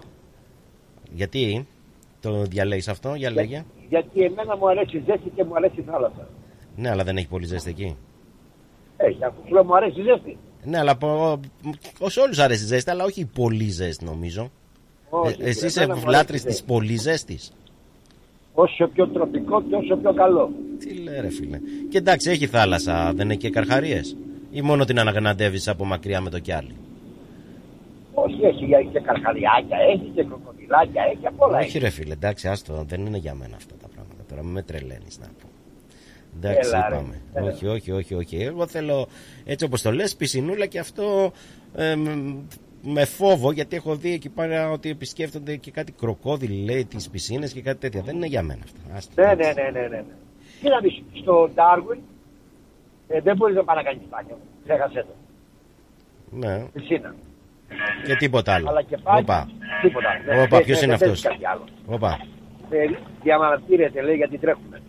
Γιατί 1.11 1.67
το 2.21 2.43
διαλέγεις 2.43 2.89
αυτό, 2.89 3.15
για 3.15 3.31
λέγε; 3.31 3.65
Γιατί 3.91 4.21
εμένα 4.25 4.57
μου 4.57 4.69
αρέσει 4.69 4.97
η 4.97 5.03
ζέστη 5.07 5.33
και 5.37 5.45
μου 5.45 5.55
αρέσει 5.57 5.75
η 5.81 5.83
θάλασσα. 5.83 6.29
Ναι, 6.77 6.91
αλλά 6.91 7.05
δεν 7.05 7.17
έχει 7.17 7.29
πολύ 7.29 7.47
ζέστη 7.47 7.71
εκεί. 7.71 7.97
Έχει, 8.97 9.25
αφού 9.25 9.37
σου 9.47 9.53
λέω 9.55 9.65
μου 9.65 9.77
αρέσει 9.77 10.01
η 10.01 10.03
ζέστη. 10.03 10.39
Ναι, 10.65 10.79
αλλά 10.79 10.91
από... 10.91 11.41
σε 12.07 12.21
όλους 12.21 12.39
αρέσει 12.39 12.63
η 12.65 12.67
ζέστη, 12.67 12.91
αλλά 12.91 13.05
όχι 13.05 13.25
πολύ 13.27 13.69
ζέστη 13.71 14.05
νομίζω. 14.05 14.51
Όχι, 15.11 15.37
Ε, 15.43 15.49
εσύ 15.49 15.59
εμένα 15.59 15.67
είσαι 15.67 15.87
μου 15.87 15.91
αρέσει 15.93 16.07
βλάτρης 16.07 16.41
η 16.43 16.45
της 16.45 16.55
ζέστη. 16.55 16.67
πολύ 16.73 16.97
ζέστης. 16.97 17.53
Όσο 18.55 18.87
πιο 18.87 19.09
τροπικό 19.09 19.63
και 19.63 19.75
όσο 19.75 19.97
πιο 19.97 20.13
καλό. 20.15 20.51
Τι 20.79 20.95
λέει 20.95 21.21
ρε 21.21 21.29
φίλε. 21.31 21.61
Και 21.91 21.99
εντάξει, 21.99 22.31
έχει 22.31 22.47
θάλασσα, 22.47 23.13
δεν 23.15 23.31
έχει 23.31 23.39
και 23.39 23.51
καρχαρίες. 23.51 24.17
Ή 24.51 24.63
μόνο 24.63 24.85
την 24.85 24.99
αναγναντεύεις 24.99 25.69
από 25.69 25.85
μακριά 25.85 26.21
με 26.21 26.31
το 26.31 26.39
κιάλι. 26.39 26.75
Όχι, 28.25 28.45
έχει 28.45 28.89
και 28.93 29.01
καρχαριάκια, 29.01 29.77
έχει 29.93 30.11
και 30.15 30.25
κροκοδιλάκια, 30.25 31.03
έχει 31.15 31.27
απ' 31.27 31.41
όλα. 31.41 31.59
Όχι 31.59 31.67
έχει. 31.67 31.79
ρε 31.79 31.91
φίλε, 31.91 32.13
εντάξει, 32.13 32.49
άστο, 32.49 32.85
δεν 32.87 33.07
είναι 33.07 33.17
για 33.19 33.35
μένα 33.35 33.57
αυτά 33.57 33.75
τα 33.83 33.89
πράγματα. 33.95 34.23
Τώρα 34.29 34.43
μην 34.43 34.53
με 34.53 34.63
τρελαίνεις 34.63 35.19
να 35.19 35.27
πω. 35.27 35.49
Εντάξει, 36.37 36.71
Έλα, 36.75 36.89
ρε. 36.89 36.95
είπαμε. 36.95 37.21
Έλα. 37.35 37.47
Όχι, 37.53 37.67
όχι, 37.67 37.91
όχι, 37.93 38.15
όχι. 38.15 38.37
Εγώ 38.37 38.67
θέλω 38.67 39.07
έτσι 39.45 39.65
όπως 39.65 39.83
το 39.83 39.93
λες, 39.93 40.17
πισινούλα 40.17 40.67
και 40.67 40.79
αυτό 40.79 41.33
ε, 41.75 41.95
μ, 41.97 42.37
με 42.83 43.05
φόβο 43.05 43.53
γιατί 43.53 43.77
έχω 43.77 43.95
δει 43.97 44.13
εκεί 44.13 44.29
πέρα 44.29 44.71
ότι 44.71 44.91
επισκέφτονται 44.91 45.57
και 45.57 45.71
κάτι 45.71 45.93
κροκόδιλοι 45.93 46.65
λέει 46.65 46.85
τις 46.85 47.11
πισίνες 47.11 47.53
και 47.53 47.63
κάτι 47.63 47.79
τέτοια. 47.79 48.01
Δεν 48.03 48.17
είναι 48.17 48.27
για 48.27 48.43
μένα 48.43 48.61
αυτά. 48.65 48.79
Άστο, 48.97 49.23
Ναι, 49.23 49.27
ναι, 49.27 49.33
εντάξει. 49.33 49.61
ναι, 49.63 49.71
ναι, 49.71 49.81
ναι. 49.81 49.97
ναι. 49.97 50.05
Κοίτα 50.61 50.81
δεις, 50.83 51.03
στο 51.23 51.51
Darwin 51.55 51.99
ε, 53.09 53.21
δεν 53.21 53.37
μπορείς 53.37 53.57
να 53.57 53.65
πάει 53.65 53.77
να 53.77 53.83
κάνεις 53.83 54.03
μπάνιο. 54.11 54.39
Ξέχασέ 54.65 55.01
το. 55.09 55.15
Ναι. 56.31 56.65
Πισίνα. 56.73 57.15
Και 58.05 58.17
τίποτα 58.17 58.53
άλλο. 58.55 58.69
Αλλά 58.69 58.83
και 58.83 58.97
πάλι 59.03 59.21
Όπα. 59.21 59.49
τίποτα. 59.83 60.09
Δεν- 60.27 60.39
Όπα, 60.39 60.57
δεν- 60.57 60.65
ποιος 60.65 60.79
δεν- 60.81 60.89
είναι 60.89 60.99
δεν 60.99 61.09
αυτός; 61.11 61.23
παίζει 61.23 61.39
κάτι 61.43 61.47
άλλο. 61.53 61.65
Όπα. 61.87 62.19
Ε, 62.71 62.77
διαμαρτύρεται 63.23 64.03
λέει 64.03 64.17
γιατί 64.17 64.39
τρέχουμε. 64.39 64.81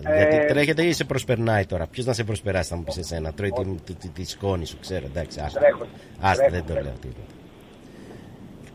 Γιατί 0.00 0.36
Ε, 0.36 0.44
τρέχετε 0.44 0.82
ή 0.82 0.92
σε 0.92 1.04
προσπερνάει 1.04 1.66
τώρα. 1.66 1.86
Ποιος 1.86 2.06
να 2.06 2.12
σε 2.12 2.24
προσπεράσει, 2.24 2.68
θα 2.68 2.76
μου 2.76 2.82
πεις 2.84 2.96
εσένα. 2.96 3.32
Τρώει 3.32 3.50
τη, 3.50 3.64
τη, 3.84 3.94
τη, 3.94 4.08
τη 4.08 4.24
σκόνη 4.24 4.66
σου, 4.66 4.76
ξέρω. 4.80 5.06
Εντάξει, 5.06 5.40
άστα. 5.44 5.60
Τρέχω. 5.60 5.86
Άστα, 6.20 6.34
Τρέχω, 6.44 6.50
δεν 6.50 6.60
το 6.66 6.72
τρέχω. 6.72 6.84
λέω 6.84 6.94
τίποτα. 7.00 7.32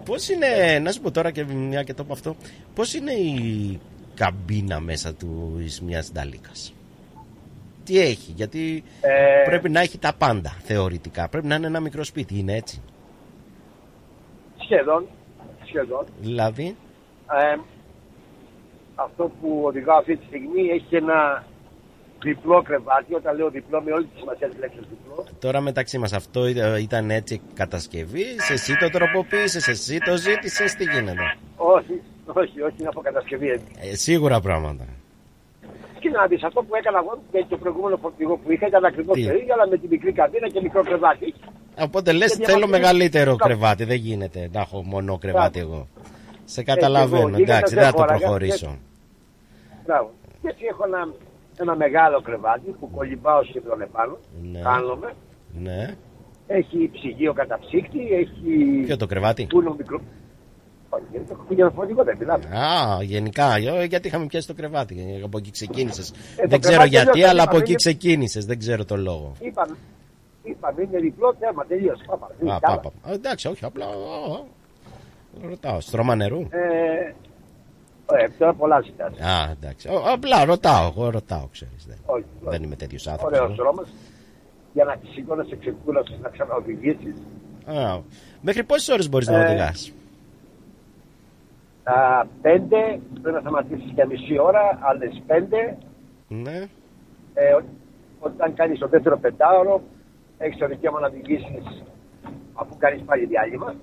Πώς 0.06 0.30
είναι, 0.30 0.80
να 0.80 0.92
σου 0.92 1.02
πω 1.02 1.12
τώρα 1.12 1.32
και 1.32 1.44
μια 1.46 1.84
και 1.84 1.94
το 1.94 2.04
πω 2.04 2.14
αυτό, 2.14 2.36
πώς 2.76 2.94
είναι 2.94 3.12
η 3.12 3.80
καμπίνα 4.16 4.80
μέσα 4.80 5.14
του 5.14 5.62
μιας 5.84 6.12
νταλίκας; 6.12 6.74
Τι 7.84 8.00
έχει, 8.00 8.32
γιατί 8.36 8.84
Ε, 9.02 9.44
πρέπει 9.46 9.70
να 9.70 9.80
έχει 9.82 9.98
τα 9.98 10.14
πάντα 10.18 10.56
θεωρητικά. 10.64 11.28
Πρέπει 11.30 11.48
να 11.48 11.56
είναι 11.56 11.68
ένα 11.68 11.80
μικρό 11.80 12.04
σπίτι, 12.04 12.38
είναι 12.40 12.56
έτσι. 12.56 12.82
Σχεδόν. 14.72 15.06
Σχεδόν. 15.66 16.06
Δηλαδή, 16.22 16.76
Ε, 17.34 17.58
αυτό 18.96 19.32
που 19.42 19.62
οδηγάω 19.66 19.98
αυτή 19.98 20.18
τη 20.18 20.26
στιγμή 20.26 20.70
έχει 20.70 20.96
ένα 20.96 21.44
διπλό 22.24 22.62
κρεβάτι. 22.62 23.14
Όταν 23.14 23.36
λέω 23.38 23.50
διπλό, 23.50 23.82
με 23.82 23.92
όλη 23.92 24.06
τη 24.06 24.20
σημασία 24.20 24.48
της 24.50 24.60
λέξης 24.60 24.80
διπλό. 24.90 25.26
τώρα 25.40 25.62
μεταξύ 25.62 25.98
μας 25.98 26.14
αυτό 26.14 26.48
ήταν- 26.48 26.76
ήταν 26.82 27.12
έτσι 27.12 27.42
κατασκευή, 27.54 28.26
εσύ 28.52 28.78
το 28.78 28.90
τροποποίησες, 28.90 29.68
εσύ 29.68 29.98
το 30.00 30.16
ζήτησες, 30.18 30.74
τι 30.76 30.84
γίνεται; 30.84 31.36
Όχι, 31.56 32.02
Όχι, 32.34 32.62
όχι, 32.62 32.76
είναι 32.80 32.88
από 32.88 33.02
κατασκευή. 33.02 33.50
Ε, 33.92 33.96
σίγουρα 33.96 34.40
πράγματα. 34.40 34.86
Και 36.00 36.10
να 36.10 36.26
δεις, 36.28 36.44
αυτό 36.44 36.64
που 36.64 36.76
έκανα 36.76 37.00
εγώ 37.04 37.22
με 37.32 37.46
το 37.50 37.58
προηγούμενο 37.58 37.98
φορτηγό 37.98 38.38
που 38.38 38.52
είχα 38.52 38.68
ήταν 38.68 38.86
ακριβώς 38.86 39.16
Τι; 39.16 39.26
το 39.26 39.34
ίδιο, 39.34 39.54
αλλά 39.54 39.68
με 39.68 39.78
την 39.78 39.90
μικρή 39.90 40.12
καμπίνα 40.12 40.48
και 40.50 40.62
μικρό 40.62 40.84
κρεβάτι. 40.84 41.34
Οπότε 41.80 42.12
λες, 42.12 42.28
Γιατί 42.36 42.52
θέλω 42.52 42.64
άμα- 42.66 42.78
μεγαλύτερο 42.78 43.32
Κάπου. 43.36 43.44
κρεβάτι. 43.44 43.84
Δεν 43.84 43.96
γίνεται 43.98 44.50
να 44.54 44.60
έχω 44.62 44.84
μόνο 44.84 45.18
κρεβάτι 45.18 45.60
εγώ. 45.60 45.88
Σε 46.46 46.62
εγώ, 46.62 46.74
καταλαβαίνω, 46.74 47.28
γίγαντας 47.38 47.42
εντάξει, 47.56 47.74
δεν 47.76 47.84
δεν 47.84 47.92
θα 47.92 47.92
το 47.92 47.98
χώραγα, 48.02 48.20
προχωρήσω. 48.20 48.78
Μπράβο. 49.86 50.12
Και 50.42 50.48
έτσι 50.48 50.66
έχω 50.70 50.84
ένα, 50.86 51.14
ένα 51.60 51.76
μεγάλο 51.76 52.22
κρεβάτι 52.22 52.76
που 52.80 52.90
κολυμπάω 52.92 53.44
σχεδόν 53.44 53.82
επάνω. 53.82 54.18
Ναι. 54.52 54.60
Κάνομαι. 54.60 55.14
Ναι. 55.60 55.96
Έχει 56.48 56.90
ψυγείο 56.94 57.34
καταψύκτη, 57.34 58.00
έχει. 58.00 58.84
Ποιο 58.86 58.98
το 58.98 59.06
κρεβάτι; 59.06 59.48
Κούνο 59.48 59.76
μικρό. 59.78 60.02
Όχι, 60.90 61.04
δεν 61.12 61.26
το 61.28 61.34
έχω 61.40 61.54
για 61.54 61.66
το 61.66 61.72
φορτηγό, 61.72 62.04
δεν 62.04 62.18
μιλάμε. 62.20 62.44
Α, 62.46 63.04
γενικά, 63.04 63.56
ε, 63.56 63.84
γιατί 63.86 64.08
είχαμε 64.08 64.26
πιάσει 64.26 64.48
το 64.48 64.54
κρεβάτι. 64.54 65.22
Από 65.24 65.38
εκεί 65.38 65.52
ξεκίνησες. 65.52 66.10
Ε, 66.10 66.14
το 66.42 66.48
δεν 66.48 66.60
ξέρω 66.60 66.62
κρεβάτι 66.76 66.90
γιατί, 66.90 67.06
τελειώσε, 67.12 67.30
αλλά 67.32 67.42
από 67.42 67.50
είπαμε, 67.58 67.62
εκεί 67.62 67.70
είναι- 67.72 67.80
ξεκίνησες. 67.80 68.46
Δεν 68.46 68.60
ξέρω 68.60 68.86
το 68.86 68.98
λόγο. 68.98 69.34
Είπαμε, 69.40 69.76
είπαμε, 70.44 70.82
είναι 70.82 71.00
διπλό 71.00 71.36
θέμα, 71.40 71.66
τελείωσε. 71.66 72.04
Πάπα, 72.08 72.26
Α, 72.26 72.60
καλά. 72.60 72.80
πάπα. 72.80 72.92
Α, 73.10 73.12
εντάξει, 73.14 73.48
όχι, 73.48 73.66
απλά. 73.66 73.86
α, 73.86 73.90
α, 73.90 74.44
Ρωτάω, 75.50 75.80
στρώμα 75.82 76.16
νερού; 76.16 76.40
Ε, 76.50 77.14
ε, 78.24 78.30
τώρα 78.38 78.54
πολλά 78.54 78.82
ζητάς. 78.82 79.20
Α, 79.20 79.50
εντάξει. 79.52 79.88
Ο, 79.90 80.04
απλά 80.14 80.46
ρωτάω, 80.46 80.88
εγώ 80.88 81.10
ρωτάω, 81.10 81.48
ξέρεις. 81.52 81.86
Δεν, 81.88 81.98
Όχι, 82.06 82.26
δεν 82.42 82.64
είμαι 82.64 82.76
τέτοιος 82.76 83.08
άνθρωπος. 83.08 83.40
Ωραίος 83.40 83.56
δρόμος. 83.56 83.88
Για 84.74 84.84
να 84.84 84.98
τη 84.98 85.08
σηκώνεσαι 85.08 85.56
ξεκούρασες 85.56 86.20
να 86.22 86.30
ξαναοδηγήσεις. 86.30 87.16
Μέχρι 88.42 88.64
πόσες 88.64 88.90
ώρες 88.90 89.10
μπορείς 89.10 89.28
να 89.28 89.38
Ε, 89.42 89.46
οδηγάς; 89.46 89.92
Τα 91.84 92.28
πέντε 92.42 93.00
πρέπει 93.22 93.36
να 93.36 93.40
σταματήσεις 93.40 93.92
για 93.94 94.06
μισή 94.06 94.40
ώρα, 94.40 94.80
άλλες 94.82 95.22
πέντε. 95.28 95.78
Ναι. 96.28 96.68
Ε, 97.34 97.54
ό- 97.54 97.64
όταν 98.20 98.54
κάνεις 98.54 98.80
το 98.80 98.88
δεύτερο 98.88 99.18
πεντάωρο, 99.20 99.82
έχεις 100.44 100.58
το 100.58 100.68
δικαίωμα 100.68 101.00
να 101.00 101.08
οδηγήσει 101.08 101.62
αφού 102.54 102.78
κάνεις 102.78 103.02
πάλι 103.04 103.26
διάλειμμα. 103.26 103.76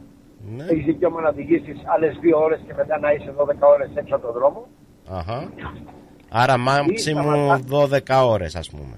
Ναι. 0.57 0.65
Έχεις 0.65 0.85
δικαίωμα 0.85 1.21
να 1.21 1.29
οδηγήσεις 1.29 1.73
άλλες 1.85 2.19
δύο 2.21 2.39
ώρες 2.39 2.61
και 2.67 2.75
μετά 2.75 2.99
να 2.99 3.13
είσαι 3.13 3.35
12 3.37 3.69
ώρες 3.75 3.91
έξω 3.95 4.15
από 4.15 4.25
τον 4.27 4.33
δρόμο. 4.35 4.67
Αχα. 5.11 5.51
Άρα 6.31 6.57
μάξιμουμ 6.59 7.61
12 7.71 8.27
ώρες, 8.27 8.57
ας 8.57 8.71
πούμε. 8.71 8.97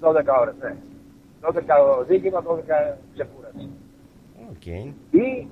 12 0.00 0.40
ώρες, 0.40 0.54
ναι. 0.60 0.76
12 1.40 1.78
οδήγημα, 2.00 2.42
12 2.42 2.98
ξεκούραση. 3.14 3.68
Οκ. 4.50 4.66
Ή 5.10 5.46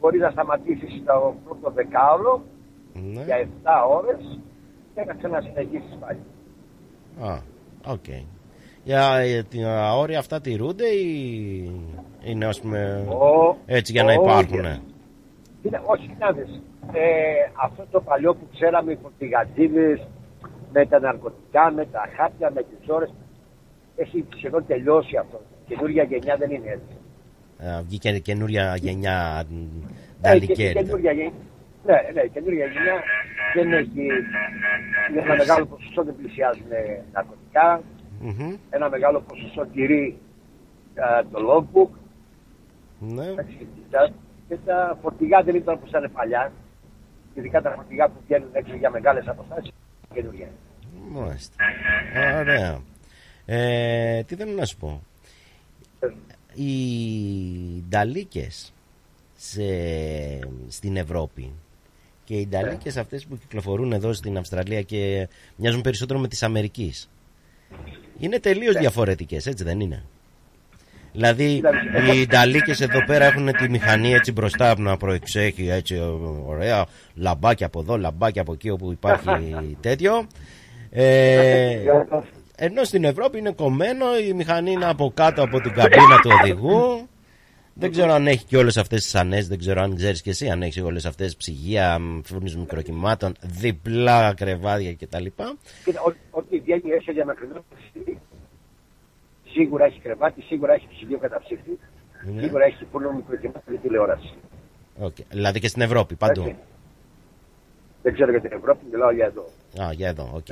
μπορείς 0.00 0.20
να 0.20 0.30
σταματήσεις 0.30 1.02
το 1.06 1.34
πρώτο 1.44 1.70
δεκάωρο 1.70 2.42
Ναι. 2.92 3.22
για 3.24 3.36
7 3.36 3.86
ώρες 3.88 4.38
και 4.94 5.04
να 5.06 5.14
ξανασυνεχίσεις 5.14 5.96
πάλι. 6.00 6.18
Α, 7.20 7.38
οκ. 7.86 8.04
Για, 8.88 9.14
ε, 9.18 9.42
τα 9.42 9.96
όρια 9.96 10.18
αυτά 10.18 10.40
τηρούνται 10.40 10.86
ή 10.86 11.04
είναι 12.24 12.46
ας 12.46 12.60
πούμε 12.60 13.04
Ω, 13.08 13.56
έτσι 13.66 13.92
για 13.92 14.02
να 14.04 14.12
ω, 14.12 14.22
υπάρχουν. 14.22 14.60
για- 14.60 14.80
Κοίτα, 15.62 15.82
όχι, 15.86 16.06
κοιτάξτε. 16.08 16.42
Ε, 16.92 17.02
αυτό 17.64 17.86
το 17.90 18.00
παλιό 18.00 18.34
που 18.34 18.46
ξέραμε, 18.54 18.92
οι 18.92 18.98
φορτηγατζίδες, 19.02 20.06
με 20.72 20.86
τα 20.86 21.00
ναρκωτικά, 21.00 21.70
με 21.70 21.84
τα 21.86 22.08
χάπια, 22.16 22.50
με 22.54 22.62
τις 22.62 22.88
ώρες, 22.88 23.10
έχει 23.96 24.24
σχεδόν 24.36 24.66
τελειώσει 24.66 25.16
αυτό. 25.16 25.40
Η 25.66 25.74
καινούργια 25.74 26.02
γενιά 26.02 26.36
δεν 26.36 26.50
είναι 26.50 26.70
έτσι. 26.70 26.94
Ε, 27.58 27.82
Βγήκε 27.86 28.18
καινούρια 28.18 28.76
γενιά 28.76 29.16
Ε, 29.40 29.44
και- 29.44 30.20
νταλικέρι. 30.20 30.72
καινούργια 30.72 31.12
γενιά, 31.12 31.32
ναι, 31.86 31.96
ναι, 32.14 32.20
η 32.20 32.30
καινούργια 32.34 32.66
γενιά 32.66 32.96
δεν 33.54 33.72
έχει, 33.72 34.04
είναι 35.10 35.20
ένα 35.24 35.34
μεγάλο 35.36 35.66
ποσοστό 35.66 36.02
δεν 36.02 36.14
πλησιάζουν 36.16 36.66
ναρκωτικά, 37.12 37.82
ένα 38.70 38.88
μεγάλο 38.88 39.20
ποσοστό 39.20 39.66
τηρεί 39.66 40.18
ε, 40.94 41.22
το 41.32 41.38
logbook, 41.50 41.88
Ναι. 43.00 43.26
Εντάξει, 43.26 43.66
τα- 43.90 44.12
και 44.48 44.56
τα 44.64 44.98
φορτηγά 45.02 45.42
δεν 45.42 45.54
ήταν 45.54 45.74
όπως 45.74 45.88
ήταν 45.88 46.10
παλιά. 46.12 46.52
Ειδικά 47.34 47.62
τα 47.62 47.70
φορτηγά 47.70 48.08
που 48.08 48.20
βγαίνουν 48.26 48.48
έξω 48.52 48.74
για 48.76 48.90
μεγάλες 48.90 49.26
αποστάσεις. 49.28 49.70
Καινούργια. 50.14 50.48
Μάλιστα. 51.10 51.54
Ωραία. 52.40 52.80
Ε, 53.46 54.22
τι 54.22 54.34
θέλω 54.34 54.52
να 54.52 54.64
σου 54.64 54.76
πω. 54.76 55.02
Οι 56.54 56.72
νταλίκες 57.88 58.72
σε, 59.36 59.62
στην 60.68 60.96
Ευρώπη 60.96 61.52
και 62.24 62.34
οι 62.36 62.46
νταλίκες 62.46 62.96
αυτές 62.96 63.26
που 63.26 63.38
κυκλοφορούν 63.38 63.92
εδώ 63.92 64.12
στην 64.12 64.36
Αυστραλία 64.36 64.82
και 64.82 65.28
μοιάζουν 65.56 65.80
περισσότερο 65.80 66.18
με 66.18 66.28
τις 66.28 66.42
Αμερικής 66.42 67.10
είναι 68.18 68.38
τελείως 68.38 68.74
διαφορετικές, 68.74 69.46
έτσι 69.46 69.64
δεν 69.64 69.80
είναι; 69.80 70.04
Δηλαδή 71.12 71.62
οι 72.14 72.26
νταλίκες 72.26 72.80
εδώ 72.80 73.04
πέρα 73.04 73.24
έχουν 73.24 73.52
τη 73.52 73.68
μηχανή 73.70 74.12
έτσι 74.12 74.32
μπροστά 74.32 74.74
που 74.74 74.82
να 74.82 74.96
προεξέχει 74.96 75.68
έτσι 75.68 76.00
ωραία 76.46 76.86
λαμπάκια 77.14 77.66
από 77.66 77.80
εδώ, 77.80 77.96
λαμπάκια 77.98 78.42
από 78.42 78.52
εκεί 78.52 78.70
όπου 78.70 78.92
υπάρχει 78.92 79.76
τέτοιο. 79.80 80.26
Ε, 80.90 81.78
ενώ 82.56 82.84
στην 82.84 83.04
Ευρώπη 83.04 83.38
είναι 83.38 83.50
κομμένο, 83.50 84.04
η 84.28 84.32
μηχανή 84.32 84.70
είναι 84.70 84.84
από 84.84 85.12
κάτω 85.14 85.42
από 85.42 85.60
την 85.60 85.72
καμπίνα 85.72 86.20
του 86.22 86.30
οδηγού. 86.40 87.08
Δεν 87.80 87.90
ξέρω 87.90 88.12
αν 88.12 88.26
έχει 88.26 88.44
και 88.44 88.56
όλες 88.56 88.76
αυτές 88.76 89.02
τις 89.02 89.14
ανέσεις, 89.14 89.48
δεν 89.48 89.58
ξέρω 89.58 89.80
αν 89.80 89.96
ξέρεις 89.96 90.22
και 90.22 90.30
εσύ 90.30 90.48
αν 90.48 90.62
έχει 90.62 90.80
όλες 90.80 91.06
αυτές 91.06 91.30
τι 91.30 91.36
ψυγεία, 91.36 91.98
φούρνου 92.24 92.58
μικροκυμάτων, 92.60 93.34
διπλά 93.42 94.34
κρεβάτια 94.34 94.94
κτλ. 94.94 95.24
Κοίτα, 95.84 96.00
ό- 96.06 96.12
ό,τι 96.30 96.58
βγαίνει 96.58 96.90
έξω 96.90 97.12
για 97.12 97.24
μακρινό 97.24 97.64
ταξίδι, 97.70 98.18
σίγουρα 99.48 99.84
έχει 99.84 100.00
κρεβάτι, 100.00 100.42
σίγουρα 100.42 100.72
έχει 100.72 100.86
ψυγείο 100.94 101.18
καταψύχτη, 101.18 101.78
Ναι. 102.34 102.40
σίγουρα 102.42 102.64
έχει 102.64 102.84
φούρνο 102.84 103.12
μικροκυμάτων 103.12 103.62
και 103.74 103.78
τηλεόραση. 103.82 104.34
Okay. 105.02 105.24
Δηλαδή 105.30 105.60
και 105.60 105.68
στην 105.68 105.82
Ευρώπη, 105.82 106.14
παντού. 106.14 106.40
Έτσι. 106.40 106.56
Δεν 108.02 108.12
ξέρω 108.14 108.30
για 108.30 108.40
την 108.40 108.52
Ευρώπη, 108.52 108.84
μιλάω 108.90 109.10
για 109.10 109.24
εδώ. 109.26 109.42
Α, 109.84 109.92
για 109.92 110.08
εδώ, 110.08 110.30
οκ. 110.34 110.46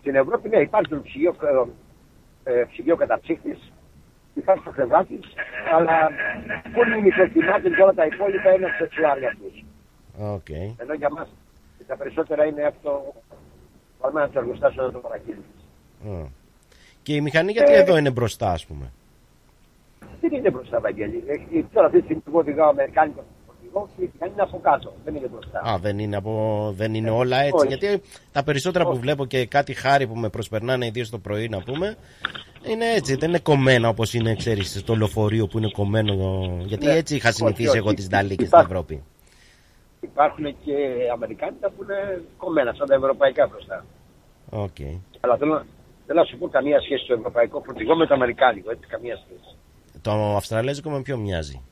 Στην 0.00 0.14
Ευρώπη, 0.14 0.48
ναι, 0.48 0.60
υπάρχει 0.60 0.90
το 0.90 1.00
ψυγείο, 1.02 1.34
ε, 2.44 2.64
ψυγείο 2.70 2.96
καταψύχτης, 2.96 3.72
υπάρχει 4.34 4.64
το 4.64 4.70
κρεβάτι, 4.70 5.20
αλλά 5.76 5.96
πόνο 6.72 7.00
μικροκυμάτων 7.00 7.74
και 7.74 7.82
όλα 7.82 7.92
τα 7.94 8.06
υπόλοιπα 8.06 8.50
είναι 8.54 8.66
σεξουάρια 8.78 9.28
αυτούς. 9.28 9.64
Οκ. 10.18 10.48
Ενώ 10.82 10.94
για 10.94 11.10
μας 11.10 11.28
τα 11.86 11.96
περισσότερα 11.96 12.44
είναι 12.44 12.62
αυτό 12.64 13.14
Πάμε 14.00 14.20
να 14.20 14.28
το 14.30 14.38
εργοστάσιο 14.38 14.82
να 14.82 14.92
το 14.92 14.98
παρακίνηση. 14.98 15.42
Α. 16.08 16.26
Και 17.02 17.14
η 17.14 17.20
μηχανή 17.20 17.52
γιατί 17.52 17.72
Ε, 17.72 17.78
εδώ 17.78 17.96
είναι 17.96 18.10
μπροστά, 18.10 18.50
ας 18.52 18.66
πούμε; 18.66 18.92
Δεν 20.20 20.32
είναι 20.32 20.50
μπροστά, 20.50 20.80
Βαγγέλη. 20.80 21.24
Έχει- 21.26 21.66
Τώρα 21.72 21.86
αυτή 21.86 21.98
τη 21.98 22.04
στιγμή 22.04 22.22
εγώ 22.28 22.38
οδηγάω 22.38 22.68
Αμερικάνικο 22.68 23.24
φορτηγό 23.72 23.88
και 23.96 24.04
η 24.04 24.10
μηχανή 24.12 24.32
είναι 24.32 24.42
από 24.42 24.58
κάτω. 24.60 24.92
Δεν 25.04 25.14
είναι 25.14 25.26
μπροστά. 25.28 25.60
Α, 25.60 25.78
δεν 25.78 25.98
είναι, 25.98 26.16
από... 26.16 26.72
δεν 26.76 26.94
είναι 26.94 27.10
όλα 27.10 27.36
έτσι. 27.40 27.66
Όχι. 27.66 27.66
Γιατί 27.66 28.02
τα 28.32 28.44
περισσότερα 28.44 28.84
που 28.84 28.96
βλέπω 28.98 29.26
και 29.26 29.46
κάτι 29.46 29.74
χάρη 29.74 30.06
που 30.06 30.16
με 30.16 30.28
προσπερνάνε 30.28 30.86
ιδίως 30.86 31.10
το 31.10 31.18
πρωί 31.18 31.48
να 31.48 31.62
πούμε. 31.62 31.96
Είναι 32.62 32.84
έτσι, 32.94 33.14
δεν 33.14 33.28
είναι 33.28 33.38
κομμένα 33.38 33.88
όπως 33.88 34.14
είναι, 34.14 34.34
ξέρεις, 34.34 34.78
στο 34.78 34.94
λεωφορείο 34.96 35.46
που 35.46 35.58
είναι 35.58 35.70
κομμένο. 35.70 36.14
Γιατί 36.64 36.86
Ναι. 36.86 36.92
έτσι 36.94 37.14
είχα 37.16 37.28
Όχι, 37.28 37.36
συνηθίσει 37.36 37.68
όχι. 37.68 37.76
εγώ 37.78 37.94
τις 37.94 38.08
νταλίκες 38.08 38.46
στην 38.46 38.58
Υπάρχει. 38.58 38.72
Ευρώπη. 38.72 39.02
Υπάρχουν 40.00 40.44
και 40.44 40.74
Αμερικάνικα 41.12 41.70
που 41.70 41.82
είναι 41.82 42.22
κομμένα, 42.36 42.72
σαν 42.72 42.86
τα 42.88 42.94
ευρωπαϊκά 42.94 43.46
μπροστά. 43.46 43.84
Οκ. 44.50 44.76
Αλλά 45.20 45.36
θέλω, 45.36 45.54
να- 45.54 45.64
θέλω 46.06 46.20
να 46.20 46.24
σου 46.26 46.38
πω 46.38 46.48
καμία 46.48 46.80
σχέση 46.80 47.06
το 47.06 47.14
ευρωπαϊκό 47.14 47.62
φορτηγό 47.66 47.96
με 47.96 48.06
το 48.06 48.14
αμερικάνικο. 48.14 48.70
Έτσι, 48.70 48.86
καμία 48.86 49.16
σχέση. 49.16 49.56
Το 50.02 50.10
αυστραλέζικο 50.36 50.90
με 50.90 51.02
ποιο 51.02 51.16
μοιάζει; 51.16 51.62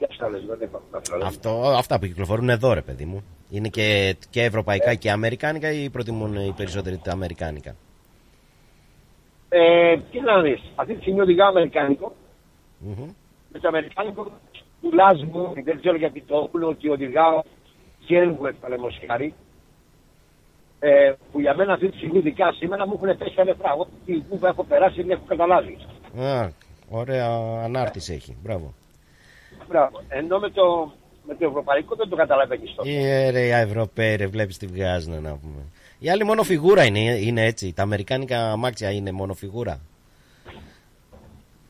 Και 0.00 0.06
αυτά 0.10 0.28
λες, 0.28 0.44
δεν 0.46 0.58
υπάρχουν 0.60 0.94
αυτά. 0.94 1.26
Αυτό, 1.26 1.50
αυτά 1.76 1.98
που 1.98 2.06
κυκλοφορούν 2.06 2.48
εδώ, 2.48 2.72
ρε 2.72 2.82
παιδί 2.82 3.04
μου. 3.04 3.24
Είναι 3.50 3.68
και, 3.68 4.16
και 4.30 4.42
ευρωπαϊκά 4.42 4.94
και 4.94 5.10
αμερικάνικα 5.10 5.72
ή 5.72 5.90
προτιμούν 5.90 6.34
οι 6.34 6.54
περισσότεροι 6.56 6.98
τα 6.98 7.12
αμερικάνικα; 7.12 7.76
Ε, 9.48 9.96
τι 10.10 10.20
να 10.20 10.40
δεις, 10.40 10.60
αυτή 10.74 10.94
τη 10.94 11.00
στιγμή 11.00 11.20
οδηγάω 11.20 11.48
αμερικάνικο. 11.48 12.12
Μμμ. 12.78 13.12
Με 13.52 13.58
το 13.58 13.68
αμερικάνικο 13.68 14.30
τουλάχιστον, 14.80 15.52
δεν 15.64 15.80
ξέρω 15.80 15.96
γιατί 15.96 16.20
το 16.20 16.36
έχουν, 16.36 16.62
ότι 16.62 16.88
οδηγάω 16.88 17.42
Kenworth 18.08 18.58
παραδείγματος 18.60 19.00
Ε, 20.78 21.12
που 21.32 21.40
για 21.40 21.54
μένα 21.54 21.72
αυτή 21.72 21.90
τη 21.90 21.96
στιγμή, 21.96 22.18
ειδικά 22.18 22.52
σήμερα, 22.52 22.86
μου 22.86 22.92
έχουν 23.02 23.18
πέσει 23.18 23.34
τα 23.36 23.44
λεφτά. 23.44 23.70
Εγώ 23.70 23.88
τη 24.06 24.12
που 24.12 24.46
έχω 24.46 24.64
περάσει 24.64 25.02
δεν 25.02 25.10
έχω 25.10 25.24
καταλάβει. 25.26 25.78
Α, 26.20 26.48
ωραία 26.90 27.28
ανάρτηση 27.64 28.12
έχει. 28.12 28.36
Μπράβο. 28.42 28.74
Μπράβο. 29.68 30.00
Ενώ 30.08 30.38
με 30.38 30.50
το, 30.50 30.92
με 31.26 31.34
το 31.34 31.46
ευρωπαϊκό 31.46 31.94
δεν 31.94 32.08
το 32.08 32.16
καταλαβαίνεις 32.16 32.70
αυτό. 32.70 32.82
Ε, 32.86 33.30
ρε, 33.30 33.40
οι 33.40 33.50
Ευρωπαίοι, 33.50 34.16
ρε, 34.16 34.26
βλέπεις 34.26 34.56
τι 34.58 34.66
βγάζουν 34.66 35.22
να 35.22 35.30
πούμε. 35.36 35.62
Οι 35.98 36.10
άλλοι 36.10 36.24
μόνο 36.24 36.42
φιγούρα 36.42 36.84
είναι, 36.84 37.00
είναι 37.00 37.44
έτσι. 37.44 37.72
Τα 37.72 37.82
αμερικάνικα 37.82 38.50
αμάξια 38.50 38.90
είναι 38.90 39.12
μόνο 39.12 39.34
φιγούρα. 39.34 39.80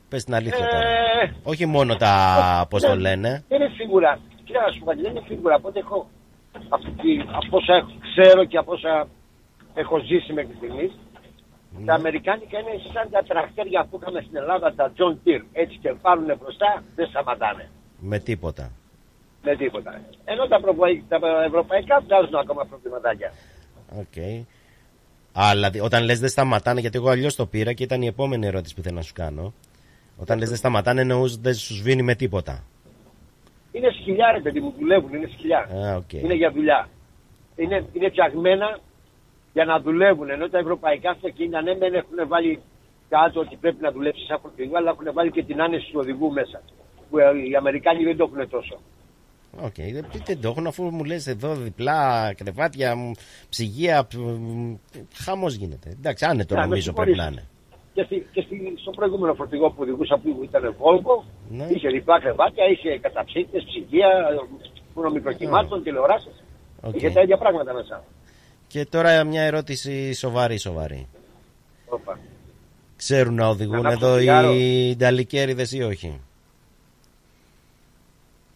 Πες 0.08 0.24
την 0.24 0.34
αλήθεια 0.34 0.66
τώρα. 0.68 0.88
Ε, 0.88 1.34
Όχι 1.42 1.66
μόνο 1.66 1.96
τα, 1.96 2.66
πώς 2.70 2.82
το 2.82 2.96
λένε. 2.96 3.44
Δεν 3.48 3.60
είναι 3.60 3.70
σίγουρα. 3.76 4.20
Κοίτα 4.44 4.60
να 4.66 4.72
σου 4.72 4.78
πω, 4.78 4.84
κάτι, 4.84 5.00
δεν 5.02 5.10
είναι 5.10 5.22
σίγουρα. 5.26 5.54
Από 5.54 5.68
ό,τι 5.68 5.78
έχω 5.78 6.08
αυτή, 6.68 7.12
από 7.32 7.56
όσα 7.56 7.74
έχω- 7.74 7.92
ξέρω 8.12 8.44
και 8.44 8.56
από 8.56 8.72
όσα 8.72 9.08
έχω 9.74 9.98
ζήσει 9.98 10.32
μέχρι 10.32 10.54
στιγμής, 10.56 10.92
τα 11.86 11.94
Αμερικάνικα 11.94 12.58
είναι 12.58 12.74
σαν 12.92 13.10
τα 13.10 13.22
τρακτέρια 13.22 13.86
που 13.90 13.98
είχαμε 14.00 14.20
στην 14.20 14.36
Ελλάδα, 14.36 14.74
τα 14.74 14.92
John 14.96 15.14
Deere. 15.24 15.44
Έτσι 15.52 15.78
και 15.82 15.94
πάρουν 16.02 16.24
μπροστά, 16.40 16.82
δεν 16.96 17.06
σταματάνε. 17.08 17.68
Με 18.00 18.18
τίποτα. 18.18 18.70
Με 19.42 19.56
τίποτα. 19.56 20.00
Ενώ 20.24 20.46
τα, 20.46 20.60
προβοι- 20.60 21.02
τα 21.08 21.18
ευρωπαϊκά 21.46 22.00
βγάζουν 22.00 22.34
ακόμα 22.34 22.64
προβληματάκια. 22.64 23.32
Οκ. 23.98 24.46
Αλλά 25.32 25.70
δι- 25.70 25.82
όταν 25.82 26.04
λες 26.04 26.20
δεν 26.20 26.28
σταματάνε, 26.28 26.80
γιατί 26.80 26.96
εγώ 26.98 27.08
αλλιώς 27.08 27.34
το 27.34 27.46
πήρα 27.46 27.72
και 27.72 27.82
ήταν 27.82 28.02
η 28.02 28.06
επόμενη 28.06 28.46
ερώτηση 28.46 28.74
που 28.74 28.82
θέλω 28.82 28.94
να 28.96 29.02
σου 29.02 29.12
κάνω. 29.14 29.52
Όταν 30.16 30.38
λες 30.38 30.48
δεν 30.48 30.58
σταματάνε, 30.58 31.00
εννοείς 31.00 31.36
δεν 31.36 31.54
σου 31.54 31.74
σβήνει 31.74 32.02
με 32.02 32.14
τίποτα. 32.14 32.64
Είναι 33.72 33.90
σκυλιά, 34.00 34.32
ρε 34.32 34.40
παιδί 34.40 34.60
μου, 34.60 34.74
δουλεύουν, 34.78 35.14
είναι 35.14 35.28
σκυλιά. 35.32 35.58
Α, 35.58 35.96
οκ. 35.96 36.12
Είναι 36.12 36.34
για 36.34 36.50
δουλειά. 36.50 36.88
Είναι, 37.56 37.84
είναι 37.92 38.08
φτιαγμένα 38.08 38.78
για 39.52 39.64
να 39.64 39.80
δουλεύουν. 39.80 40.30
Ενώ 40.30 40.48
τα 40.48 40.58
ευρωπαϊκά 40.58 41.10
αυτοκίνητα, 41.10 41.62
ναι, 41.62 41.74
δεν 41.74 41.94
έχουν 41.94 42.28
βάλει 42.28 42.60
κάτω 43.08 43.40
ότι 43.40 43.56
πρέπει 43.56 43.82
να 43.82 43.92
δουλέψεις 43.92 44.26
σαν 44.26 44.38
φορτηγό, 44.40 44.76
αλλά 44.76 44.90
έχουν 44.90 45.12
βάλει 45.12 45.30
και 45.30 45.42
την 45.42 45.62
άνεση 45.62 45.90
του 45.92 45.98
οδηγού 46.02 46.32
μέσα. 46.32 46.62
Που 47.10 47.18
ε, 47.18 47.22
οι 47.50 47.54
Αμερικάνοι 47.58 48.04
δεν 48.04 48.16
το 48.16 48.30
έχουν 48.32 48.48
τόσο. 48.50 48.80
Οκ, 49.60 49.74
δεν 49.74 50.04
δεν 50.26 50.40
το 50.40 50.48
έχουν 50.48 50.66
αφού 50.66 50.82
μου 50.84 51.04
λες 51.04 51.26
εδώ 51.26 51.54
διπλά 51.54 52.32
κρεβάτια, 52.36 52.96
μ, 52.96 53.10
ψυγεία, 53.48 54.04
π- 54.04 54.14
μ, 54.14 54.74
χαμός 55.14 55.54
γίνεται. 55.54 55.90
Εντάξει, 55.90 56.24
άνετο 56.24 56.54
Ναι, 56.54 56.60
με 56.60 56.66
νομίζω 56.66 56.92
πρέπει 56.92 57.10
να 57.16 57.22
συγχωρείς. 57.22 57.38
είναι. 57.38 57.48
Και, 57.94 58.02
στη, 58.02 58.26
και 58.32 58.40
στη, 58.42 58.72
στο 58.80 58.90
προηγούμενο 58.90 59.34
φορτηγό 59.34 59.68
που 59.70 59.76
οδηγούσα 59.80 60.16
που 60.18 60.40
ήταν 60.44 60.74
Volvo, 60.78 61.24
Ναι. 61.50 61.66
είχε 61.70 61.88
διπλά 61.88 62.20
κρεβάτια, 62.20 62.64
είχε 62.66 62.98
καταψύκτες, 62.98 63.64
ψυγεία, 63.64 64.08
φούρνο 64.94 65.10
μικροκυμάτων, 65.10 65.82
τηλεοράσεις. 65.82 66.42
Οκ. 66.80 66.94
Είχε 66.96 67.10
τα 67.10 67.20
ίδια 67.22 67.38
πράγματα 67.38 67.72
μέσα. 67.74 68.04
Και 68.66 68.84
τώρα 68.84 69.24
μια 69.24 69.42
ερώτηση 69.42 70.12
σοβαρή, 70.14 70.58
σοβαρή. 70.58 71.06
Όπα. 71.88 72.18
Ξέρουν 72.96 73.34
να 73.34 73.48
οδηγούν 73.48 73.76
ανάψω 73.86 74.06
εδώ 74.06 74.16
τσιγάρο. 74.16 74.52
οι 74.52 74.90
νταλικέρηδες 74.90 75.72
ή 75.72 75.82
όχι; 75.82 76.20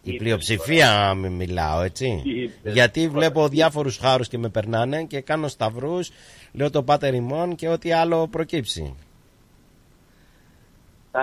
Η 0.07 0.17
πλειοψηφία 0.17 1.13
μη- 1.13 1.29
μιλάω, 1.31 1.81
έτσι. 1.81 2.19
Τι 2.23 2.41
είπες, 2.41 2.73
Γιατί 2.73 3.07
βλέπω 3.09 3.47
διάφορους 3.47 3.97
χάρους 3.97 4.27
και 4.27 4.37
με 4.37 4.49
περνάνε 4.49 5.03
και 5.03 5.21
κάνω 5.21 5.47
σταυρούς, 5.47 6.11
λέω 6.51 6.69
το 6.69 6.83
πάτερ 6.83 7.13
ημών 7.13 7.55
και 7.55 7.67
ό,τι 7.69 7.91
άλλο 7.91 8.27
προκύψει. 8.27 8.95
Α, 11.11 11.21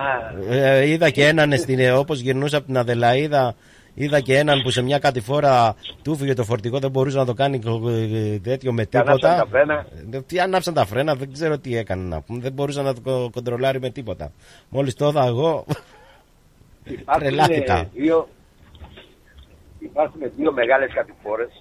Ε, 0.55 0.87
είδα 0.89 1.11
και 1.11 1.27
έναν 1.27 1.59
στην, 1.59 1.93
όπως 1.95 2.21
γυρνούσα 2.21 2.57
από 2.57 2.67
την 2.67 2.77
Αδελαίδα, 2.77 3.55
είδα 3.95 4.21
και 4.21 4.39
έναν 4.39 4.63
που 4.63 4.71
σε 4.71 4.83
μια 4.83 4.99
κατηφόρα 4.99 5.75
του 6.03 6.17
φύγε 6.17 6.35
το 6.35 6.45
φορτηγό, 6.45 6.79
δεν 6.79 6.91
μπορούσε 6.91 7.17
να 7.17 7.25
το 7.25 7.35
κάνει 7.35 7.61
ε, 7.89 8.39
τέτοιο 8.39 8.73
με 8.73 8.85
και 8.85 8.99
ανάψαν 8.99 9.17
τίποτα. 9.19 9.37
τα 9.37 9.47
φρένα. 9.51 9.87
Ε, 10.13 10.21
Τι 10.21 10.41
ανάψαν 10.41 10.75
τα 10.75 10.87
φρένα, 10.87 11.15
δεν 11.15 11.33
ξέρω 11.33 11.59
τι 11.59 11.77
έκανε 11.77 12.03
να 12.09 12.21
πούμε. 12.21 12.39
Δεν 12.41 12.53
μπορούσα 12.53 12.83
να 12.83 12.95
το 12.95 13.01
κο- 13.01 13.31
κοντρολάρει 13.33 13.81
με 13.81 13.91
τίποτα. 13.91 14.33
Μόλις 14.69 14.95
το 14.95 15.09
είδα 15.09 15.25
εγώ, 15.27 15.65
Υπάρχουν 16.85 17.23
τρελάθηκα. 17.23 17.89
δύο, 17.95 18.29
υπάρχουν 19.85 20.21
δύο 20.37 20.53
μεγάλες 20.53 20.91
κατηφόρες 20.95 21.53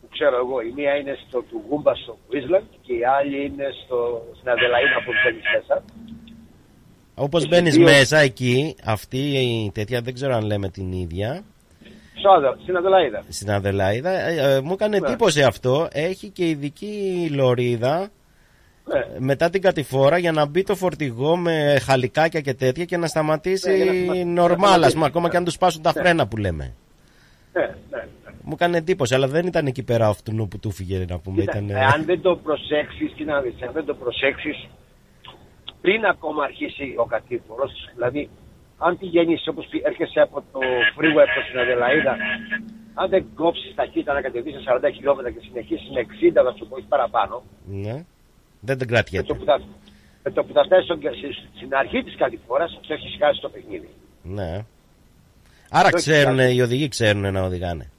που 0.00 0.08
ξέρω 0.10 0.36
εγώ. 0.36 0.60
Η 0.60 0.72
μία 0.76 0.94
είναι 0.96 1.16
στο 1.28 1.42
Τουγούμπα 1.50 1.94
στο 1.94 2.18
Queensland 2.28 2.66
και 2.82 2.92
η 2.92 3.04
άλλη 3.18 3.44
είναι 3.46 3.66
στο, 3.84 4.22
στην 4.36 4.48
Αδελαίδα 4.50 4.96
που 5.04 5.12
μπαίνεις 5.24 5.44
μέσα. 5.56 5.84
Όπως 7.14 7.42
Και 7.42 7.48
μπαίνεις 7.48 7.74
δύο- 7.74 7.84
μέσα 7.84 8.18
εκεί, 8.18 8.76
αυτή 8.84 9.18
η 9.18 9.70
τέτοια 9.74 10.00
δεν 10.00 10.14
ξέρω 10.14 10.34
αν 10.34 10.44
λέμε 10.46 10.68
την 10.68 10.92
ίδια, 10.92 11.44
Στο 12.18 12.30
Αδε- 12.30 12.60
στην 12.62 12.76
Αδελαίδα. 12.76 13.22
στην 13.28 13.50
Αδελαίδα, 13.50 14.10
ε, 14.10 14.54
ε, 14.54 14.60
μου 14.60 14.72
έκανε 14.72 14.98
Ναι. 14.98 15.06
εντύπωση 15.06 15.42
αυτό. 15.42 15.88
Έχει 15.92 16.28
και 16.28 16.48
ειδική 16.48 17.28
λωρίδα 17.32 18.08
Ναι. 18.84 19.06
μετά 19.18 19.50
την 19.50 19.60
κατηφόρα 19.62 20.18
για 20.18 20.32
να 20.32 20.46
μπει 20.46 20.62
το 20.62 20.74
φορτηγό 20.74 21.36
με 21.36 21.78
χαλικάκια 21.86 22.40
και 22.40 22.54
τέτοια 22.54 22.84
και 22.84 22.96
να 22.96 23.06
σταματήσει 23.06 23.70
Ναι, 23.70 23.76
για 23.76 23.84
να 23.84 23.92
σταμα- 23.92 24.14
να 24.14 24.24
νορμάλ, 24.24 24.58
ας 24.60 24.60
σταματήσει, 24.68 24.94
πούμε, 24.94 25.06
ακόμα 25.06 25.24
ναι. 25.24 25.30
και 25.30 25.36
αν 25.36 25.44
τους 25.44 25.54
σπάσουν 25.54 25.82
τα 25.82 25.92
φρένα 25.92 26.26
που 26.26 26.36
λέμε. 26.36 26.74
Ναι, 27.52 27.74
ναι. 27.90 28.06
Μου 28.42 28.52
έκανε 28.52 28.76
εντύπωση, 28.76 29.14
αλλά 29.14 29.28
δεν 29.28 29.46
ήταν 29.46 29.66
εκεί 29.66 29.82
πέρα 29.82 30.06
αυτού 30.08 30.48
που 30.48 30.58
του 30.58 30.70
φύγε 30.70 31.04
να 31.08 31.18
πούμε. 31.18 31.40
Κοίτα, 31.40 31.58
Ήταν, 31.58 31.76
ε, 31.76 31.84
αν 31.84 32.04
δεν 32.04 32.20
το 32.20 32.36
προσέξεις, 32.36 33.12
τι 33.16 33.24
να 33.24 33.40
δεις, 33.40 33.62
αν 33.62 33.72
δεν 33.72 33.84
το 33.84 33.94
προσέξεις, 33.94 34.68
πριν 35.80 36.04
ακόμα 36.04 36.44
αρχίσει 36.44 36.94
ο 36.96 37.04
κατήφορος, 37.04 37.72
δηλαδή 37.94 38.28
αν 38.78 38.98
πηγαίνεις 38.98 39.48
όπως 39.48 39.66
πη- 39.70 39.82
έρχεσαι 39.86 40.20
από 40.20 40.42
το 40.52 40.58
freeway 40.96 41.26
προς 41.34 41.46
την 41.50 41.58
Αδελαίδα, 41.58 42.16
αν 42.94 43.08
δεν 43.08 43.24
κόψεις 43.34 43.74
ταχύτητα 43.74 44.12
να 44.12 44.20
κατεβείς 44.20 44.52
σε 44.54 44.60
40 44.66 44.90
χιλιόμετρα 44.94 45.30
και 45.30 45.40
συνεχίσεις 45.48 45.88
με 45.94 46.00
60 46.00 46.42
θα 46.44 46.52
σου 46.56 46.66
πω 46.68 46.76
ή 46.76 46.84
παραπάνω, 46.88 47.42
ναι. 47.66 48.04
Δεν 48.64 48.78
την 48.78 48.86
με 48.90 48.92
κρατιέται. 48.96 49.26
το 49.26 49.34
που 49.34 49.44
θα, 49.44 49.60
με 50.24 50.30
το 50.30 50.44
που 50.44 50.52
θα 50.52 50.64
φτάσεις 50.64 50.84
στο- 50.84 50.96
στη- 51.16 51.48
στην 51.56 51.74
αρχή 51.74 52.02
της 52.02 52.16
κατηφόρας, 52.16 52.70
σου 52.70 52.92
έχεις 52.92 53.16
χάσει 53.20 53.40
το 53.40 53.48
παιχνίδι. 53.48 53.88
Ναι. 54.22 54.64
Άρα 55.70 55.86
Όχι, 55.86 55.94
ξέρουν, 55.96 56.38
εντάξει. 56.38 56.56
οι 56.56 56.60
οδηγοί 56.60 56.88
ξέρουν 56.88 57.32
να 57.32 57.42
οδηγάνε. 57.42 57.90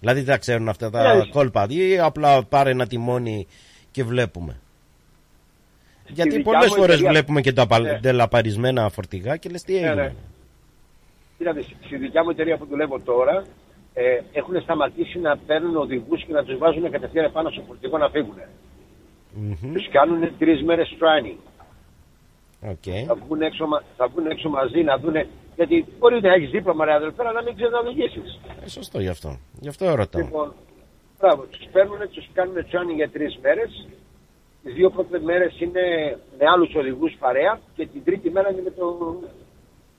Δηλαδή 0.00 0.20
δεν 0.20 0.38
ξέρουν 0.40 0.68
αυτά 0.68 0.90
τα 0.90 1.14
Ναι. 1.14 1.26
κόλπα. 1.26 1.66
Ή 1.68 1.98
απλά 1.98 2.44
πάρε 2.44 2.70
ένα 2.70 2.86
τιμόνι 2.86 3.46
και 3.90 4.04
βλέπουμε. 4.04 4.56
Γιατί 6.08 6.28
δικιά 6.36 6.44
πολλές 6.52 6.68
μου 6.68 6.74
φορές 6.74 6.94
εταιρεία- 6.94 7.10
βλέπουμε 7.10 7.40
και 7.40 7.52
τα 7.52 7.80
Ναι. 7.80 8.00
ντελαπαρισμένα 8.00 8.88
φορτηγά 8.88 9.36
και 9.36 9.48
λες 9.48 9.62
τι 9.62 9.72
Ναι, 9.72 9.78
έγινε. 9.78 9.94
ναι. 9.94 10.12
Κοίταξε, 11.38 11.62
στη 11.86 11.96
δικιά 11.96 12.24
μου 12.24 12.30
εταιρεία 12.30 12.56
που 12.56 12.66
δουλεύω 12.66 13.00
τώρα, 13.00 13.44
ε, 13.94 14.20
έχουν 14.32 14.60
σταματήσει 14.62 15.18
να 15.18 15.36
παίρνουν 15.36 15.76
οδηγούς 15.76 16.24
και 16.24 16.32
να 16.32 16.44
τους 16.44 16.58
βάζουν 16.58 16.90
κατευθείαν 16.90 17.24
επάνω 17.24 17.50
στο 17.50 17.62
φορτηγό 17.66 17.98
να 17.98 18.08
φύγουν. 18.08 18.34
Μμμ. 19.34 19.72
Τους 19.74 19.88
κάνουν 19.90 20.38
τρεις 20.38 20.62
μέρες 20.62 20.96
training. 21.00 21.36
Οκ. 22.70 23.06
Θα 23.06 23.14
βγουν, 23.14 23.42
έξω, 23.42 23.66
μα- 23.66 23.82
θα 23.96 24.08
βγουν 24.08 24.26
έξω 24.26 24.48
μαζί 24.48 24.82
να 24.82 24.98
δουν. 24.98 25.14
Γιατί 25.56 25.84
μπορεί 25.98 26.20
να 26.20 26.32
έχεις 26.32 26.50
δίπλωμα, 26.50 26.84
ρε 26.84 26.92
αδελφέ, 26.94 27.22
αλλά 27.22 27.32
να 27.32 27.42
μην 27.42 27.54
ξέρει 27.54 27.70
να 27.70 27.78
οδηγήσει. 27.78 28.20
Ε, 28.64 28.68
σωστό 28.68 29.00
γι' 29.00 29.08
αυτό. 29.08 29.38
Γι' 29.60 29.68
αυτό 29.68 29.94
ρωτάω. 29.94 30.22
Λοιπόν, 30.22 30.52
μπράβο, 31.18 31.42
τους 31.42 31.66
παίρνουν, 31.72 31.98
τους 32.10 32.28
κάνουν 32.32 32.54
training 32.56 32.94
για 32.94 33.10
τρεις 33.10 33.38
μέρες. 33.42 33.88
Τις 34.62 34.74
δύο 34.74 34.90
πρώτες 34.90 35.22
μέρες 35.22 35.60
είναι 35.60 35.80
με 36.38 36.44
άλλους 36.54 36.74
οδηγούς 36.74 37.16
παρέα 37.18 37.60
και 37.76 37.86
την 37.86 38.04
τρίτη 38.04 38.30
μέρα 38.30 38.50
είναι 38.50 38.62
με 38.62 38.70
το, 38.70 38.86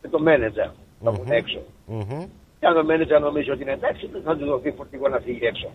με 0.02 0.10
το 0.10 0.20
manager. 0.28 0.72
Θα 1.04 1.12
βγουν 1.12 1.32
έξω. 1.32 1.60
Μμμ. 1.86 2.26
Και 2.60 2.66
αν 2.66 2.74
το 2.74 2.86
manager 2.94 3.22
νομίζει 3.22 3.50
ότι 3.52 3.62
είναι 3.62 3.72
εντάξει, 3.72 4.08
δεν 4.12 4.22
θα 4.22 4.38
του 4.38 4.46
δοθεί 4.46 4.72
φορτηγό 4.72 5.08
να 5.08 5.20
φύγει 5.20 5.46
έξω. 5.46 5.70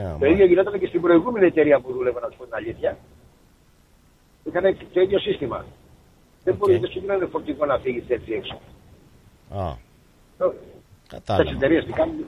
Α, 0.00 0.16
Το 0.18 0.26
ίδιο 0.26 0.46
γινόταν 0.46 0.78
και 0.78 0.86
στην 0.86 1.00
προηγούμενη 1.00 1.46
εταιρεία 1.46 1.80
που 1.80 1.92
δούλευα, 1.92 2.20
να 2.20 2.28
σου 2.30 2.36
πω 2.38 2.44
την 2.44 2.54
αλήθεια. 2.54 2.96
Είχαν 4.44 4.76
το 4.92 5.00
ίδιο 5.00 5.18
σύστημα. 5.18 5.64
Δεν 6.44 6.54
μπορεί 6.54 6.80
να 6.80 6.88
σου 6.88 7.00
δίνανε 7.00 7.26
φορτηγό 7.26 7.64
να 7.64 7.78
φύγεις 7.78 8.04
έτσι 8.08 8.32
έξω. 8.32 8.60
Α, 9.58 9.72
Τι 10.38 10.44
κατάλαβα. 11.08 11.50
εταιρείε 11.50 11.82
τι 11.84 11.92
κάνουν, 11.92 12.26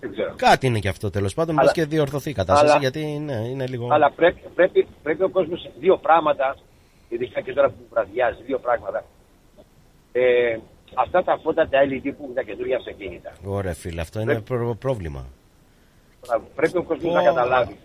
δεν 0.00 0.12
ξέρω. 0.12 0.34
Κάτι 0.36 0.66
είναι 0.66 0.78
και 0.78 0.88
αυτό 0.88 1.10
τέλος 1.10 1.34
πάντων. 1.34 1.58
Αλλά- 1.58 1.66
Μπα 1.66 1.72
και 1.72 1.84
διορθωθεί 1.84 2.30
η 2.30 2.32
κατάσταση 2.32 2.70
αλλά- 2.70 2.80
γιατί 2.80 3.18
ναι, 3.18 3.32
είναι 3.34 3.66
λίγο. 3.66 3.88
Αλλά 3.92 4.10
πρέπει, 4.10 4.40
πρέπει, 4.54 4.86
πρέπει 5.02 5.22
ο 5.22 5.28
κόσμος 5.28 5.70
δύο 5.78 5.96
πράγματα, 5.96 6.56
ειδικά 7.08 7.40
και 7.40 7.52
τώρα 7.52 7.68
που 7.68 7.76
βραδιάζει, 7.90 8.42
δύο 8.42 8.58
πράγματα. 8.58 9.04
Ε, 10.12 10.58
αυτά 10.94 11.22
τα 11.24 11.38
φώτα 11.42 11.68
τα 11.68 11.78
LED 11.84 12.00
που 12.02 12.22
έχουν 12.22 12.34
τα 12.34 12.42
καινούργια 12.42 12.76
αυτοκίνητα. 12.76 13.32
Ωραία, 13.44 13.74
φίλε, 13.74 14.00
αυτό 14.00 14.20
είναι 14.20 14.40
προ- 14.40 14.74
πρόβλημα. 14.78 15.24
Πρέπει 16.54 16.76
ο 16.76 16.82
κόσμος 16.82 17.12
Πω. 17.12 17.18
να 17.18 17.22
καταλάβει 17.22 17.76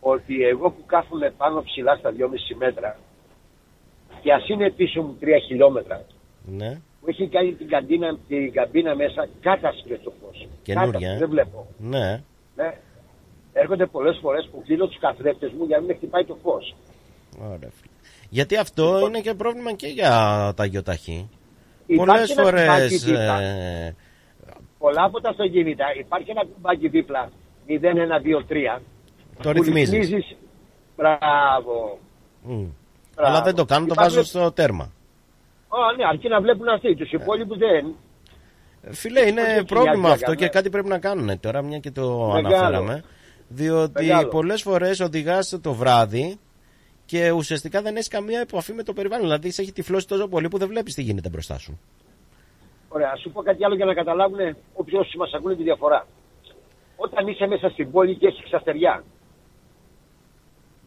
ότι 0.00 0.42
εγώ 0.44 0.70
που 0.70 0.84
κάθομαι 0.86 1.30
πάνω 1.36 1.62
ψηλά 1.62 1.96
στα 1.96 2.10
2,5 2.10 2.56
μέτρα 2.58 2.98
και 4.22 4.32
ας 4.32 4.48
είναι 4.48 4.70
πίσω 4.70 5.02
μου 5.02 5.16
3 5.20 5.24
χιλιόμετρα 5.46 6.04
Ναι. 6.44 6.80
που 7.00 7.08
έχει 7.08 7.28
κάνει 7.28 7.52
την, 7.52 7.68
καντίνα, 7.68 8.18
την 8.28 8.52
καμπίνα 8.52 8.94
μέσα 8.94 9.28
κάτασπρε 9.40 9.96
το 10.04 10.12
φως. 10.20 10.48
Καινούρια, 10.62 10.90
Κάτασπρε, 10.92 11.14
ε. 11.14 11.18
Δεν 11.18 11.28
βλέπω. 11.28 11.66
Ναι. 11.78 12.22
Ναι. 12.56 12.74
Έρχονται 13.52 13.86
πολλές 13.86 14.18
φορές 14.22 14.48
που 14.52 14.62
κλείνω 14.66 14.86
τους 14.86 14.98
καθρέφτες 14.98 15.50
μου 15.58 15.64
για 15.64 15.76
να 15.76 15.82
μην 15.82 15.90
με 15.90 15.96
χτυπάει 15.96 16.24
το 16.24 16.36
φως. 16.42 16.74
Ωραία, 17.38 17.56
φίλε. 17.58 17.92
Γιατί 18.28 18.56
αυτό 18.56 18.98
είναι 19.06 19.20
και 19.20 19.34
πρόβλημα 19.34 19.72
και 19.72 19.86
για 19.86 20.10
τα 20.56 20.64
γιοταχή. 20.64 21.28
Υπάρχει 21.86 22.34
Πολλές 22.34 23.04
ένα 24.88 25.02
φορές 25.02 25.02
κουμπάκι 25.02 25.02
δίπλα. 25.02 25.02
ε, 25.02 25.02
Πολλά 25.02 25.04
από 25.04 25.20
τα 25.20 25.28
αυτοκίνητα 25.28 25.84
υπάρχει 25.98 26.30
ένα 26.30 26.44
κουμπάκι 26.54 26.88
δίπλα 26.88 27.30
0123 27.66 28.80
το 29.42 29.50
που 29.52 29.62
ρυθμίζεις. 29.62 29.94
ρυθμίζεις. 29.98 30.36
Μπράβο. 30.96 31.98
Μμ. 32.42 32.64
Μπράβο. 33.14 33.28
Αλλά 33.28 33.42
δεν 33.42 33.54
το 33.54 33.64
κάνουν, 33.64 33.86
το 33.88 33.92
Υπάρχουν- 33.92 34.14
βάζουν 34.14 34.24
στο 34.24 34.52
τέρμα. 34.52 34.84
Α, 35.68 35.96
ναι, 35.96 36.04
αρκεί 36.08 36.28
να 36.28 36.40
βλέπουν 36.40 36.68
αυτοί. 36.68 36.96
Τους 36.96 37.12
υπόλοιπους 37.12 37.58
δεν. 37.58 37.94
Φίλε, 38.90 39.20
είναι 39.28 39.40
Όχι, 39.42 39.64
πρόβλημα 39.64 39.92
χιλιάδια 39.92 40.12
αυτό 40.12 40.30
έκανα. 40.30 40.46
και 40.46 40.48
κάτι 40.48 40.70
πρέπει 40.70 40.88
να 40.88 40.98
κάνουν 40.98 41.40
τώρα, 41.40 41.62
μια 41.62 41.78
και 41.78 41.90
το 41.90 42.02
Μεγάλο. 42.32 42.56
αναφέραμε. 42.56 43.04
Διότι 43.48 44.04
Μεγάλο. 44.06 44.28
πολλές 44.28 44.62
φορές 44.62 45.00
οδηγάς 45.00 45.58
το 45.62 45.72
βράδυ 45.74 46.38
και 47.06 47.30
ουσιαστικά 47.30 47.82
δεν 47.82 47.94
έχεις 47.96 48.08
καμία 48.08 48.40
επαφή 48.40 48.72
με 48.72 48.82
το 48.82 48.92
περιβάλλον. 48.92 49.24
Δηλαδή, 49.24 49.50
σε 49.50 49.62
έχει 49.62 49.72
τυφλώσει 49.72 50.06
τόσο 50.08 50.28
πολύ 50.28 50.48
που 50.48 50.58
δεν 50.58 50.68
βλέπεις 50.68 50.94
τι 50.94 51.02
γίνεται 51.02 51.28
μπροστά 51.28 51.58
σου. 51.58 51.80
Ωραία, 52.94 53.10
ας 53.14 53.20
σου 53.20 53.30
πω 53.30 53.42
κάτι 53.42 53.64
άλλο 53.64 53.74
για 53.74 53.84
να 53.84 53.94
καταλάβουν 53.94 54.38
όποιοι 54.74 54.94
όσοι 54.98 55.16
μας 55.16 55.32
ακούνε 55.34 55.54
τη 55.56 55.62
διαφορά. 55.62 56.06
Όταν 56.96 57.26
είσαι 57.26 57.46
μέσα 57.46 57.68
στην 57.68 57.90
πόλη 57.90 58.16
και 58.16 58.26
έχεις 58.26 58.44
ξαστεριά 58.44 59.04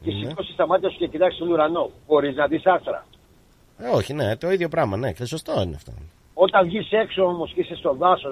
και 0.04 0.12
Ναι. 0.12 0.28
σηκώσεις 0.28 0.56
τα 0.56 0.68
μάτια 0.68 0.90
σου 0.90 0.98
και 0.98 1.08
κοιτάξεις 1.08 1.40
τον 1.40 1.52
ουρανό, 1.52 1.92
μπορείς 2.08 2.36
να 2.36 2.48
δεις 2.48 2.66
άστρα. 2.66 3.06
Ε, 3.78 3.88
όχι, 3.88 4.14
ναι, 4.14 4.36
το 4.38 4.52
ίδιο 4.52 4.70
πράγμα, 4.70 4.98
ναι, 4.98 5.12
και 5.14 5.26
σωστό 5.26 5.62
είναι 5.62 5.76
αυτό. 5.76 5.92
Όταν 6.34 6.66
βγεις 6.68 6.92
έξω 6.92 7.24
όμως 7.26 7.54
και 7.54 7.62
είσαι 7.62 7.76
στο 7.76 7.94
δάσο, 7.94 8.30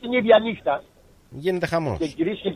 την 0.00 0.12
ίδια 0.12 0.38
νύχτα 0.38 0.82
Γίνεται 1.30 1.66
χαμός. 1.66 1.98
και 1.98 2.04
γυρίσεις, 2.04 2.54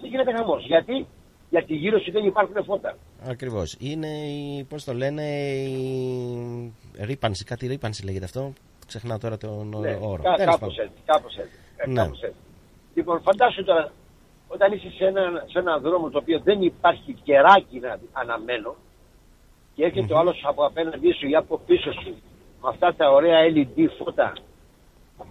δεν 0.00 0.10
γίνεται 0.10 0.32
χαμός. 0.36 0.66
Γιατί; 0.66 1.06
Γιατί 1.50 1.74
γύρω 1.74 1.98
σου 2.00 2.10
δεν 2.12 2.24
υπάρχουν 2.26 2.64
φώτα. 2.64 2.96
Ακριβώς. 3.28 3.76
Είναι 3.78 4.06
η. 4.06 4.64
Πώς 4.64 4.84
το 4.84 4.92
λένε, 4.94 5.22
η. 5.62 6.72
Ρήπανση, 7.00 7.44
κάτι 7.44 7.66
ρήπανση 7.66 8.04
λέγεται 8.04 8.24
αυτό. 8.24 8.52
Ξεχνάω 8.88 9.18
τώρα 9.18 9.36
τον 9.36 9.68
Ναι, 9.80 9.98
όρο. 10.00 10.22
κά, 10.22 10.34
Τέλος 10.34 10.54
κάπως 10.54 10.74
πάντων. 10.74 10.84
έτσι, 10.84 11.02
κάπως 11.06 11.36
έτσι. 11.36 11.56
Ε, 11.76 11.86
Ναι. 11.88 12.02
κάπως 12.02 12.22
έτσι. 12.22 12.38
Λοιπόν, 12.94 13.20
φαντάσου 13.22 13.64
τώρα, 13.64 13.90
όταν 14.48 14.72
είσαι 14.72 14.90
σε 14.96 15.04
ένα, 15.06 15.22
σε 15.50 15.58
ένα 15.58 15.78
δρόμο 15.78 16.10
το 16.10 16.18
οποίο 16.18 16.40
δεν 16.44 16.62
υπάρχει 16.62 17.12
κεράκι 17.24 17.78
να 17.78 17.98
αναμένω 18.12 18.74
και 19.74 19.84
έρχεται 19.84 20.12
ο 20.14 20.18
άλλος 20.18 20.42
από 20.46 20.64
απέναντί 20.64 21.12
σου 21.12 21.26
ή 21.28 21.34
από 21.34 21.58
πίσω 21.66 21.92
σου 21.92 22.14
με 22.62 22.68
αυτά 22.68 22.94
τα 22.94 23.10
ωραία 23.10 23.38
LED 23.54 23.88
φώτα 23.98 24.32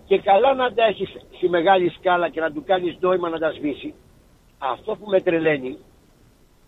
και 0.06 0.18
καλά 0.20 0.54
να 0.54 0.74
τα 0.74 0.84
έχεις 0.86 1.10
στη 1.38 1.50
μεγάλη 1.50 1.90
σκάλα 1.90 2.30
και 2.30 2.40
να 2.40 2.52
του 2.52 2.64
κάνεις 2.66 2.98
νόημα 3.00 3.30
να 3.30 3.40
τα 3.40 3.52
σβήσει 3.52 3.94
αυτό 4.58 4.96
που 4.96 5.10
με 5.10 5.22
τρελαίνει 5.22 5.78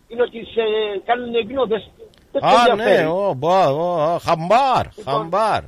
είναι 0.08 0.22
ότι 0.22 0.44
σε 0.44 0.60
κάνουν 1.04 1.34
εγγνώδες 1.34 1.90
δεν 2.32 2.42
σε 2.42 2.46
Α, 2.48 2.64
ναι, 2.64 2.82
ενδιαφέρει. 2.82 3.06
ο, 3.06 3.34
μπα, 3.36 3.68
ο, 3.70 4.12
ο, 4.14 4.18
χαμπάρ, 4.18 4.86
Λοιπόν, 4.96 5.14
χαμπάρ. 5.14 5.62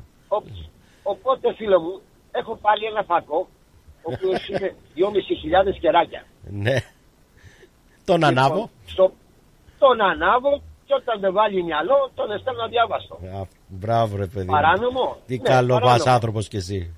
Ο- 1.03 1.11
Οπότε, 1.11 1.55
φίλο 1.55 1.81
μου, 1.81 2.01
έχω 2.33 2.57
πάλι 2.57 2.85
ένα 2.85 3.03
φακό, 3.03 3.49
ο 4.03 4.13
οποίος 4.13 4.49
είναι 4.49 4.75
2.500 4.95 5.79
κεράκια. 5.81 6.25
Ναι. 6.51 6.77
Τον 8.05 8.25
ανάβω. 8.25 8.55
Λοιπόν, 8.55 8.71
στο, 8.87 9.13
τον 9.79 10.01
ανάβω 10.01 10.63
και 10.87 10.95
όταν 10.95 11.21
δεν 11.21 11.33
βάλει 11.33 11.63
μυαλό, 11.63 12.11
τον 12.15 12.31
αισθάνομαι 12.31 12.65
αδιάβαστο. 12.65 13.15
Α, 13.15 13.43
Μπράβο, 13.67 14.17
ρε 14.17 14.27
παιδί. 14.27 14.47
μου. 14.47 14.53
Παράνομο. 14.53 15.17
Τι 15.27 15.37
Ναι, 15.37 15.43
καλό 15.43 15.75
παράνομο. 15.75 16.05
πα 16.05 16.13
άνθρωπος 16.13 16.49
κι 16.49 16.57
εσύ. 16.57 16.95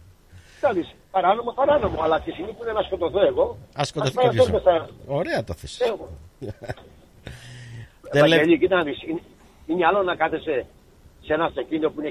Θα 0.60 0.72
δεις, 0.72 0.94
παράνομο, 1.10 1.52
παράνομο. 1.52 2.02
Αλλά 2.02 2.20
τη 2.20 2.31
στιγμή 2.31 2.52
που 2.52 2.62
είναι 2.62 2.72
να 2.72 2.82
σκοτωθώ 2.82 3.20
εγώ. 3.26 3.56
Α 3.81 3.85
σκοτωθεί 3.85 4.18
ας 4.26 4.31
κι 4.35 4.39
πάρω 4.39 4.56
εσύ. 4.56 4.64
θα- 4.64 4.89
Ωραία 5.06 5.44
το 5.44 5.52
θες. 5.55 5.81
Εγώ. 5.81 6.09
Δεν 8.12 8.26
λέ- 8.26 8.32
Ευαγγελή, 8.39 8.59
κοίτα 8.59 8.76
να 8.76 8.82
δεις, 8.82 9.02
είναι, 9.02 9.20
είναι 9.66 9.86
άλλο 9.86 10.02
να 10.02 10.16
κάθεσαι 10.16 10.66
σε 11.25 11.33
ένα 11.33 11.45
αυτοκίνητο 11.45 11.91
που 11.91 12.01
είναι 12.01 12.11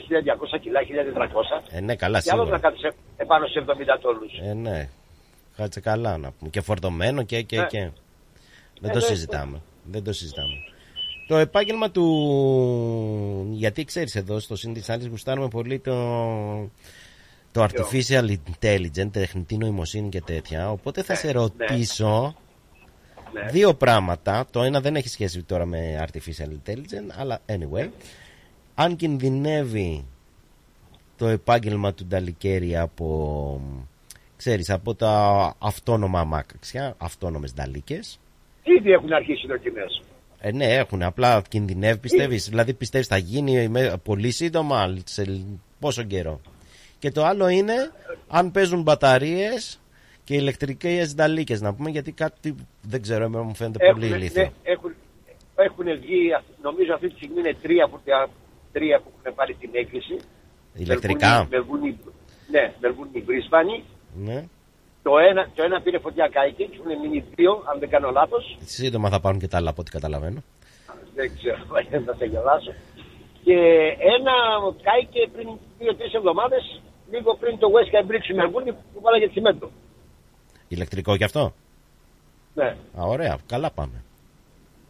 1200 0.56 0.60
κιλά, 0.62 0.80
1400. 0.82 1.64
Ε, 1.70 1.80
ναι, 1.80 1.96
καλά, 1.96 2.22
και 2.22 2.30
άλλος 2.32 2.50
να 2.50 2.56
σίγουρα. 2.58 2.70
κάθεσαι 2.76 2.96
επάνω 3.18 3.48
σε 3.48 3.60
70 3.60 4.00
τόνους. 4.02 4.32
Ε, 4.50 4.54
ναι. 4.54 4.90
Κάτσε 5.56 5.80
καλά 5.80 6.18
να 6.18 6.32
πούμε. 6.32 6.50
Και 6.50 6.62
φορτωμένο 6.62 7.24
και 7.24 7.42
και 7.42 7.60
Ναι. 7.60 7.66
και. 7.66 7.90
Δεν 8.82 8.90
Ε, 8.90 8.94
το 8.94 9.00
ναι, 9.00 9.06
συζητάμε. 9.06 9.62
Δεν 9.84 10.04
το 10.04 10.14
συζητάμε. 10.14 10.54
Το 11.28 11.38
επάγγελμα 11.38 11.92
του. 11.92 13.48
Γιατί 13.52 13.84
ξέρεις 13.86 14.16
εδώ 14.16 14.40
στο 14.40 14.56
Συν 14.56 14.74
της 14.74 14.90
Άλλη 14.90 15.08
γουστάρουμε 15.08 15.48
πολύ 15.48 15.80
το. 15.80 15.94
Το 17.52 17.64
artificial 17.64 18.36
intelligence, 18.60 19.10
τεχνητή 19.12 19.58
νοημοσύνη 19.58 20.10
και 20.10 20.22
τέτοια. 20.22 20.72
Οπότε 20.72 21.04
θα 21.04 21.16
σε 21.16 21.32
ρωτήσω 21.32 22.36
Ναι. 23.34 23.50
δύο 23.52 23.74
πράγματα. 23.74 24.46
Το 24.52 24.62
ένα 24.64 24.80
δεν 24.82 24.96
έχει 24.96 25.08
σχέση 25.10 25.44
τώρα 25.44 25.66
με 25.66 26.08
artificial 26.08 26.48
intelligence, 26.70 27.16
αλλά 27.18 27.40
anyway. 27.46 27.90
Αν 28.76 28.96
κινδυνεύει 28.96 30.06
το 31.18 31.28
επάγγελμα 31.28 31.94
του 31.94 32.06
Νταλικέρη 32.06 32.78
από, 32.78 33.62
ξέρεις, 34.38 34.70
από 34.70 34.96
τα 34.96 35.56
αυτόνομα 35.60 36.20
αμάξια, 36.20 36.96
αυτόνομες 36.98 37.54
νταλίκες. 37.54 38.20
Ήδη 38.64 38.92
έχουν 38.92 39.14
αρχίσει 39.14 39.46
οι 39.46 39.48
δοκιμές. 39.48 40.02
Ε, 40.40 40.52
ναι, 40.52 40.66
έχουν. 40.74 41.04
Απλά 41.04 41.42
κινδυνεύει, 41.50 41.98
πιστεύεις. 42.00 42.50
Δηλαδή, 42.50 42.74
πιστεύεις 42.74 43.08
θα 43.08 43.18
γίνει 43.18 43.68
με- 43.68 43.94
πολύ 44.04 44.32
σύντομα, 44.32 44.98
σε 45.04 45.46
πόσο 45.80 46.04
καιρό. 46.04 46.42
Και 47.00 47.12
το 47.12 47.24
άλλο 47.26 47.48
είναι 47.48 47.74
αν 48.28 48.52
παίζουν 48.52 48.82
μπαταρίες 48.82 49.80
και 50.24 50.34
ηλεκτρικές 50.36 51.16
νταλίκες, 51.16 51.62
να 51.62 51.74
πούμε, 51.74 51.90
γιατί 51.90 52.12
κάτι 52.12 52.56
δεν 52.82 53.02
ξέρω, 53.02 53.24
εμένα 53.24 53.44
μου 53.44 53.56
φαίνεται 53.56 53.92
πολύ 53.92 54.06
Έχουν, 54.06 54.18
ηλίθιο. 54.18 54.42
ναι, 54.44 54.50
έχουν, 54.64 54.94
έχουν 55.56 55.86
βγει, 56.02 56.30
νομίζω 56.62 56.94
αυτή 56.94 57.10
τη 57.10 57.16
στιγμή 57.16 57.40
είναι 57.40 57.56
τρία 57.62 57.88
που, 57.88 58.00
τα- 58.06 58.30
τρία 58.74 59.00
που 59.00 59.10
έχουν 59.18 59.36
πάρει 59.36 59.54
την 59.54 59.70
έκκληση. 59.74 60.16
Ηλεκτρικά; 60.74 61.48
Μελβούνι, 61.50 62.00
ναι, 62.52 62.74
Μελβούνι 62.80 63.22
Μπρίσβανη. 63.26 63.84
Ναι. 64.16 64.46
Το 65.04 65.18
ένα, 65.30 65.50
το 65.56 65.64
ένα 65.64 65.82
πήρε 65.82 66.00
φωτιά 66.00 66.28
κάηκε, 66.28 66.64
έχουν 66.64 67.00
μείνει 67.02 67.26
δύο, 67.36 67.64
αν 67.70 67.80
δεν 67.80 67.90
κάνω 67.90 68.10
λάθος. 68.12 68.58
Σύντομα 68.66 69.10
θα 69.10 69.20
πάρουν 69.20 69.40
και 69.40 69.48
τα 69.48 69.58
άλλα 69.58 69.70
από 69.70 69.82
ό,τι 69.82 69.92
καταλαβαίνω. 69.92 70.42
Δεν 71.16 71.32
ξέρω, 71.38 71.62
θα 72.08 72.16
σε 72.16 72.26
γελάσω. 72.26 72.74
Και 73.44 73.58
ένα 74.16 74.34
κάηκε 74.82 75.30
πριν 75.34 75.48
δύο-τρεις 75.80 76.14
εβδομάδες, 76.14 76.82
λίγο 77.12 77.36
πριν 77.36 77.58
το 77.58 77.68
West 77.76 77.92
Ham 77.96 78.12
Bridge 78.12 78.36
Μελβούνι 78.36 78.72
που 78.72 79.02
βάλαγε 79.02 79.30
τσιμέντο. 79.30 79.72
Ηλεκτρικό 80.68 81.18
κι 81.18 81.24
αυτό; 81.24 81.54
Ναι. 82.54 82.76
Α, 83.00 83.04
ωραία, 83.06 83.38
καλά 83.46 83.72
πάμε. 83.72 84.04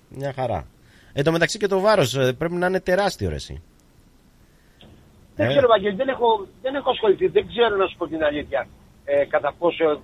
Μια 0.09 0.33
χαρά. 0.33 0.67
Εν 1.13 1.23
τω 1.23 1.31
μεταξύ 1.31 1.57
και 1.57 1.67
το 1.67 1.79
βάρος 1.79 2.15
ε, 2.15 2.33
πρέπει 2.33 2.53
να 2.53 2.67
είναι 2.67 2.79
τεράστιο 2.79 3.29
ρε 3.29 3.35
εσύ. 3.35 3.61
Δεν 5.35 5.45
Ε. 5.45 5.49
ξέρω, 5.49 5.67
Βαγγέλη, 5.67 5.95
δεν 5.95 6.07
έχω, 6.07 6.47
δεν 6.61 6.75
έχω 6.75 6.89
ασχοληθεί. 6.89 7.27
Δεν 7.27 7.47
ξέρω 7.47 7.75
να 7.75 7.87
σου 7.87 7.97
πω 7.97 8.07
την 8.07 8.23
αλήθεια 8.23 8.67
ε, 9.05 9.25
κατά 9.25 9.53
πόσο 9.59 10.01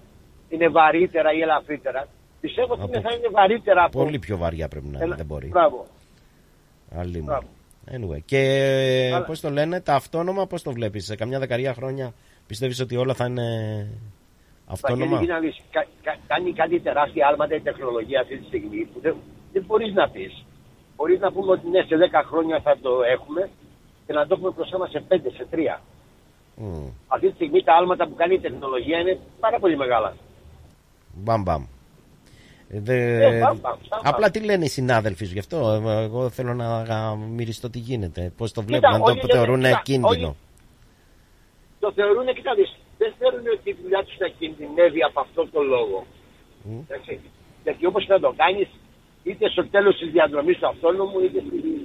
είναι 0.49 0.67
βαρύτερα 0.69 1.33
ή 1.33 1.39
ελαφρύτερα. 1.41 2.07
Πιστεύω 2.41 2.73
ότι 2.73 2.81
είναι- 2.85 3.01
θα 3.01 3.13
είναι 3.15 3.27
βαρύτερα 3.31 3.83
από. 3.83 4.03
Πολύ 4.03 4.19
πιο 4.19 4.37
βαριά 4.37 4.67
πρέπει 4.67 4.85
να 4.85 4.95
είναι, 4.95 5.03
Ένα- 5.05 5.15
δεν 5.15 5.25
μπορεί. 5.25 5.47
Μπράβο. 5.47 5.85
Άλλη 6.95 7.17
μου. 7.17 7.23
Μπράβο. 7.25 7.47
Anyway. 7.91 8.21
Και 8.25 8.41
Αλλά- 9.15 9.25
πώς 9.25 9.39
το 9.39 9.49
λένε, 9.49 9.81
τα 9.81 9.93
αυτόνομα 9.95 10.47
πώς 10.47 10.61
το 10.63 10.71
βλέπεις, 10.71 11.05
σε 11.05 11.15
καμιά 11.15 11.39
δεκαετία 11.39 11.73
χρόνια 11.73 12.13
πιστεύεις 12.47 12.79
ότι 12.79 12.95
όλα 12.95 13.13
θα 13.13 13.25
είναι 13.25 13.47
αυτόνομα; 14.67 15.05
Βαγγέλη, 15.11 15.31
να 15.31 15.39
δεις, 15.39 15.61
κα, 15.71 15.85
κα, 16.03 16.15
κάνει 16.27 16.53
κάτι 16.53 16.79
τεράστια 16.79 17.27
άλματα 17.27 17.55
η 17.55 17.59
τεχνολογία 17.61 18.19
αυτή 18.21 18.37
τη 18.37 18.45
στιγμή 18.45 18.89
που 18.93 18.99
δεν, 18.99 19.15
δεν 19.53 19.63
μπορείς 19.67 19.93
να 19.93 20.09
πεις. 20.09 20.45
Μπορείς 20.95 21.19
να 21.19 21.31
πούμε 21.31 21.51
ότι 21.51 21.69
ναι, 21.69 21.81
σε 21.81 21.95
10 21.97 22.23
χρόνια 22.25 22.59
θα 22.61 22.77
το 22.81 22.89
έχουμε 23.03 23.49
και 24.09 24.15
να 24.15 24.27
το 24.27 24.35
έχουμε 24.37 24.51
μπροστά 24.55 24.77
μας 24.77 24.89
σε 24.89 25.03
5, 25.09 25.15
σε 25.37 25.47
3. 25.51 25.81
Μμ. 26.55 26.87
Αυτή 27.07 27.27
τη 27.27 27.33
στιγμή 27.33 27.63
τα 27.63 27.73
άλματα 27.73 28.07
που 28.07 28.15
κάνει 28.15 28.33
η 28.33 28.39
τεχνολογία 28.39 28.99
είναι 28.99 29.19
πάρα 29.39 29.59
πολύ 29.59 29.77
μεγάλα. 29.77 30.15
Μπαμ 31.13 31.41
μπαμ. 31.43 31.63
Ε, 32.69 32.79
δε- 32.79 33.25
Ε, 33.25 33.39
μπαμ, 33.39 33.39
μπαμ, 33.39 33.59
μπαμ, 33.61 33.77
μπαμ. 33.89 33.99
Απλά 34.03 34.29
τι 34.31 34.39
λένε 34.39 34.65
οι 34.65 34.67
συνάδελφοι 34.67 35.25
σου 35.25 35.33
γι' 35.33 35.39
αυτό; 35.39 35.81
ε, 35.87 36.03
Εγώ 36.03 36.29
θέλω 36.29 36.53
να 36.53 36.67
α, 36.77 37.15
μυριστώ 37.15 37.69
τι 37.69 37.79
γίνεται. 37.79 38.31
Πώς 38.37 38.51
το 38.51 38.61
Κοίτα, 38.61 38.77
βλέπουν, 38.77 38.95
αν 38.95 39.01
όλοι 39.01 39.19
το 39.19 39.27
λένε, 39.27 39.39
θεωρούν 39.39 39.61
κοίτα, 39.63 39.81
κίνδυνο. 39.83 40.07
όλοι- 40.27 40.35
Το 41.79 41.91
θεωρούν, 41.95 42.25
κοίτα 42.35 42.53
δεις, 42.55 42.75
δεν 42.97 43.13
θέλουν 43.19 43.45
ότι 43.57 43.69
η 43.69 43.75
δουλειά 43.81 44.03
τους 44.03 44.17
να 44.19 44.27
κινδυνεύει 44.27 45.01
από 45.03 45.19
αυτόν 45.19 45.49
τον 45.51 45.65
λόγο. 45.67 46.05
Εντάξει. 46.87 47.19
Γιατί 47.63 47.85
όπως 47.85 48.05
και 48.05 48.13
να 48.13 48.19
το 48.19 48.33
κάνεις, 48.37 48.67
είτε 49.23 49.49
στο 49.49 49.63
τέλος 49.67 49.97
της 49.99 50.11
διαδρομής 50.11 50.57
του 50.57 50.67
αυτόνομου, 50.67 51.19
είτε 51.19 51.39
στη- 51.47 51.77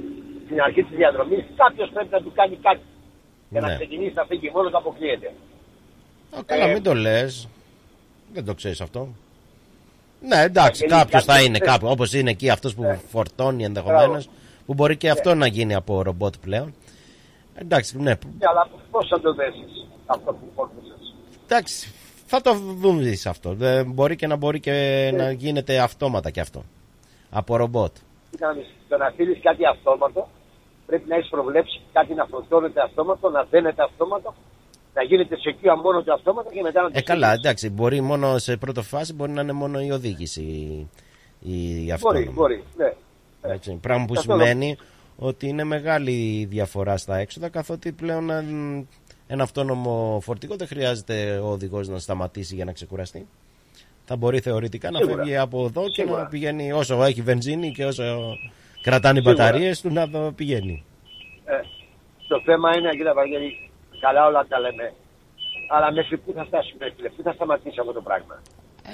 στην 0.44 0.60
αρχή 0.60 0.82
της 0.82 0.96
διαδρομής, 0.96 1.44
κάποιος 1.56 1.90
πρέπει 1.94 2.08
να 2.10 2.20
του 2.22 2.32
κάνει 2.34 2.56
κάτι. 2.56 2.80
Για 3.50 3.60
να 3.60 3.68
Ναι. 3.68 3.74
ξεκινήσει 3.74 4.14
να 4.14 4.24
φύγει 4.24 4.50
μόνος 4.54 4.70
του 4.70 4.76
αποκλείεται. 4.78 5.32
Α, 6.36 6.38
καλά, 6.46 6.64
Ε, 6.64 6.72
μην 6.72 6.82
το 6.82 6.94
λες. 6.94 7.48
Δεν 8.32 8.44
το 8.44 8.54
ξέρεις 8.54 8.80
αυτό. 8.80 9.08
Ναι, 10.20 10.40
εντάξει, 10.40 10.82
Ε, 10.84 10.88
κάποιος 10.88 11.02
κάποιος 11.02 11.24
θα 11.24 11.42
είναι 11.42 11.58
θέλει. 11.58 11.70
κάπου. 11.70 11.86
Όπως 11.88 12.12
είναι 12.12 12.30
εκεί 12.30 12.50
αυτός 12.50 12.74
που 12.74 13.00
φορτώνει 13.10 13.64
ενδεχομένως. 13.64 14.24
Μπράβο. 14.24 14.38
Που 14.66 14.74
μπορεί 14.74 14.96
και 14.96 15.10
αυτό 15.10 15.34
να 15.34 15.46
γίνει 15.46 15.74
από 15.74 16.02
ρομπότ 16.02 16.34
πλέον. 16.40 16.74
Εντάξει, 17.54 17.96
ναι. 17.96 18.02
Ναι, 18.02 18.16
αλλά 18.50 18.68
πώς 18.90 19.08
θα 19.08 19.20
το 19.20 19.34
δέσεις 19.34 19.86
αυτό 20.06 20.32
που 20.32 20.46
φόρτωσες; 20.54 21.14
Εντάξει, 21.44 21.92
θα 22.26 22.40
το 22.40 22.54
δούμε 22.54 23.14
σε 23.14 23.28
αυτό. 23.28 23.54
Δεν 23.54 23.90
μπορεί 23.90 24.16
και 24.16 24.26
να 24.26 24.36
μπορεί 24.36 24.60
και 24.60 24.70
Ναι. 25.14 25.22
να 25.22 25.30
γίνεται 25.30 25.78
αυτόματα 25.78 26.30
και 26.30 26.40
αυτό. 26.40 26.64
Από 27.30 27.56
ρομπότ. 27.56 27.96
Κοίτα 28.35 28.47
να 28.47 28.52
δεις, 28.52 28.66
το 28.89 28.97
να 28.97 29.11
στείλεις 29.11 29.39
κάτι 29.43 29.66
αυτόματο, 29.66 30.28
πρέπει 30.86 31.09
να 31.09 31.16
έχεις 31.16 31.31
προβλέψει 31.31 31.81
κάτι 31.93 32.15
να 32.15 32.24
φορτώνεται 32.27 32.81
αυτόματο, 32.82 33.31
να 33.31 33.43
δένεται 33.51 33.82
αυτόματο, 33.82 34.35
να 34.94 35.02
γίνεται 35.02 35.36
σε 35.36 35.51
κύα 35.51 35.77
μόνο 35.77 36.02
το 36.02 36.12
αυτόματα 36.12 36.51
και 36.52 36.62
μετά 36.62 36.82
να 36.82 36.90
το 36.90 36.98
Ε, 36.98 37.02
καλά, 37.02 37.27
στείλεις. 37.27 37.44
εντάξει, 37.44 37.70
μπορεί 37.70 38.01
μόνο 38.01 38.39
σε 38.39 38.56
πρώτη 38.56 38.82
φάση 38.82 39.12
μπορεί 39.15 39.32
να 39.32 39.40
είναι 39.43 39.52
μόνο 39.52 39.81
η 39.81 39.90
οδήγηση 39.90 40.43
η 41.40 41.56
Μπορεί, 41.77 41.93
αυτόνομη. 41.93 42.31
μπορεί, 42.31 42.65
ναι. 42.77 42.93
Έτσι, 43.43 43.78
πράγμα 43.82 44.05
που 44.05 44.15
Αυτό 44.16 44.32
σημαίνει 44.32 44.77
ότι 45.16 45.48
είναι 45.48 45.65
μεγάλη 45.65 46.12
η 46.40 46.44
διαφορά 46.44 46.97
στα 46.97 47.16
έξοδα 47.16 47.48
καθότι 47.48 47.93
πλέον 47.93 48.31
ε, 48.31 48.44
ένα 49.27 49.43
αυτόνομο 49.43 50.19
φορτηγό 50.23 50.56
δεν 50.56 50.66
χρειάζεται 50.66 51.39
ο 51.39 51.48
οδηγός 51.51 51.89
να 51.89 51.98
σταματήσει 51.98 52.55
για 52.55 52.65
να 52.65 52.73
ξεκουραστεί. 52.73 53.27
Θα 54.05 54.16
μπορεί 54.16 54.40
θεωρητικά 54.40 54.90
να 54.90 54.98
Σίγουρα. 54.98 55.16
φεύγει 55.16 55.36
από 55.36 55.64
εδώ 55.64 55.82
και 55.89 56.02
Σίγουρα. 56.02 56.22
να 56.22 56.26
πηγαίνει 56.28 56.72
όσο 56.72 57.02
έχει 57.02 57.22
βενζίνη 57.22 57.72
και 57.72 57.85
όσο 57.85 58.02
κρατάνε 58.82 59.18
οι 59.18 59.22
Σίγουρα. 59.22 59.44
μπαταρίες 59.44 59.81
του 59.81 59.93
να 59.93 60.09
το 60.10 60.32
πηγαίνει. 60.36 60.85
Ε, 61.44 61.60
το 62.28 62.40
θέμα 62.44 62.76
είναι, 62.76 62.90
κοίτα 62.90 63.14
Βαγγέλη, 63.14 63.70
καλά 64.01 64.26
όλα 64.26 64.47
τα 64.48 64.59
λέμε. 64.60 64.93
Αλλά 65.68 65.93
μέχρι 65.93 66.18
πού 66.18 66.32
θα 66.36 66.44
φτάσουμε, 66.44 66.93
φίλε, 66.97 67.09
πού 67.09 67.22
θα 67.22 67.32
σταματήσει 67.32 67.76
αυτό 67.81 67.93
το 67.93 68.01
πράγμα; 68.02 68.43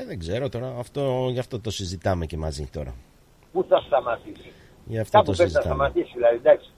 Ε, 0.00 0.04
δεν 0.04 0.18
ξέρω 0.18 0.48
τώρα, 0.48 0.74
αυτό, 0.78 1.28
γι' 1.32 1.38
αυτό 1.38 1.60
το 1.60 1.70
συζητάμε 1.70 2.26
και 2.26 2.36
μαζί 2.36 2.66
τώρα. 2.72 2.94
Πού 3.52 3.64
θα 3.68 3.80
σταματήσει; 3.86 4.52
Γι' 4.84 4.98
αυτό 4.98 5.18
Κάπου 5.18 5.30
το 5.30 5.36
πρέπει 5.36 5.52
να 5.52 5.60
συζητάμε. 5.60 5.84
σταματήσει, 5.84 6.12
δηλαδή, 6.14 6.36
εντάξει. 6.36 6.70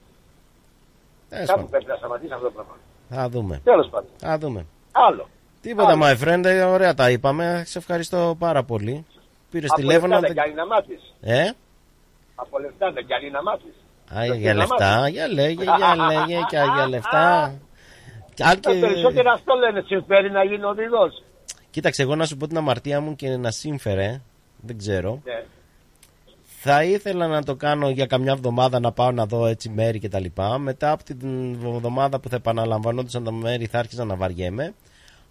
Τέλος 1.29 1.47
Κάπου 1.47 1.57
πάντων. 1.59 1.69
πρέπει 1.71 1.85
να 1.85 1.95
σταματήσει 1.95 2.33
αυτό 2.33 2.45
το 2.45 2.51
πράγμα. 2.51 2.75
Θα 3.09 3.29
δούμε. 3.29 3.61
Τέλος 3.63 3.89
πάντων. 3.89 4.09
Θα 4.17 4.37
δούμε. 4.37 4.65
Άλλο. 4.91 5.27
Τίποτα, 5.63 5.89
Άλλο. 5.91 6.03
my 6.05 6.15
friend, 6.23 6.45
ε, 6.45 6.61
ωραία 6.63 6.93
τα 6.93 7.09
είπαμε. 7.09 7.63
Σε 7.65 7.77
ευχαριστώ 7.77 8.35
πάρα 8.39 8.63
πολύ. 8.63 9.05
Πήρες 9.51 9.69
Από 9.71 9.79
τηλέφωνο. 9.79 10.07
λεφτά 10.19 10.27
δεν- 10.27 10.35
δεν 10.35 10.43
κάνει 10.43 10.53
να 10.55 10.65
μάθεις. 10.65 11.13
Ε, 11.21 11.49
Από 12.35 12.59
λεφτά 12.59 12.91
δεν 12.91 13.07
κάνει 13.07 13.29
να 13.29 13.41
μάθεις. 13.43 13.73
Α, 14.13 14.19
Δεν 14.19 14.25
για 14.25 14.33
θέλει 14.33 14.45
να 14.47 14.53
λεφτά, 14.53 14.97
μάθεις. 14.99 15.13
για 15.13 15.27
λέγε, 15.27 15.63
για 15.63 15.95
λέγε 16.09 16.39
και 16.49 16.57
για 16.75 16.87
λεφτά. 16.87 17.53
Και 18.33 18.43
αν 18.43 18.59
Τα 18.59 18.71
και- 18.71 18.79
περισσότερα 18.79 19.31
αυτό 19.31 19.53
λένε, 19.55 19.81
συμφέρει 19.85 20.31
να 20.31 20.43
γίνει 20.43 20.63
οδηγός. 20.63 21.23
Κοίταξε, 21.69 22.01
εγώ 22.01 22.15
να 22.15 22.25
σου 22.25 22.37
πω 22.37 22.47
την 22.47 22.57
αμαρτία 22.57 23.01
μου 23.01 23.15
και 23.15 23.29
να 23.37 23.51
σύμφερε, 23.51 24.21
δεν 24.61 24.77
ξέρω. 24.77 25.21
Ναι. 25.23 25.43
Θα 26.65 26.83
ήθελα 26.83 27.27
να 27.27 27.43
το 27.43 27.55
κάνω 27.55 27.89
για 27.89 28.05
καμιά 28.05 28.31
εβδομάδα 28.31 28.79
να 28.79 28.91
πάω 28.91 29.11
να 29.11 29.25
δω 29.25 29.45
έτσι 29.45 29.69
μέρη 29.69 29.99
και 29.99 30.09
τα 30.09 30.19
λοιπά. 30.19 30.57
Μετά 30.57 30.91
από 30.91 31.03
την 31.03 31.53
εβδομάδα 31.65 32.19
που 32.19 32.29
θα 32.29 32.35
επαναλαμβανόντουσαν 32.35 33.23
τα 33.23 33.31
μέρη 33.31 33.65
θα 33.65 33.79
άρχισα 33.79 34.05
να 34.05 34.15
βαριέμαι. 34.15 34.73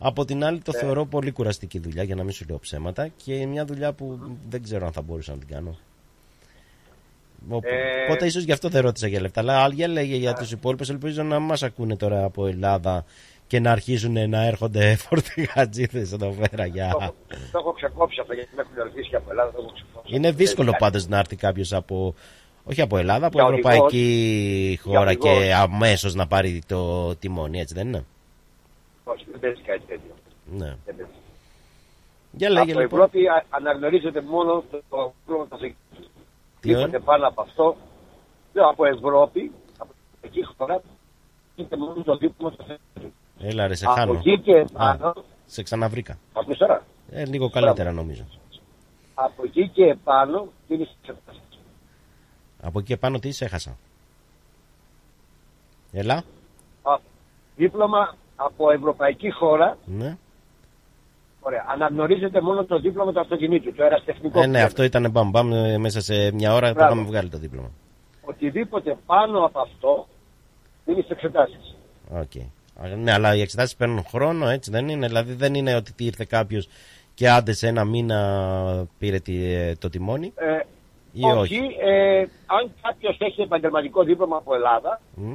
Από 0.02 0.24
την 0.24 0.44
άλλη 0.44 0.58
το 0.60 0.72
Ναι. 0.72 0.78
θεωρώ 0.78 1.06
πολύ 1.06 1.30
κουραστική 1.30 1.78
δουλειά 1.78 2.02
για 2.02 2.14
να 2.14 2.22
μην 2.22 2.32
σου 2.32 2.44
λέω 2.48 2.58
ψέματα 2.58 3.08
και 3.24 3.46
μια 3.46 3.64
δουλειά 3.64 3.92
που 3.92 4.18
δεν 4.48 4.62
ξέρω 4.62 4.86
αν 4.86 4.92
θα 4.92 5.02
μπορούσα 5.02 5.32
να 5.32 5.38
την 5.38 5.48
κάνω. 5.48 5.76
Οπ- 7.48 7.64
Ε, 7.64 7.70
Οπότε 8.08 8.26
ίσως 8.26 8.42
γι' 8.42 8.52
αυτό 8.52 8.68
δεν 8.68 8.82
ρώτησα 8.82 9.06
για 9.06 9.20
λεφτά. 9.20 9.40
Αλλά 9.40 9.68
για 9.68 9.88
λέγε 9.88 10.16
για 10.16 10.32
τους 10.32 10.52
υπόλοιπους, 10.52 10.88
ελπίζω 10.88 11.22
να 11.22 11.38
μας 11.38 11.62
ακούνε 11.62 11.96
τώρα 11.96 12.24
από 12.24 12.46
Ελλάδα 12.46 13.04
και 13.46 13.60
να 13.60 13.70
αρχίσουν 13.70 14.28
να 14.30 14.44
έρχονται 14.44 14.96
φορτηγατζίδες 15.04 16.12
εδώ 16.12 16.34
πέρα 16.50 16.66
για. 16.66 16.90
Το 17.52 17.58
έχω 17.58 17.72
ξεκόψει 17.72 18.20
αυτό 18.20 18.32
γιατί 18.34 18.48
με 18.56 18.62
έχουν 18.62 18.74
ρωτήσει 18.82 19.08
και 19.08 19.16
από 19.16 19.30
Ελλάδα. 19.30 19.50
Το 19.50 19.58
έχω 19.62 19.72
ξεκόψει. 19.72 20.14
Είναι 20.14 20.30
δύσκολο 20.32 20.70
Δεν 20.70 20.78
πάντως 20.80 21.06
να 21.08 21.18
έρθει 21.18 21.36
κάποιος 21.36 21.72
από. 21.72 22.14
Όχι 22.64 22.80
από 22.80 22.96
Ελλάδα, 22.98 23.26
από 23.26 23.38
Για 23.38 23.48
ευρωπαϊκή 23.48 24.78
οδηγός. 24.78 24.80
χώρα 24.98 25.12
Για 25.12 25.20
οδηγός. 25.30 25.44
και 25.46 25.54
αμέσως 25.54 26.14
να 26.14 26.26
πάρει 26.26 26.62
το 26.66 27.14
τιμόνι, 27.16 27.60
έτσι 27.60 27.74
δεν 27.74 27.86
είναι; 27.86 28.04
Όχι, 29.04 29.24
δεν 29.30 29.40
παίζει 29.40 29.62
κάτι 29.62 29.80
τέτοιο. 29.80 30.14
Ναι. 30.52 30.76
Δεν 30.84 30.96
παίζει. 30.96 31.12
Για 32.32 32.50
λέγε 32.50 32.72
από 32.72 32.80
λοιπόν. 32.80 32.98
Ευρώπη 32.98 33.28
α- 33.28 33.44
αναγνωρίζεται 33.50 34.20
μόνο 34.20 34.64
το 34.70 34.82
το 34.90 35.12
πρόβλημα 35.26 35.48
των 35.48 35.58
Τι 35.60 35.74
Τίποτε 36.60 36.82
ωραία. 36.84 37.00
πάνω 37.00 37.26
από 37.28 37.40
αυτό. 37.42 37.76
Λέω 38.52 38.68
από 38.68 38.84
Ευρώπη, 38.86 39.52
από 39.78 39.92
εκεί 40.20 40.40
χώρα, 40.56 40.82
είναι 41.56 41.76
μόνο 41.76 42.02
το 42.02 42.16
δίπλωμα 42.16 42.56
του 42.56 42.64
Θεού. 42.66 43.12
Έλα 43.40 43.66
ρε, 43.66 43.74
σε 43.74 43.84
Από 43.86 43.94
χάνω. 43.94 44.12
εκεί 44.12 44.40
και 44.40 44.58
Α, 44.58 44.96
πάνω, 44.96 45.14
σε 45.46 45.62
ξαναβρήκα. 45.62 46.18
ακούς 46.32 46.56
τώρα, 46.58 46.86
Ε, 47.10 47.24
λίγο 47.26 47.50
καλύτερα 47.50 47.92
νομίζω. 47.92 48.24
από 49.14 49.42
εκεί 49.44 49.68
και 49.68 49.84
επάνω 49.84 50.48
είναι 50.68 50.84
στις 50.84 50.96
εξετάσεις. 51.00 51.42
Από 52.62 52.78
εκεί 52.78 52.92
επάνω 52.92 53.18
τι 53.18 53.32
σε 53.32 53.44
έχασα. 53.44 53.76
Έλα. 55.92 56.14
Α, 56.82 56.98
Δίπλωμα 57.56 58.14
από 58.46 58.70
ευρωπαϊκή 58.70 59.30
χώρα, 59.30 59.78
Ναι. 59.84 60.16
ωραία, 61.40 61.64
αναγνωρίζεται 61.68 62.40
μόνο 62.40 62.64
το 62.64 62.78
δίπλωμα 62.78 63.12
του 63.12 63.20
αυτοκινήτου, 63.20 63.72
το 63.74 63.82
ερασιτεχνικό. 63.82 64.38
Ε, 64.38 64.42
που 64.42 64.46
ναι, 64.48 64.52
λέμε. 64.52 64.62
αυτό 64.64 64.82
ήταν 64.82 65.10
μπαμ 65.10 65.30
μπαμ 65.30 65.52
ε, 65.52 65.78
μέσα 65.78 66.00
σε 66.00 66.32
μια 66.34 66.54
ώρα 66.54 66.68
που 66.68 66.74
Μπράβο. 66.74 66.92
είχαμε 66.92 67.08
βγάλει 67.08 67.28
το 67.28 67.38
δίπλωμα. 67.38 67.70
Οτιδήποτε 68.24 68.96
πάνω 69.06 69.44
από 69.44 69.60
αυτό 69.60 70.06
είναι 70.86 71.00
στις 71.00 71.10
εξετάσεις. 71.10 71.76
Οκ. 72.10 72.42
Α, 72.84 72.96
Ναι, 72.96 73.12
αλλά 73.12 73.34
οι 73.34 73.40
εξετάσεις 73.40 73.76
παίρνουν 73.76 74.04
χρόνο, 74.04 74.48
έτσι 74.48 74.70
δεν 74.70 74.88
είναι; 74.88 75.06
Δηλαδή 75.06 75.32
δεν 75.32 75.54
είναι 75.54 75.74
ότι 75.74 75.92
ήρθε 75.96 76.24
κάποιος 76.28 76.68
και 77.14 77.30
άντε 77.30 77.52
σε 77.52 77.66
ένα 77.68 77.84
μήνα 77.84 78.86
πήρε 78.98 79.18
τη- 79.18 79.52
ε, 79.52 79.74
το 79.76 79.88
τιμόνι. 79.88 80.32
Ε, 80.36 80.58
Ή 81.12 81.24
όχι, 81.24 81.38
όχι. 81.38 81.76
ε, 81.80 82.18
αν 82.46 82.70
κάποιος 82.82 83.16
έχει 83.20 83.40
επαγγελματικό 83.40 84.02
δίπλωμα 84.02 84.36
από 84.36 84.54
Ελλάδα, 84.54 85.00
Μμ. 85.14 85.32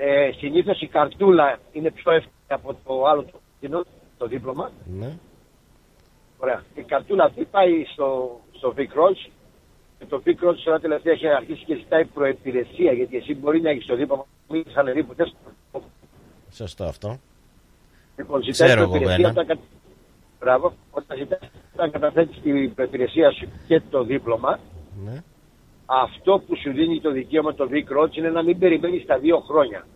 Ε, 0.00 0.30
συνήθως 0.36 0.80
η 0.80 0.86
καρτούλα 0.86 1.58
είναι 1.72 1.90
πιο 1.90 2.12
εύκολη 2.12 2.34
από 2.48 2.76
το 2.84 3.04
άλλο 3.04 3.22
το, 3.22 3.38
κοινό, 3.60 3.84
το 4.18 4.26
δίπλωμα. 4.26 4.70
Ναι. 4.98 5.12
Ωραία. 6.38 6.62
Η 6.74 6.82
καρτούλα 6.82 7.24
αυτή 7.24 7.44
πάει 7.44 7.84
στο, 7.92 8.40
στο 8.52 8.74
Vic 8.76 8.80
Rolls 8.98 9.30
και 9.98 10.04
το 10.08 10.22
Vic 10.26 10.44
Rolls 10.44 10.56
τώρα 10.64 10.80
τελευταία 10.80 11.12
έχει 11.12 11.28
αρχίσει 11.28 11.64
και 11.64 11.74
ζητάει 11.74 12.04
προεπηρεσία 12.04 12.92
γιατί 12.92 13.16
εσύ 13.16 13.34
μπορεί 13.34 13.60
να 13.60 13.70
έχεις 13.70 13.86
το 13.86 13.96
δίπλωμα 13.96 14.26
μην 14.48 14.64
είσαι 14.66 14.80
ανεβεί 14.80 15.02
ποτέ 15.02 15.24
στο 15.26 15.82
Σωστό 16.50 16.84
αυτό. 16.84 17.18
Λοιπόν, 18.16 18.42
ζητάει 18.42 18.68
Ξέρω 18.68 18.80
εγώ 18.82 18.90
προϋπηρεσία 18.90 19.28
ένα. 19.28 19.40
όταν, 19.40 19.46
κα... 19.46 19.58
Μπράβο, 20.40 20.72
όταν, 20.90 21.18
ζητάς, 21.18 21.38
όταν 21.74 21.90
καταθέτεις 21.90 22.40
την 22.42 22.74
προϋπηρεσία 22.74 23.30
σου 23.30 23.48
και 23.66 23.80
το 23.90 24.04
δίπλωμα, 24.04 24.58
Ναι. 25.04 25.22
Αυτό 25.90 26.42
που 26.46 26.56
σου 26.56 26.72
δίνει 26.72 27.00
το 27.00 27.10
δικαίωμα 27.10 27.54
το 27.54 27.68
Vic 27.72 27.88
Roads 27.98 28.12
είναι 28.16 28.30
να 28.30 28.42
μην 28.42 28.58
περιμένεις 28.58 29.06
τα 29.06 29.18
δύο 29.18 29.38
χρόνια. 29.38 29.86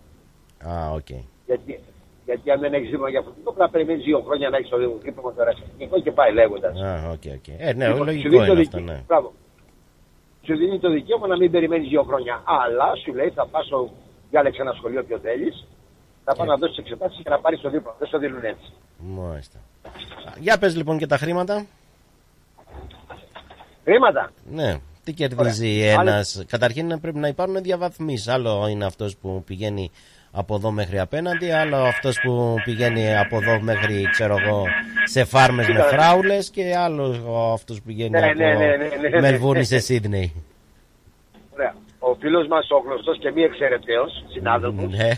Α, 0.68 0.90
οκ. 0.92 1.08
Γιατί, 1.46 1.80
γιατί 2.24 2.50
αν 2.50 2.60
δεν 2.60 2.72
έχεις 2.74 2.88
δίπλωμα 2.90 3.10
για 3.10 3.18
αυτό, 3.18 3.32
πρέπει 3.42 3.58
να 3.58 3.68
περιμένεις 3.70 4.04
δύο 4.04 4.20
χρόνια 4.20 4.48
να 4.50 4.56
έχεις 4.56 4.68
το 4.70 4.76
δίπλωμα 5.02 5.32
το 5.34 5.42
ερασιτεχνικό 5.42 6.00
και 6.00 6.12
πάει 6.12 6.32
λέγοντας. 6.32 6.80
Α, 6.80 7.10
οκ, 7.10 7.22
οκ. 7.38 7.48
Ε, 7.58 7.72
ναι, 7.72 7.86
Λοιπόν, 7.88 7.98
σου 7.98 8.04
λογικό 8.04 8.28
δίνει 8.28 8.46
το 8.46 8.52
είναι 8.52 8.60
δικαι- 8.62 8.74
αυτό, 8.74 8.92
ναι. 8.92 9.02
Μπράβο. 9.06 9.32
Σου 10.46 10.56
δίνει 10.56 10.78
το 10.78 10.90
δικαίωμα 10.90 11.26
να 11.26 11.36
μην 11.36 11.50
περιμένεις 11.50 11.88
δύο 11.88 12.02
χρόνια. 12.02 12.42
Αλλά 12.44 12.94
σου 13.04 13.14
λέει 13.14 13.30
θα 13.30 13.46
πας 13.46 13.66
στο... 13.66 13.90
Διάλεξε 14.30 14.62
ένα 14.62 14.72
σχολείο 14.72 15.04
ποιο 15.04 15.18
θέλεις, 15.18 15.66
θα 16.24 16.34
πας 16.34 16.46
να 16.46 16.56
δώσεις 16.56 16.76
εξετάσεις 16.78 17.20
και 17.22 17.30
να 17.30 17.38
πάρεις 17.38 17.60
το 17.60 17.70
δίπλωμα. 17.70 17.96
Δεν 17.98 18.08
στο 18.08 18.18
δίνουν 18.18 18.44
έτσι. 18.44 18.72
Μάλιστα. 18.98 19.58
Για 20.38 20.58
πες 20.58 20.76
λοιπόν 20.76 20.98
και 20.98 21.06
τα 21.06 21.16
χρήματα. 21.16 21.66
Χρήματα. 23.84 24.30
Ναι. 24.50 24.80
Τι 25.04 25.12
κερδίζει 25.12 25.80
Ωραία. 25.80 26.00
ένας; 26.00 26.44
Καταρχήν 26.48 27.00
πρέπει 27.00 27.18
να 27.18 27.28
υπάρχουν 27.28 27.62
διαβαθμίσεις. 27.62 28.28
Άλλο 28.28 28.66
είναι 28.70 28.84
αυτός 28.84 29.16
που 29.16 29.42
πηγαίνει 29.46 29.90
από 30.32 30.54
εδώ 30.54 30.70
μέχρι 30.70 30.98
απέναντι, 30.98 31.50
άλλο 31.50 31.76
αυτός 31.76 32.20
που 32.20 32.54
πηγαίνει 32.64 33.16
από 33.16 33.36
εδώ 33.36 33.60
μέχρι, 33.60 34.08
ξέρω 34.10 34.36
εγώ, 34.44 34.64
σε 35.04 35.24
φάρμες 35.24 35.66
με 35.66 35.72
Κοίτα, 35.72 35.84
φράουλες 35.84 36.50
και 36.50 36.76
άλλο 36.76 37.28
αυτός 37.52 37.76
που 37.78 37.82
πηγαίνει 37.86 38.10
Ναι, 38.10 38.18
από 38.26 38.38
ναι, 38.38 38.54
ναι, 38.54 38.66
ναι, 38.66 38.76
ναι, 38.76 39.08
ναι. 39.08 39.20
Μελβούρνη 39.20 39.64
σε 39.64 39.78
Σίδνεϊ. 39.78 40.32
Ωραία. 41.54 41.74
Ο 41.98 42.14
φίλος 42.14 42.46
μας 42.48 42.70
ο 42.70 42.76
γνωστός 42.78 43.18
και 43.18 43.30
μη 43.30 43.42
εξαιρετέος 43.42 44.24
συνάδελφος 44.28 44.90
Ναι. 44.92 45.08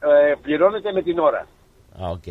ε, 0.00 0.34
πληρώνεται 0.42 0.92
με 0.92 1.02
την 1.02 1.18
ώρα. 1.18 1.46
Α, 2.02 2.08
οκ. 2.10 2.24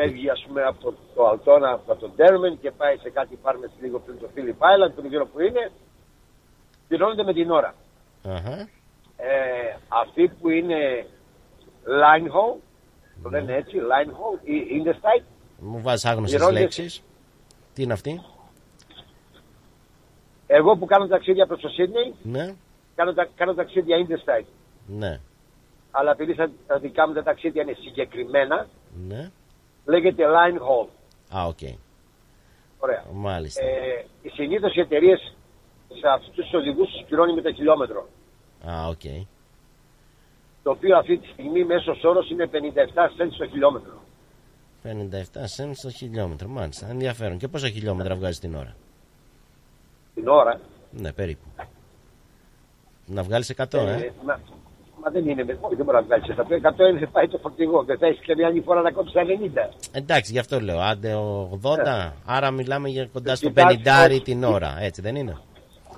Φεύγει 0.00 0.30
ας 0.30 0.44
πούμε 0.46 0.62
από 0.62 0.94
το 1.14 1.26
Αλτόνα, 1.28 1.70
από 1.72 1.94
το 1.94 2.08
Derrimut 2.16 2.58
και 2.60 2.70
πάει 2.70 2.96
σε 2.96 3.10
κάτι 3.10 3.38
φάρμες 3.42 3.70
λίγο 3.80 3.98
πριν 3.98 4.18
το 4.18 4.28
Philip 4.34 4.58
Island, 4.70 4.92
που 4.94 5.00
δεν 5.00 5.10
ξέρω 5.10 5.26
που 5.26 5.40
είναι. 5.40 5.70
Πληρώνεται 6.88 7.22
με 7.24 7.32
την 7.32 7.50
ώρα. 7.50 7.74
Αχα. 8.24 8.68
Ε, 9.16 9.76
αυτοί 9.88 10.28
που 10.40 10.48
είναι 10.48 11.06
line 11.84 12.26
haul, 12.26 12.56
το 13.22 13.28
λένε 13.28 13.54
έτσι, 13.56 13.76
line 13.90 14.10
haul 14.10 14.46
ή 14.48 14.82
interstate, 14.84 15.22
Μου 15.60 15.80
βάζεις 15.80 16.04
άγνωστες 16.04 16.36
Πληρώνεται- 16.38 16.62
λέξεις. 16.62 17.02
Τι 17.74 17.82
είναι 17.82 17.92
αυτή. 17.92 18.20
εγώ 20.46 20.76
που 20.76 20.86
κάνω 20.86 21.06
ταξίδια 21.06 21.46
προς 21.46 21.60
το 21.60 21.68
Sydney, 21.78 22.14
Ναι. 22.22 22.54
κάνω, 22.94 23.12
τα, 23.14 23.28
κάνω 23.36 23.54
ταξίδια 23.54 23.96
interstate. 24.06 24.46
Ναι. 24.86 25.20
Αλλά 25.90 26.10
επειδή 26.10 26.32
στα- 26.32 26.50
τα 26.66 26.78
δικά 26.78 27.08
μου 27.08 27.14
τα 27.14 27.22
ταξίδια 27.22 27.62
είναι 27.62 27.76
συγκεκριμένα, 27.80 28.66
Ναι. 29.08 29.30
Λέγεται 29.88 30.24
line 30.26 30.58
haul. 30.58 30.88
Α, 31.38 31.46
οκ. 31.46 31.58
Ωραία. 32.78 33.04
Μάλιστα. 33.12 33.64
Ε, 33.64 34.06
οι 34.22 34.28
συνήθως 34.28 34.74
οι 34.74 34.80
εταιρείες 34.80 35.36
σε 35.88 36.08
αυτούς 36.08 36.34
τους 36.34 36.52
οδηγούς 36.52 36.88
τους 36.90 37.04
πληρώνει 37.06 37.34
με 37.34 37.40
το 37.40 37.52
χιλιόμετρο. 37.52 38.08
Α, 38.70 38.86
οκ. 38.88 39.26
Το 40.62 40.70
οποίο 40.70 40.96
αυτή 40.96 41.18
τη 41.18 41.26
στιγμή 41.26 41.64
μέσος 41.64 42.04
όρος 42.04 42.30
είναι 42.30 42.46
57 42.46 42.54
cents 43.16 43.34
το 43.38 43.46
χιλιόμετρο. 43.46 43.94
57 44.82 44.88
cents 45.56 45.78
το 45.82 45.90
χιλιόμετρο. 45.90 46.48
Μάλιστα. 46.48 46.86
Ενδιαφέρον. 46.88 47.38
Και 47.38 47.48
πόσα 47.48 47.68
χιλιόμετρα 47.68 48.14
βγάζει 48.14 48.38
την 48.38 48.54
ώρα; 48.54 48.76
Την 50.14 50.28
ώρα. 50.28 50.60
Ναι, 50.90 51.12
περίπου. 51.12 51.48
Να 53.06 53.22
βγάλεις 53.22 53.50
100, 53.56 53.78
ε. 53.78 53.94
Ε, 53.94 54.12
μα, 54.24 54.40
μα 55.02 55.10
δεν 55.10 55.28
είναι, 55.28 55.42
όχι 55.60 55.74
δεν 55.74 55.84
μπορεί 55.84 55.96
να 55.96 56.02
βγάλεις 56.02 56.32
στα 56.32 56.46
100 56.48 56.90
είναι 56.90 57.06
πάει 57.06 57.28
το 57.28 57.38
φορτηγό 57.38 57.84
και 57.84 57.96
θα 57.96 58.06
έχεις 58.06 58.24
και 58.24 58.34
μια 58.34 58.46
άλλη 58.46 58.60
φορά 58.60 58.80
να 58.80 58.90
κόψεις 58.90 59.12
τα 59.14 59.22
90. 59.22 59.74
Εντάξει, 59.92 60.32
γι' 60.32 60.38
αυτό 60.38 60.60
λέω. 60.60 60.80
Άντε 60.80 61.14
80, 61.62 62.12
άρα 62.26 62.50
μιλάμε 62.50 62.88
για 62.88 63.08
κοντά 63.12 63.34
στο 63.34 63.48
Κοιτάξτε, 63.48 63.90
50 64.06 64.10
όχι. 64.10 64.22
την 64.22 64.44
ώρα. 64.44 64.76
Έτσι 64.80 65.00
δεν 65.00 65.16
είναι; 65.16 65.36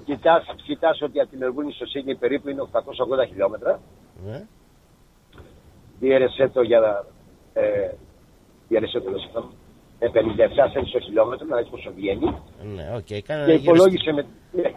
Κοιτάς, 0.05 0.44
κοιτάς 0.66 1.02
ότι 1.02 1.20
από 1.20 1.31
την 1.31 1.39
Μελβούνι 1.39 1.72
στο 1.72 1.86
Σίδνεϊ 1.86 2.14
περίπου 2.14 2.48
είναι 2.48 2.62
880 2.72 3.27
χιλιόμετρα. 3.28 3.81
Ε; 4.27 4.40
Διαίρεσέ 6.01 6.48
το 6.48 6.62
για. 6.62 7.05
Ε, 7.52 7.62
διαίρεσέ 8.69 9.01
το, 9.01 9.10
συγγνώμη, 9.18 9.52
με 10.01 10.10
57 10.14 10.18
cents 10.72 10.89
το 10.93 11.01
χιλιόμετρο, 11.01 11.47
να 11.47 11.56
δεις 11.56 11.68
πόσο 11.68 11.90
βγαίνει. 11.97 12.28
Ναι, 12.74 12.85
οκ. 12.97 13.10
Κάνε 13.27 13.44
Και 13.44 13.52
γύρω 13.52 13.62
υπολόγισε, 13.62 14.12
με, 14.12 14.27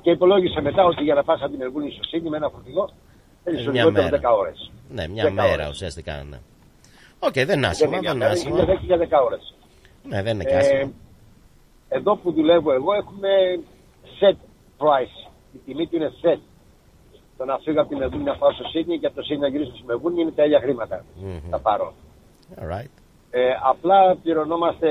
και 0.01 0.11
υπολόγισε 0.11 0.61
μετά 0.61 0.85
ότι 0.85 1.03
για 1.03 1.13
να 1.13 1.23
πας 1.23 1.41
από 1.41 1.49
την 1.49 1.59
Μελβούρνη 1.59 1.91
στο 1.91 2.03
Σίδνεϊ 2.03 2.29
με 2.29 2.37
ένα 2.37 2.49
φορτηγό 2.49 2.89
Θέλει 2.89 3.12
μια 3.45 3.61
λιγότερο 3.71 3.91
μέρα. 4.03 4.19
10 4.19 4.37
ώρες. 4.37 4.71
Ναι, 4.89 5.07
μια 5.07 5.25
10 5.27 5.31
μέρα 5.31 5.51
ώρες. 5.53 5.69
ουσιαστικά. 5.69 6.25
Ναι. 6.29 6.37
Οκ, 7.19 7.33
δεν 7.33 7.57
είναι 7.57 7.67
άσχημα, 7.67 7.87
είναι 7.87 7.95
δεν 7.95 8.01
μια 8.01 8.11
είναι 8.11 8.19
μέρα, 8.19 8.31
άσχημα. 8.31 8.61
είναι 8.61 8.73
10 8.73 8.85
για 8.85 8.97
10 8.97 9.23
ώρες. 9.25 9.53
Ναι, 10.09 10.21
δεν 10.23 10.33
είναι 10.35 10.43
και 10.43 10.53
Ε, 10.53 10.57
άσχημα. 10.57 10.91
εδώ 11.89 12.15
που 12.15 12.31
δουλεύω 12.33 12.71
εγώ 12.73 12.93
έχουμε 12.93 13.29
set 14.19 14.35
price. 14.77 15.29
Η 15.55 15.57
τιμή 15.65 15.87
του 15.87 15.95
είναι 15.95 16.11
set. 16.21 16.39
Το 17.37 17.45
να 17.45 17.57
φύγω 17.57 17.81
από 17.81 17.89
τη 17.89 17.95
Μεβούνη 17.95 18.23
να 18.23 18.35
πάω 18.37 18.51
στο 18.51 18.63
Σίδνη 18.63 18.99
και 18.99 19.05
από 19.05 19.15
το 19.15 19.21
Σίδνη 19.21 19.41
να 19.41 19.47
γυρίσω 19.47 19.71
στη 19.75 19.83
Μεβούνη 19.85 20.21
είναι 20.21 20.31
τα 20.31 20.45
ίδια 20.45 20.59
χρήματα. 20.59 21.05
Μμμ. 21.15 21.39
Θα 21.49 21.59
πάρω. 21.59 21.93
Alright. 22.55 22.89
Ε, 23.31 23.41
απλά 23.69 24.15
πληρωνόμαστε 24.23 24.87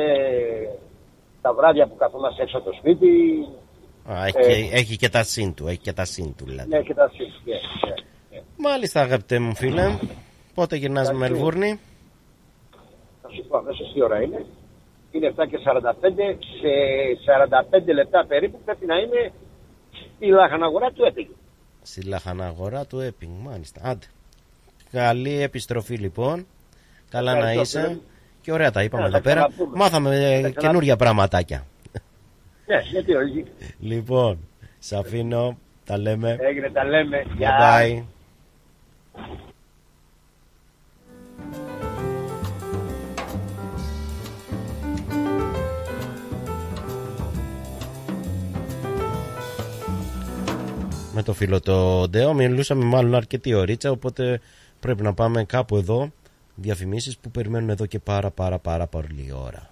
τα 1.43 1.55
βράδια 1.55 1.87
που 1.87 1.97
καθόμαστε 1.97 2.43
έξω 2.43 2.57
από 2.59 2.71
το 2.71 2.77
σπίτι. 2.79 3.09
Α, 4.11 4.25
έχει, 4.27 4.39
Ε, 4.39 4.43
και- 4.43 4.75
έχει 4.77 4.97
και 4.97 5.09
τα 5.09 5.23
συν 5.23 5.55
του, 5.55 5.67
έχει 5.67 5.79
και 5.79 5.93
τα 5.93 6.05
συν 6.05 6.35
του 6.37 6.45
δηλαδή. 6.45 6.69
Ναι, 6.69 6.83
και 6.83 6.95
τα 6.95 7.11
σύν. 7.15 7.27
Ναι, 7.45 7.55
ναι. 7.55 7.95
Μάλιστα 8.63 9.01
αγαπητέ 9.01 9.39
μου 9.39 9.55
φίλε, 9.55 9.99
πότε 10.55 10.77
γυρνάς 10.77 11.09
με 11.11 11.15
Εντάξει. 11.17 11.33
Μελβούρνη; 11.33 11.81
Θα 13.23 13.29
σου 13.29 13.45
πω 13.49 13.57
αμέσως 13.59 13.93
τι 13.93 14.03
ώρα 14.03 14.23
είναι. 14.23 14.45
Είναι 15.11 15.33
7 15.37 15.47
και 15.49 15.57
45. 15.59 16.37
Σε 16.61 16.71
45 17.89 17.93
λεπτά 17.95 18.25
περίπου 18.29 18.59
πρέπει 18.65 18.87
να 18.87 18.97
είμαι 18.99 19.33
στη 20.17 20.27
λαχαναγορά 20.27 20.91
του 20.91 21.05
Έπιγη. 21.05 21.37
Στη 21.83 22.03
λαχαναγορά 22.03 22.87
του 22.87 23.01
Έπινγκ, 23.01 23.33
μάλιστα. 23.43 23.81
Άντε. 23.85 24.07
Καλή 24.91 25.43
επιστροφή 25.43 25.95
λοιπόν. 25.97 26.47
Καλά 27.11 27.33
να 27.33 27.39
Ευχαριστώ, 27.39 27.79
είσαι. 27.79 27.89
φίλε. 27.89 28.01
Και 28.41 28.53
ωραία 28.53 28.71
τα 28.71 28.83
είπαμε 28.83 29.03
Να 29.03 29.09
εδώ 29.09 29.17
τα 29.17 29.23
πέρα. 29.23 29.41
ξαναπούμε. 29.49 29.77
Μάθαμε 29.77 30.17
ε, 30.17 30.39
ξανα- 30.41 30.51
καινούργια 30.51 30.97
πραγματάκια. 30.97 31.67
Ναι, 32.67 32.81
γιατί 32.91 33.15
όχι. 33.15 33.45
Λοιπόν, 33.81 34.39
σε 34.79 34.97
αφήνω. 34.97 35.59
Τα 35.85 35.99
λέμε. 35.99 36.37
Έγινε, 36.41 36.71
τα 36.71 36.85
λέμε. 36.85 37.23
Bye 37.29 37.37
Γεια. 37.37 37.59
bye. 37.61 38.03
Με 51.15 51.23
το 51.23 51.33
φίλο 51.33 51.61
το 51.61 52.09
Ντέο 52.09 52.35
μιλούσαμε 52.35 52.85
μάλλον 52.85 53.15
αρκετή 53.15 53.55
ωρίτσα 53.55 53.91
οπότε 53.91 54.41
πρέπει 54.81 55.03
να 55.03 55.15
πάμε 55.15 55.45
κάπου 55.45 55.77
εδώ 55.77 56.13
διαφημίσεις 56.55 57.19
που 57.19 57.31
περιμένουν 57.31 57.69
εδώ 57.69 57.87
και 57.87 57.99
πάρα 57.99 58.31
πάρα 58.31 58.59
πάρα 58.59 58.87
πολύ 58.87 59.33
ώρα. 59.33 59.72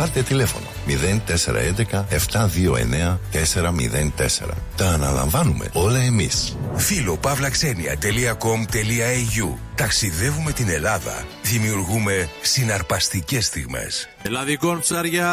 Πάρτε 0.00 0.22
τηλέφωνο 0.22 0.66
0411 0.86 2.04
729 2.32 3.18
404. 3.32 3.38
Τα 4.76 4.88
αναλαμβάνουμε 4.88 5.70
όλα 5.72 5.98
εμείς. 5.98 6.56
Φίλο 6.74 7.16
παύλαξενια.com.au 7.16 9.54
Ταξιδεύουμε 9.80 10.52
την 10.52 10.68
Ελλάδα. 10.68 11.24
Δημιουργούμε 11.42 12.28
συναρπαστικές 12.40 13.46
στιγμές. 13.46 14.08
Ελλαδικών 14.22 14.80
ψάρια. 14.80 15.28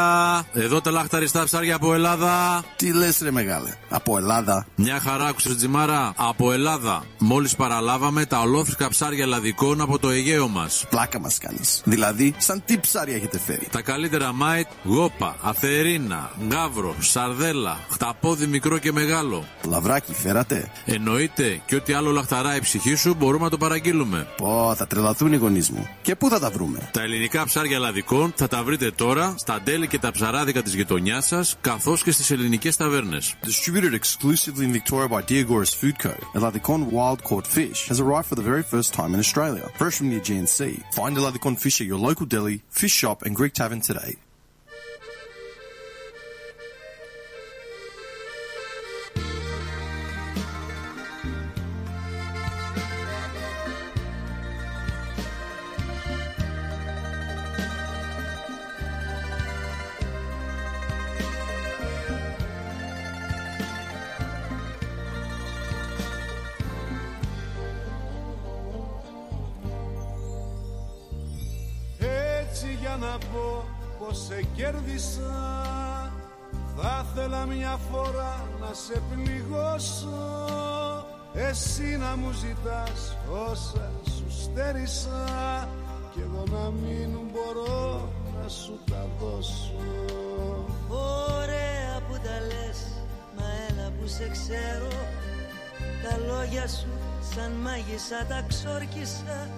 Εδώ 0.53 0.81
τα 0.81 0.91
λαχταριστά 0.91 1.44
ψάρια 1.44 1.76
από 1.76 1.94
Ελλάδα. 1.94 2.64
Τι 2.76 2.94
λες 2.94 3.19
ρε 3.22 3.31
μεγάλε, 3.31 3.73
από 3.89 4.18
Ελλάδα. 4.18 4.68
Μια 4.76 4.99
χαρά 4.99 5.26
άκουσες 5.26 5.56
Τζιμάρα. 5.56 6.14
Από 6.15 6.52
Ελλάδα. 6.52 7.03
Μόλις 7.18 7.56
παραλάβαμε 7.56 8.26
τα 8.26 8.39
ολόφρεσκα 8.39 8.89
ψάρια 8.89 9.23
ελλαδικών 9.23 9.81
από 9.81 9.99
το 9.99 10.10
Αιγαίο 10.10 10.48
μας. 10.48 10.85
Πλάκα 10.89 11.19
μας 11.19 11.38
κάνεις. 11.38 11.81
Δηλαδή, 11.84 12.34
σαν 12.38 12.64
τι 12.65 12.80
ψάρια 12.80 13.15
έχετε 13.15 13.39
φέρει; 13.39 13.68
Τα 13.72 13.81
καλύτερα 13.81 14.34
mate, 14.57 14.67
γόπα, 14.84 15.35
αθερίνα, 15.41 16.31
γάβρο, 16.47 16.95
σαρδέλα, 16.99 17.79
χταπόδι 17.89 18.47
μικρό 18.47 18.77
και 18.77 18.91
μεγάλο. 18.91 19.45
Λαβράκι 19.63 20.13
φέρατε. 20.13 20.71
Εννοείται 20.85 21.61
και 21.65 21.75
ό,τι 21.75 21.93
άλλο 21.93 22.11
λαχταρά 22.11 22.55
η 22.55 22.59
ψυχή 22.59 22.95
σου 22.95 23.15
μπορούμε 23.17 23.43
να 23.43 23.49
το 23.49 23.57
παραγγείλουμε. 23.57 24.27
Πω, 24.38 24.73
θα 24.77 24.88
τρελαθούν 24.88 25.34
οι 25.34 25.35
γονείς 25.35 25.69
μου. 25.69 25.88
Και 26.01 26.15
πού 26.15 26.29
θα 26.29 26.39
τα 26.39 26.49
βρούμε; 26.49 26.89
Τα 26.91 27.01
ελληνικά 27.01 27.45
ψάρια 27.45 27.75
ελλαδικών 27.75 28.34
θα 28.35 28.47
τα 28.47 28.63
βρείτε 28.63 28.91
τώρα 28.91 29.34
στα 29.38 29.61
deli 29.63 29.88
και 29.88 29.99
τα 29.99 30.11
ψαράδικα 30.11 30.61
της 30.61 30.73
γειτονιάς 30.73 31.25
σας 31.25 31.57
καθώς 31.61 32.03
και 32.03 32.11
στις 32.11 32.31
ελληνικές 32.31 32.75
ταβέρνες. 32.75 33.35
Distributed 33.43 33.99
exclusively 33.99 34.65
in 34.67 34.81
Victoria 34.81 35.07
by 35.07 35.21
Diagoras 35.29 35.73
Food 35.81 35.97
Co. 36.03 36.13
Eladicon 36.39 36.79
wild 36.97 37.19
caught 37.23 37.47
fish 37.57 37.79
has 37.91 37.99
arrived 37.99 38.27
for 38.29 38.38
the 38.39 38.47
very 38.51 38.63
first 38.73 38.89
time 38.99 39.11
in 39.15 39.19
Australia, 39.25 39.65
fresh 39.79 39.95
from 39.97 40.09
the 40.09 40.17
Aegean 40.21 40.47
Sea. 40.57 40.75
Find 40.99 41.13
Eladicon 41.19 41.55
fish 41.63 41.77
at 41.81 41.88
your 41.91 42.01
local 42.09 42.25
deli, 42.35 42.57
fish 42.81 42.95
shop, 43.01 43.17
and 43.25 43.34
Greek 43.39 43.53
tavern 43.61 43.81
today. 43.89 44.11
Να 73.18 73.27
πω 73.27 73.64
πως 73.99 74.18
σε 74.18 74.45
κέρδισα. 74.56 75.31
Θα 76.76 77.06
ήθελα 77.06 77.45
μια 77.45 77.80
φορά 77.91 78.48
να 78.60 78.73
σε 78.73 79.02
πληγώσω. 79.10 80.18
Εσύ 81.34 81.98
να 81.98 82.15
μου 82.15 82.31
ζητάς 82.31 83.18
όσα 83.49 83.91
σου 84.03 84.41
στέρισα. 84.44 85.69
Κι 86.14 86.19
εγώ 86.19 86.44
να 86.52 86.69
μην 86.69 87.10
μπορώ 87.31 88.10
να 88.41 88.49
σου 88.49 88.80
τα 88.89 89.07
δώσω. 89.19 89.73
Ωραία 90.89 92.02
που 92.07 92.14
τα 92.14 92.39
λες, 92.48 92.80
μα 93.38 93.45
έλα 93.69 93.91
που 93.99 94.07
σε 94.07 94.30
ξέρω. 94.30 94.91
Τα 96.03 96.18
λόγια 96.27 96.68
σου 96.68 96.88
σαν 97.34 97.52
μάγισσα 97.52 98.26
τα 98.30 98.44
ξόρκισα. 98.48 99.49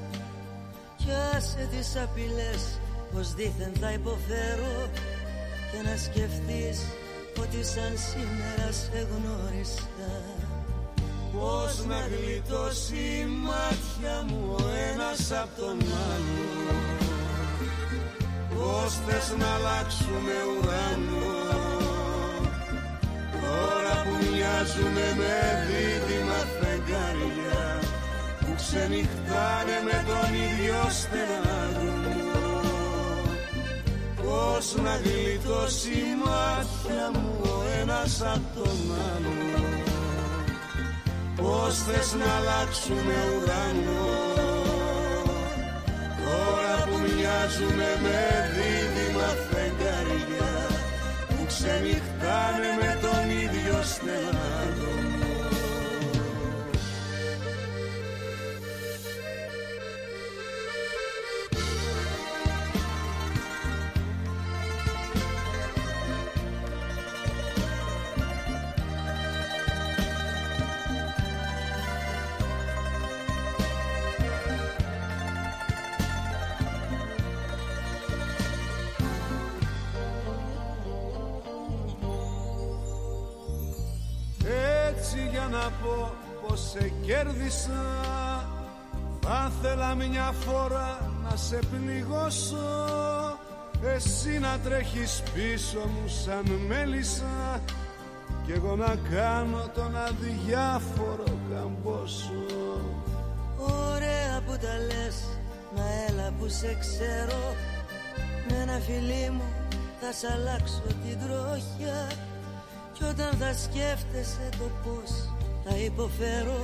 Κι 0.98 1.12
άσε 1.36 1.68
τις 1.72 1.96
απειλές 1.96 2.80
πως 3.14 3.34
δήθεν 3.34 3.72
θα 3.82 3.92
υποφέρω 3.92 4.90
Και 5.72 5.80
να 5.90 5.96
σκεφτείς 5.98 6.80
ότι 7.42 7.64
σαν 7.64 7.94
σήμερα 8.10 8.72
σε 8.72 9.08
γνώρισα. 9.12 10.12
Πώς 11.34 11.86
να 11.86 12.00
γλιτώσει 12.12 12.96
η 12.96 13.26
μάτια 13.26 14.16
μου 14.28 14.56
ο 14.60 14.64
ένας 14.92 15.32
απ' 15.32 15.58
τον 15.60 15.78
άλλο. 16.12 16.80
Πώς 18.56 18.94
θες 19.06 19.36
να 19.38 19.50
αλλάξουμε 19.56 20.36
ουρανό 20.52 21.38
Τώρα 23.42 23.96
που 24.04 24.16
μοιάζουμε 24.32 25.06
με 25.18 25.36
δίδυμα 25.68 26.40
φεγγάρια 26.60 27.80
Που 28.40 28.54
ξενυχτάνε 28.56 29.78
με 29.88 29.98
τον 30.08 30.30
ίδιο 30.34 30.80
στενάγωνο 30.90 32.19
Πώς 34.30 34.76
να 34.84 34.96
γλιτώσει 35.04 35.90
η 35.90 36.16
μάτια 36.26 37.06
μου 37.14 37.40
ο 37.42 37.58
ένας 37.82 38.22
απ' 38.22 38.56
τον 38.56 38.78
άλλο. 39.12 39.34
Πώς 41.36 41.76
θες 41.78 42.14
να 42.20 42.30
αλλάξουμε 42.38 43.18
ουρανό; 43.36 44.08
Τώρα 46.26 46.76
που 46.86 46.98
μοιάζουμε 47.16 47.90
με 48.04 48.22
δίδυμα 48.54 49.30
φεγγάρια 49.50 50.52
Που 51.28 51.46
ξενυχτάνε 51.48 52.70
με 52.82 52.92
τον 53.02 53.30
ίδιο 53.44 53.78
στενάγωνο 53.94 54.99
να 85.70 85.76
πω 85.88 86.14
πως 86.48 86.60
σε 86.60 86.92
κέρδισα. 87.06 87.84
Θα 89.20 89.52
ήθελα 89.52 89.96
μια 89.96 90.34
φορά 90.40 91.12
να 91.24 91.36
σε 91.36 91.60
πληγώσω. 91.72 92.58
Εσύ 93.96 94.40
να 94.40 94.60
τρέχεις 94.64 95.24
πίσω 95.34 95.80
μου 95.80 96.08
σαν 96.08 96.46
μέλισσα. 96.68 97.62
Κι 98.46 98.52
εγώ 98.52 98.76
να 98.76 98.96
κάνω 99.10 99.70
τον 99.74 99.98
αδιάφορο 99.98 101.38
καμπόσο 101.50 102.46
Ωραία 103.58 104.42
που 104.46 104.58
τα 104.62 104.78
λες 104.88 105.24
Μα 105.76 105.84
έλα 106.08 106.34
που 106.40 106.50
σε 106.50 106.78
ξέρω. 106.80 107.56
Με 108.50 108.62
ένα 108.62 108.80
φιλί 108.80 109.30
μου 109.30 109.54
θα 110.02 110.12
σ' 110.12 110.32
αλλάξω 110.34 110.82
την 110.82 111.18
τροχιά. 111.20 112.08
Κι 112.94 113.04
όταν 113.04 113.38
θα 113.40 113.54
σκέφτεσαι 113.54 114.50
το 114.58 114.70
πως 114.84 115.39
θα 115.64 115.76
υποφέρω 115.76 116.60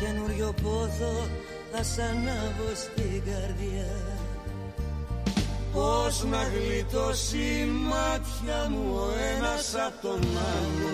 Καινούριο 0.00 0.54
πόθο 0.62 1.28
θα 1.72 1.82
σ' 1.82 1.98
ανάβω 1.98 2.70
στην 2.74 3.22
καρδιά. 3.28 3.92
Πώς 5.72 6.24
να 6.24 6.42
γλιτώσει 6.42 7.38
η 7.38 7.64
μάτια 7.90 8.68
μου 8.70 8.94
ο 8.94 9.08
ένας 9.34 9.74
απ' 9.86 10.00
τον 10.02 10.20
άλλο. 10.54 10.92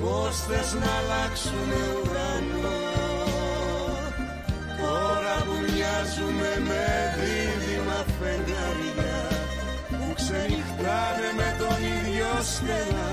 Πώς 0.00 0.36
θες 0.46 0.70
να 0.80 0.90
αλλάξουμε 0.98 1.78
ουρανό. 1.96 2.78
Τώρα 4.80 5.36
που 5.46 5.56
μοιάζουμε 5.68 6.50
με 6.68 6.86
δίδυμα 7.18 8.04
φεγγάρια 8.18 9.16
Που 9.88 10.14
ξενυχτάνε 10.14 11.28
με 11.36 11.48
τον 11.58 11.78
ίδιο 11.96 12.30
στεναγμό 12.52 13.07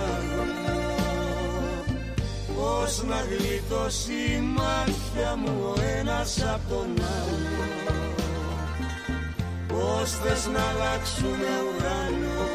Πώς 2.85 3.03
να 3.03 3.21
γλιτώσει 3.29 4.11
η 4.11 4.39
μάτια 4.57 5.35
μου 5.35 5.55
ο 5.69 5.73
ένας 5.99 6.43
απ' 6.53 6.69
τον 6.69 6.89
άλλο. 7.19 7.65
Πώς 9.67 10.09
θες 10.11 10.45
να 10.53 10.61
αλλάξουμε 10.69 11.51
ουρανό. 11.65 12.47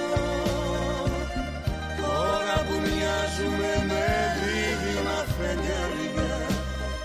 Τώρα 2.00 2.56
που 2.66 2.76
μοιάζουμε 2.86 3.72
με 3.90 4.06
δίδυμα 4.40 5.18
φεγγάρια 5.36 6.36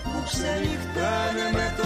Που 0.02 0.18
ξενυχτάνε 0.28 1.46
με 1.56 1.66
τον 1.78 1.85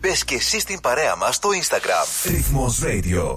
Μπες 0.00 0.24
και 0.24 0.34
εσύ 0.34 0.60
στην 0.60 0.80
παρέα 0.80 1.16
μας 1.16 1.34
στο 1.34 1.48
Instagram. 1.48 2.30
Ρυθμός 2.30 2.80
Radio. 2.82 3.36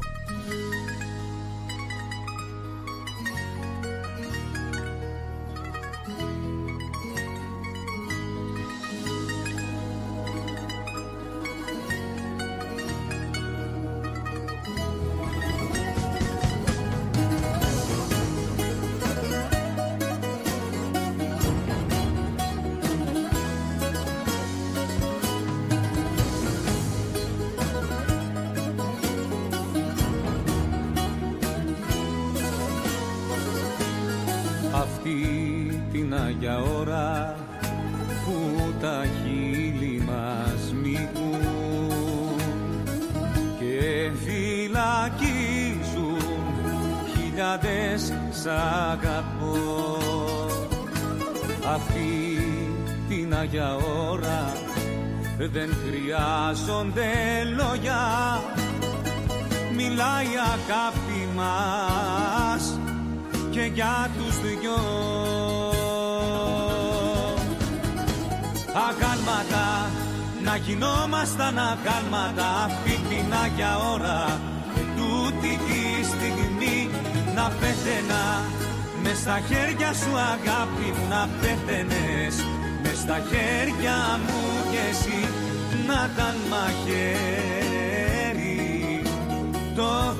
Την 53.41 53.49
Άγια 53.49 53.76
ώρα. 54.09 54.53
Δεν 55.38 55.69
χρειάζονται 55.85 57.09
λόγια. 57.57 58.01
Μιλάει 59.76 60.26
η 60.26 60.38
αγάπη 60.55 61.27
μας 61.35 62.80
και 63.49 63.61
για 63.73 64.09
τους 64.18 64.41
δυο. 64.41 64.81
Αγάλματα, 68.88 69.89
να 70.43 70.55
γινόμασταν 70.55 71.57
αγάλματα. 71.57 72.47
Αυτή 72.65 72.99
την 73.09 73.34
Άγια 73.43 73.77
ώρα 73.93 74.39
και 74.73 74.81
τούτη 74.95 75.59
τη 75.68 76.05
στιγμή. 76.05 76.89
Να 77.35 77.51
πέθαινα 77.59 78.23
με 79.03 79.13
στα 79.13 79.39
χέρια 79.47 79.93
σου 79.93 80.18
αγάπη 80.18 80.88
μου 80.95 81.07
να 81.09 81.30
πέθαινες. 81.41 82.01
με 82.05 82.10
στα 83.03 83.19
χέρια 83.29 84.19
μου 84.25 84.41
και 84.71 84.81
εσύ 84.89 85.19
να 85.87 86.09
ήταν 86.13 86.35
μαχαίρι. 86.51 87.01
Το 89.75 90.15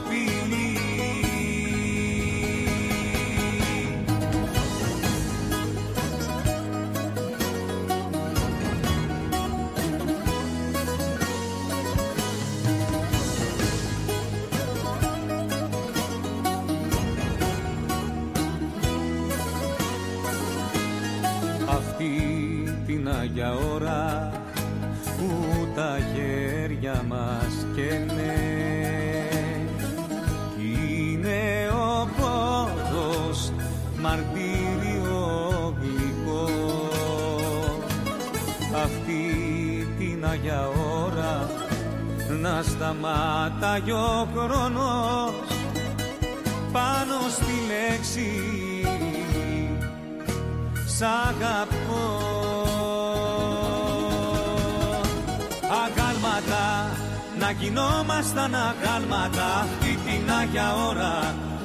γινόμασταν 57.62 58.54
αγάλματα 58.70 59.46
αυτή 59.64 59.92
την 60.06 60.32
Άγια 60.42 60.68
ώρα. 60.90 61.16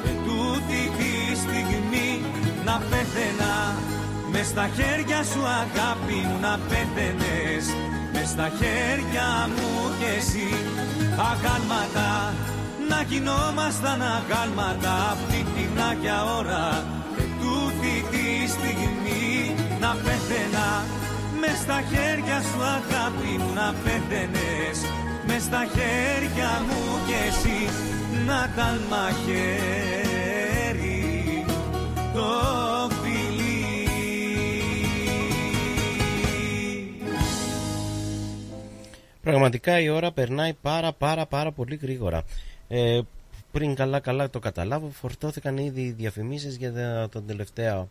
Και 0.03 0.13
τούτη 0.27 0.81
τη 0.99 1.13
στιγμή 1.43 2.11
να 2.65 2.77
πέθαινα. 2.91 3.55
Μες 4.33 4.47
στα 4.47 4.67
χέρια 4.77 5.21
σου 5.31 5.43
αγάπη 5.63 6.19
μου 6.29 6.39
να 6.47 6.53
πέθαινες. 6.69 7.65
Μες 8.13 8.29
στα 8.35 8.49
χέρια 8.59 9.29
μου 9.55 9.71
και 9.99 10.11
εσύ 10.19 10.49
αγάλματα. 11.31 12.11
Να 12.91 12.99
γινόμασταν 13.11 14.01
αγάλματα 14.17 14.93
αυτή 15.13 15.41
την 15.55 15.73
Άγια 15.91 16.19
ώρα. 16.39 16.67
Και 17.17 17.27
τούτη 17.41 17.95
τη 18.13 18.27
στιγμή 18.55 19.25
να 19.83 19.91
πέθαινα. 20.05 20.69
Μες 21.41 21.59
στα 21.65 21.79
χέρια 21.91 22.39
σου 22.49 22.61
αγάπη 22.77 23.33
μου 23.41 23.51
να 23.61 23.69
πέθαινες 23.85 24.79
μες 25.37 25.45
στα 25.45 25.65
χέρια 25.65 26.51
μου 26.69 26.83
και 27.07 27.15
εσύ 27.29 27.59
να 28.27 28.49
ήταν 28.53 28.81
μαχαίρι 28.91 29.45
το 32.15 32.27
φιλί 33.03 33.65
Πραγματικά 39.23 39.81
η 39.81 39.89
ώρα 39.89 40.13
περνάει 40.13 40.53
πάρα 40.53 40.93
πάρα 40.93 41.27
πάρα 41.27 41.53
πολύ 41.53 41.77
γρήγορα. 41.83 42.23
Ε, 42.69 43.01
πριν 43.53 43.75
καλά 43.75 44.01
καλά 44.01 44.31
το 44.31 44.39
καταλάβω 44.39 44.89
φορτώθηκαν 44.89 45.57
ήδη 45.57 45.81
οι 45.83 45.91
διαφημίσεις 45.91 46.57
για 46.57 46.73
τα- 46.73 47.09
τον 47.13 47.27
τελευταίο 47.27 47.89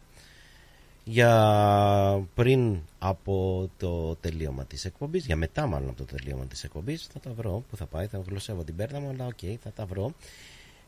για 1.08 2.28
πριν 2.36 2.78
από 3.00 3.70
το 3.78 4.16
τελείωμα 4.16 4.66
της 4.66 4.86
εκπομπής, 4.86 5.26
για 5.26 5.36
μετά 5.36 5.68
μάλλον 5.68 5.90
από 5.90 5.98
το 5.98 6.16
τελείωμα 6.16 6.46
της 6.46 6.64
εκπομπής, 6.64 7.08
θα 7.14 7.20
τα 7.20 7.32
βρω. 7.32 7.64
Που 7.70 7.78
θα 7.78 7.86
πάει, 7.86 8.08
θα 8.08 8.22
γλωσσεύω 8.28 8.64
την 8.64 8.76
πέρτα 8.76 9.00
μου, 9.00 9.10
αλλά 9.10 9.26
οκ, 9.26 9.58
θα 9.64 9.72
τα 9.72 9.86
βρω. 9.86 10.14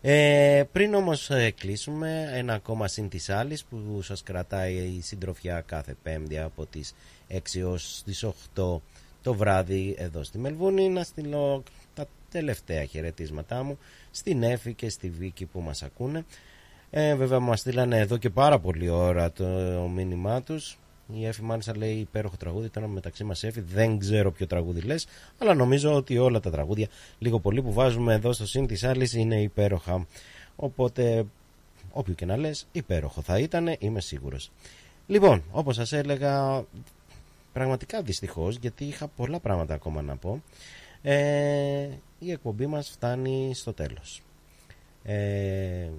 Ε, 0.01 0.63
πριν 0.71 0.93
όμως 0.93 1.29
ε, 1.29 1.51
κλείσουμε 1.51 2.29
ένα 2.33 2.53
ακόμα 2.53 2.87
Συν 2.87 3.09
Τοις 3.09 3.29
Άλλοις 3.29 3.63
που 3.63 4.01
σας 4.01 4.23
κρατάει 4.23 5.01
συντροφιά 5.01 5.61
κάθε 5.61 5.95
Πέμπτη 6.03 6.39
από 6.39 6.65
τις 6.65 6.93
6 7.29 7.37
έως 7.53 8.01
τις 8.05 8.25
8 8.25 8.79
το 9.21 9.33
βράδυ 9.33 9.95
εδώ 9.97 10.23
στη 10.23 10.37
Μελβούρνη. 10.37 10.89
Να 10.89 11.03
στείλω 11.03 11.63
τα 11.93 12.05
τελευταία 12.31 12.85
χαιρετίσματά 12.85 13.63
μου 13.63 13.77
στην 14.11 14.43
Έφη 14.43 14.73
και 14.73 14.89
στη 14.89 15.09
Βίκη 15.09 15.45
που 15.45 15.61
μας 15.61 15.83
ακούνε 15.83 16.25
ε, 16.89 17.15
βέβαια 17.15 17.39
μας 17.39 17.59
στείλανε 17.59 17.99
εδώ 17.99 18.17
και 18.17 18.29
πάρα 18.29 18.59
πολλή 18.59 18.89
ώρα 18.89 19.31
το 19.31 19.45
μήνυμά 19.93 20.41
τους. 20.41 20.77
Η 21.13 21.25
Εφη 21.25 21.41
μάλιστα 21.41 21.77
λέει 21.77 21.93
υπέροχο 21.93 22.35
τραγούδι 22.37 22.69
τώρα 22.69 22.87
μεταξύ 22.87 23.23
μας 23.23 23.43
Εφη 23.43 23.61
δεν 23.61 23.99
ξέρω 23.99 24.31
ποιο 24.31 24.47
τραγούδι 24.47 24.81
λες 24.81 25.07
αλλά 25.37 25.53
νομίζω 25.53 25.93
ότι 25.93 26.17
όλα 26.17 26.39
τα 26.39 26.51
τραγούδια 26.51 26.87
λίγο 27.19 27.39
πολύ 27.39 27.61
που 27.61 27.73
βάζουμε 27.73 28.13
εδώ 28.13 28.33
στο 28.33 28.47
συν 28.47 28.67
της 28.67 28.83
άλλης 28.83 29.13
είναι 29.13 29.41
υπέροχα. 29.41 30.07
Οπότε 30.55 31.25
όποιο 31.91 32.13
και 32.13 32.25
να 32.25 32.37
λες 32.37 32.67
υπέροχο 32.71 33.21
θα 33.21 33.39
ήταν 33.39 33.75
είμαι 33.79 34.01
σίγουρος. 34.01 34.51
Λοιπόν 35.07 35.43
όπως 35.51 35.75
σας 35.75 35.91
έλεγα 35.91 36.63
πραγματικά 37.53 38.01
δυστυχώς 38.01 38.55
γιατί 38.55 38.85
είχα 38.85 39.07
πολλά 39.07 39.39
πράγματα 39.39 39.73
ακόμα 39.73 40.01
να 40.01 40.15
πω 40.15 40.41
ε, 41.01 41.87
η 42.19 42.31
εκπομπή 42.31 42.67
μας 42.67 42.89
φτάνει 42.89 43.51
στο 43.55 43.73
τέλος. 43.73 44.21
Ε, 45.03 45.89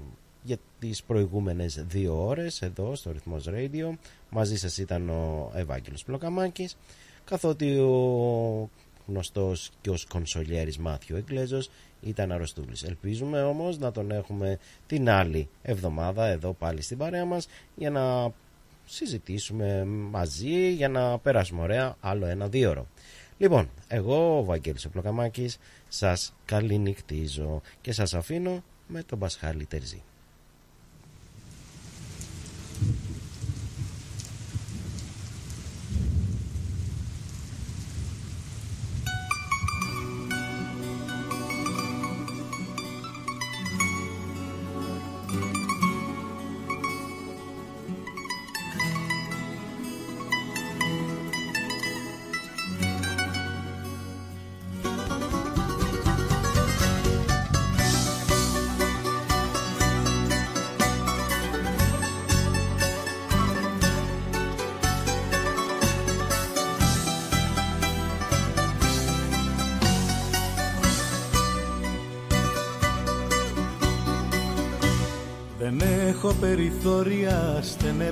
για 0.48 0.58
τις 0.78 1.02
προηγούμενες 1.02 1.84
δύο 1.88 2.26
ώρες 2.26 2.62
εδώ 2.62 2.94
στο 2.94 3.12
Ρυθμός 3.12 3.44
Radio 3.48 3.96
μαζί 4.30 4.56
σας 4.56 4.78
ήταν 4.78 5.08
ο 5.08 5.50
Ευάγγελος 5.54 6.04
Πλοκαμάκης 6.04 6.76
καθότι 7.24 7.78
ο 7.78 8.70
γνωστός 9.06 9.70
και 9.80 9.90
ως 9.90 10.06
κονσολιέρης 10.06 10.78
Μάθιο 10.78 11.16
Εγκλέζος 11.16 11.70
ήταν 12.00 12.32
αρρωστούλης. 12.32 12.82
Ελπίζουμε 12.82 13.42
όμως 13.42 13.78
να 13.78 13.92
τον 13.92 14.10
έχουμε 14.10 14.58
την 14.86 15.10
άλλη 15.10 15.48
εβδομάδα 15.62 16.26
εδώ 16.26 16.52
πάλι 16.52 16.82
στην 16.82 16.98
παρέα 16.98 17.24
μας 17.24 17.48
για 17.76 17.90
να 17.90 18.32
συζητήσουμε 18.84 19.84
μαζί 19.84 20.72
για 20.72 20.88
να 20.88 21.18
περάσουμε 21.18 21.62
ωραία 21.62 21.96
άλλο 22.00 22.26
ένα 22.26 22.48
δύο 22.48 22.70
ώρο. 22.70 22.86
Λοιπόν, 23.38 23.70
εγώ 23.88 24.38
ο 24.38 24.44
Βαγγέλης 24.44 24.84
ο 24.84 24.88
Πλοκαμάκης 24.88 25.58
σας 25.88 26.34
καληνυχτίζω 26.44 27.60
και 27.80 27.92
σας 27.92 28.14
αφήνω 28.14 28.62
με 28.86 29.02
τον 29.02 29.18
Πασχάλη 29.18 29.66
Τερζή. 29.66 30.02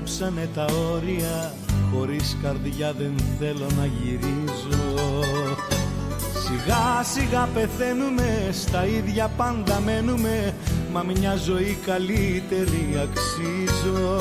Στενέψανε 0.06 0.48
τα 0.54 0.64
όρια 0.92 1.52
Χωρίς 1.92 2.36
καρδιά 2.42 2.92
δεν 2.92 3.14
θέλω 3.38 3.66
να 3.78 3.86
γυρίζω. 3.86 5.24
Σιγά 6.44 7.02
σιγά 7.02 7.48
πεθαίνουμε, 7.54 8.48
στα 8.52 8.86
ίδια 8.86 9.30
πάντα 9.36 9.80
μένουμε 9.84 10.54
Μα 10.92 11.02
μια 11.02 11.36
ζωή 11.36 11.78
καλύτερη 11.86 13.00
αξίζω. 13.02 14.16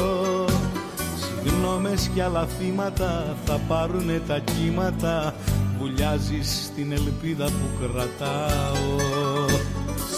Συγγνώμες 1.44 2.10
κι 2.14 2.22
άλλα 2.22 2.48
θύματα 2.60 3.36
θα 3.46 3.60
πάρουνε 3.68 4.22
τα 4.28 4.40
κύματα 4.40 5.34
Βουλιάζεις 5.80 6.72
την 6.76 6.92
ελπίδα 6.92 7.46
που 7.46 7.68
κρατάω. 7.80 9.46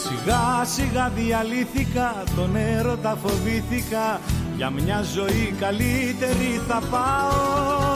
Σιγά 0.03 0.65
σιγά 0.65 1.10
διαλύθηκα, 1.15 2.23
τον 2.35 2.56
έρωτα 2.56 3.18
φοβήθηκα 3.23 4.19
Για 4.58 4.70
μια 4.70 5.02
ζωή 5.02 5.56
καλύτερη 5.60 6.62
θα 6.68 6.82
πάω. 6.92 7.96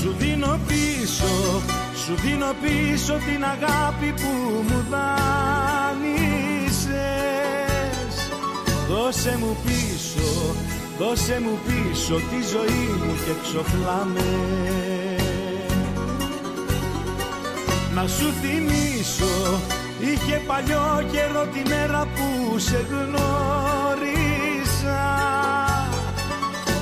Σου 0.00 0.14
δίνω 0.18 0.58
πίσω, 0.66 1.60
σου 2.04 2.14
δίνω 2.14 2.54
πίσω 2.62 3.12
την 3.12 3.44
αγάπη 3.44 4.14
που 4.20 4.30
μου 4.68 4.84
δάνεισες. 4.90 5.78
Δώσε 8.88 9.38
μου 9.40 9.56
πίσω, 9.64 10.54
δώσε 10.98 11.40
μου 11.40 11.58
πίσω 11.66 12.14
τη 12.14 12.42
ζωή 12.52 12.88
μου 13.04 13.14
και 13.24 13.32
ξοφλάμε 13.42 14.28
Να 17.94 18.06
σου 18.06 18.32
θυμίσω 18.40 19.60
Είχε 20.00 20.40
παλιό 20.46 21.04
καιρό 21.12 21.46
τη 21.52 21.68
μέρα 21.68 22.06
που 22.14 22.58
σε 22.58 22.86
γνώρισα 22.90 23.87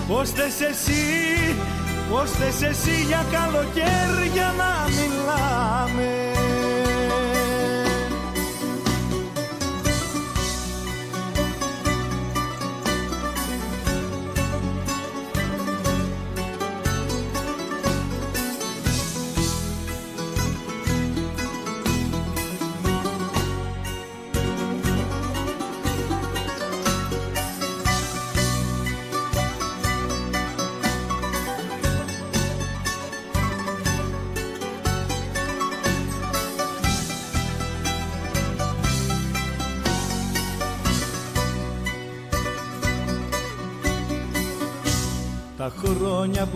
Πώς 0.09 0.31
θες 0.31 0.61
εσύ, 0.61 1.57
πώς 2.11 2.31
θες 2.31 2.63
εσύ 2.63 3.03
για 3.07 3.25
καλοκαίρια 3.33 4.55
να 4.57 4.89
μιλάμε; 4.89 6.36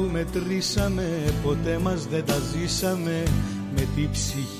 Που 0.01 0.09
μετρήσαμε 0.13 1.35
ποτέ 1.43 1.79
μας 1.79 2.07
δεν 2.07 2.25
τα 2.25 2.39
ζήσαμε. 2.39 3.23
Με 3.75 3.87
τη 3.95 4.09
ψυχή 4.13 4.51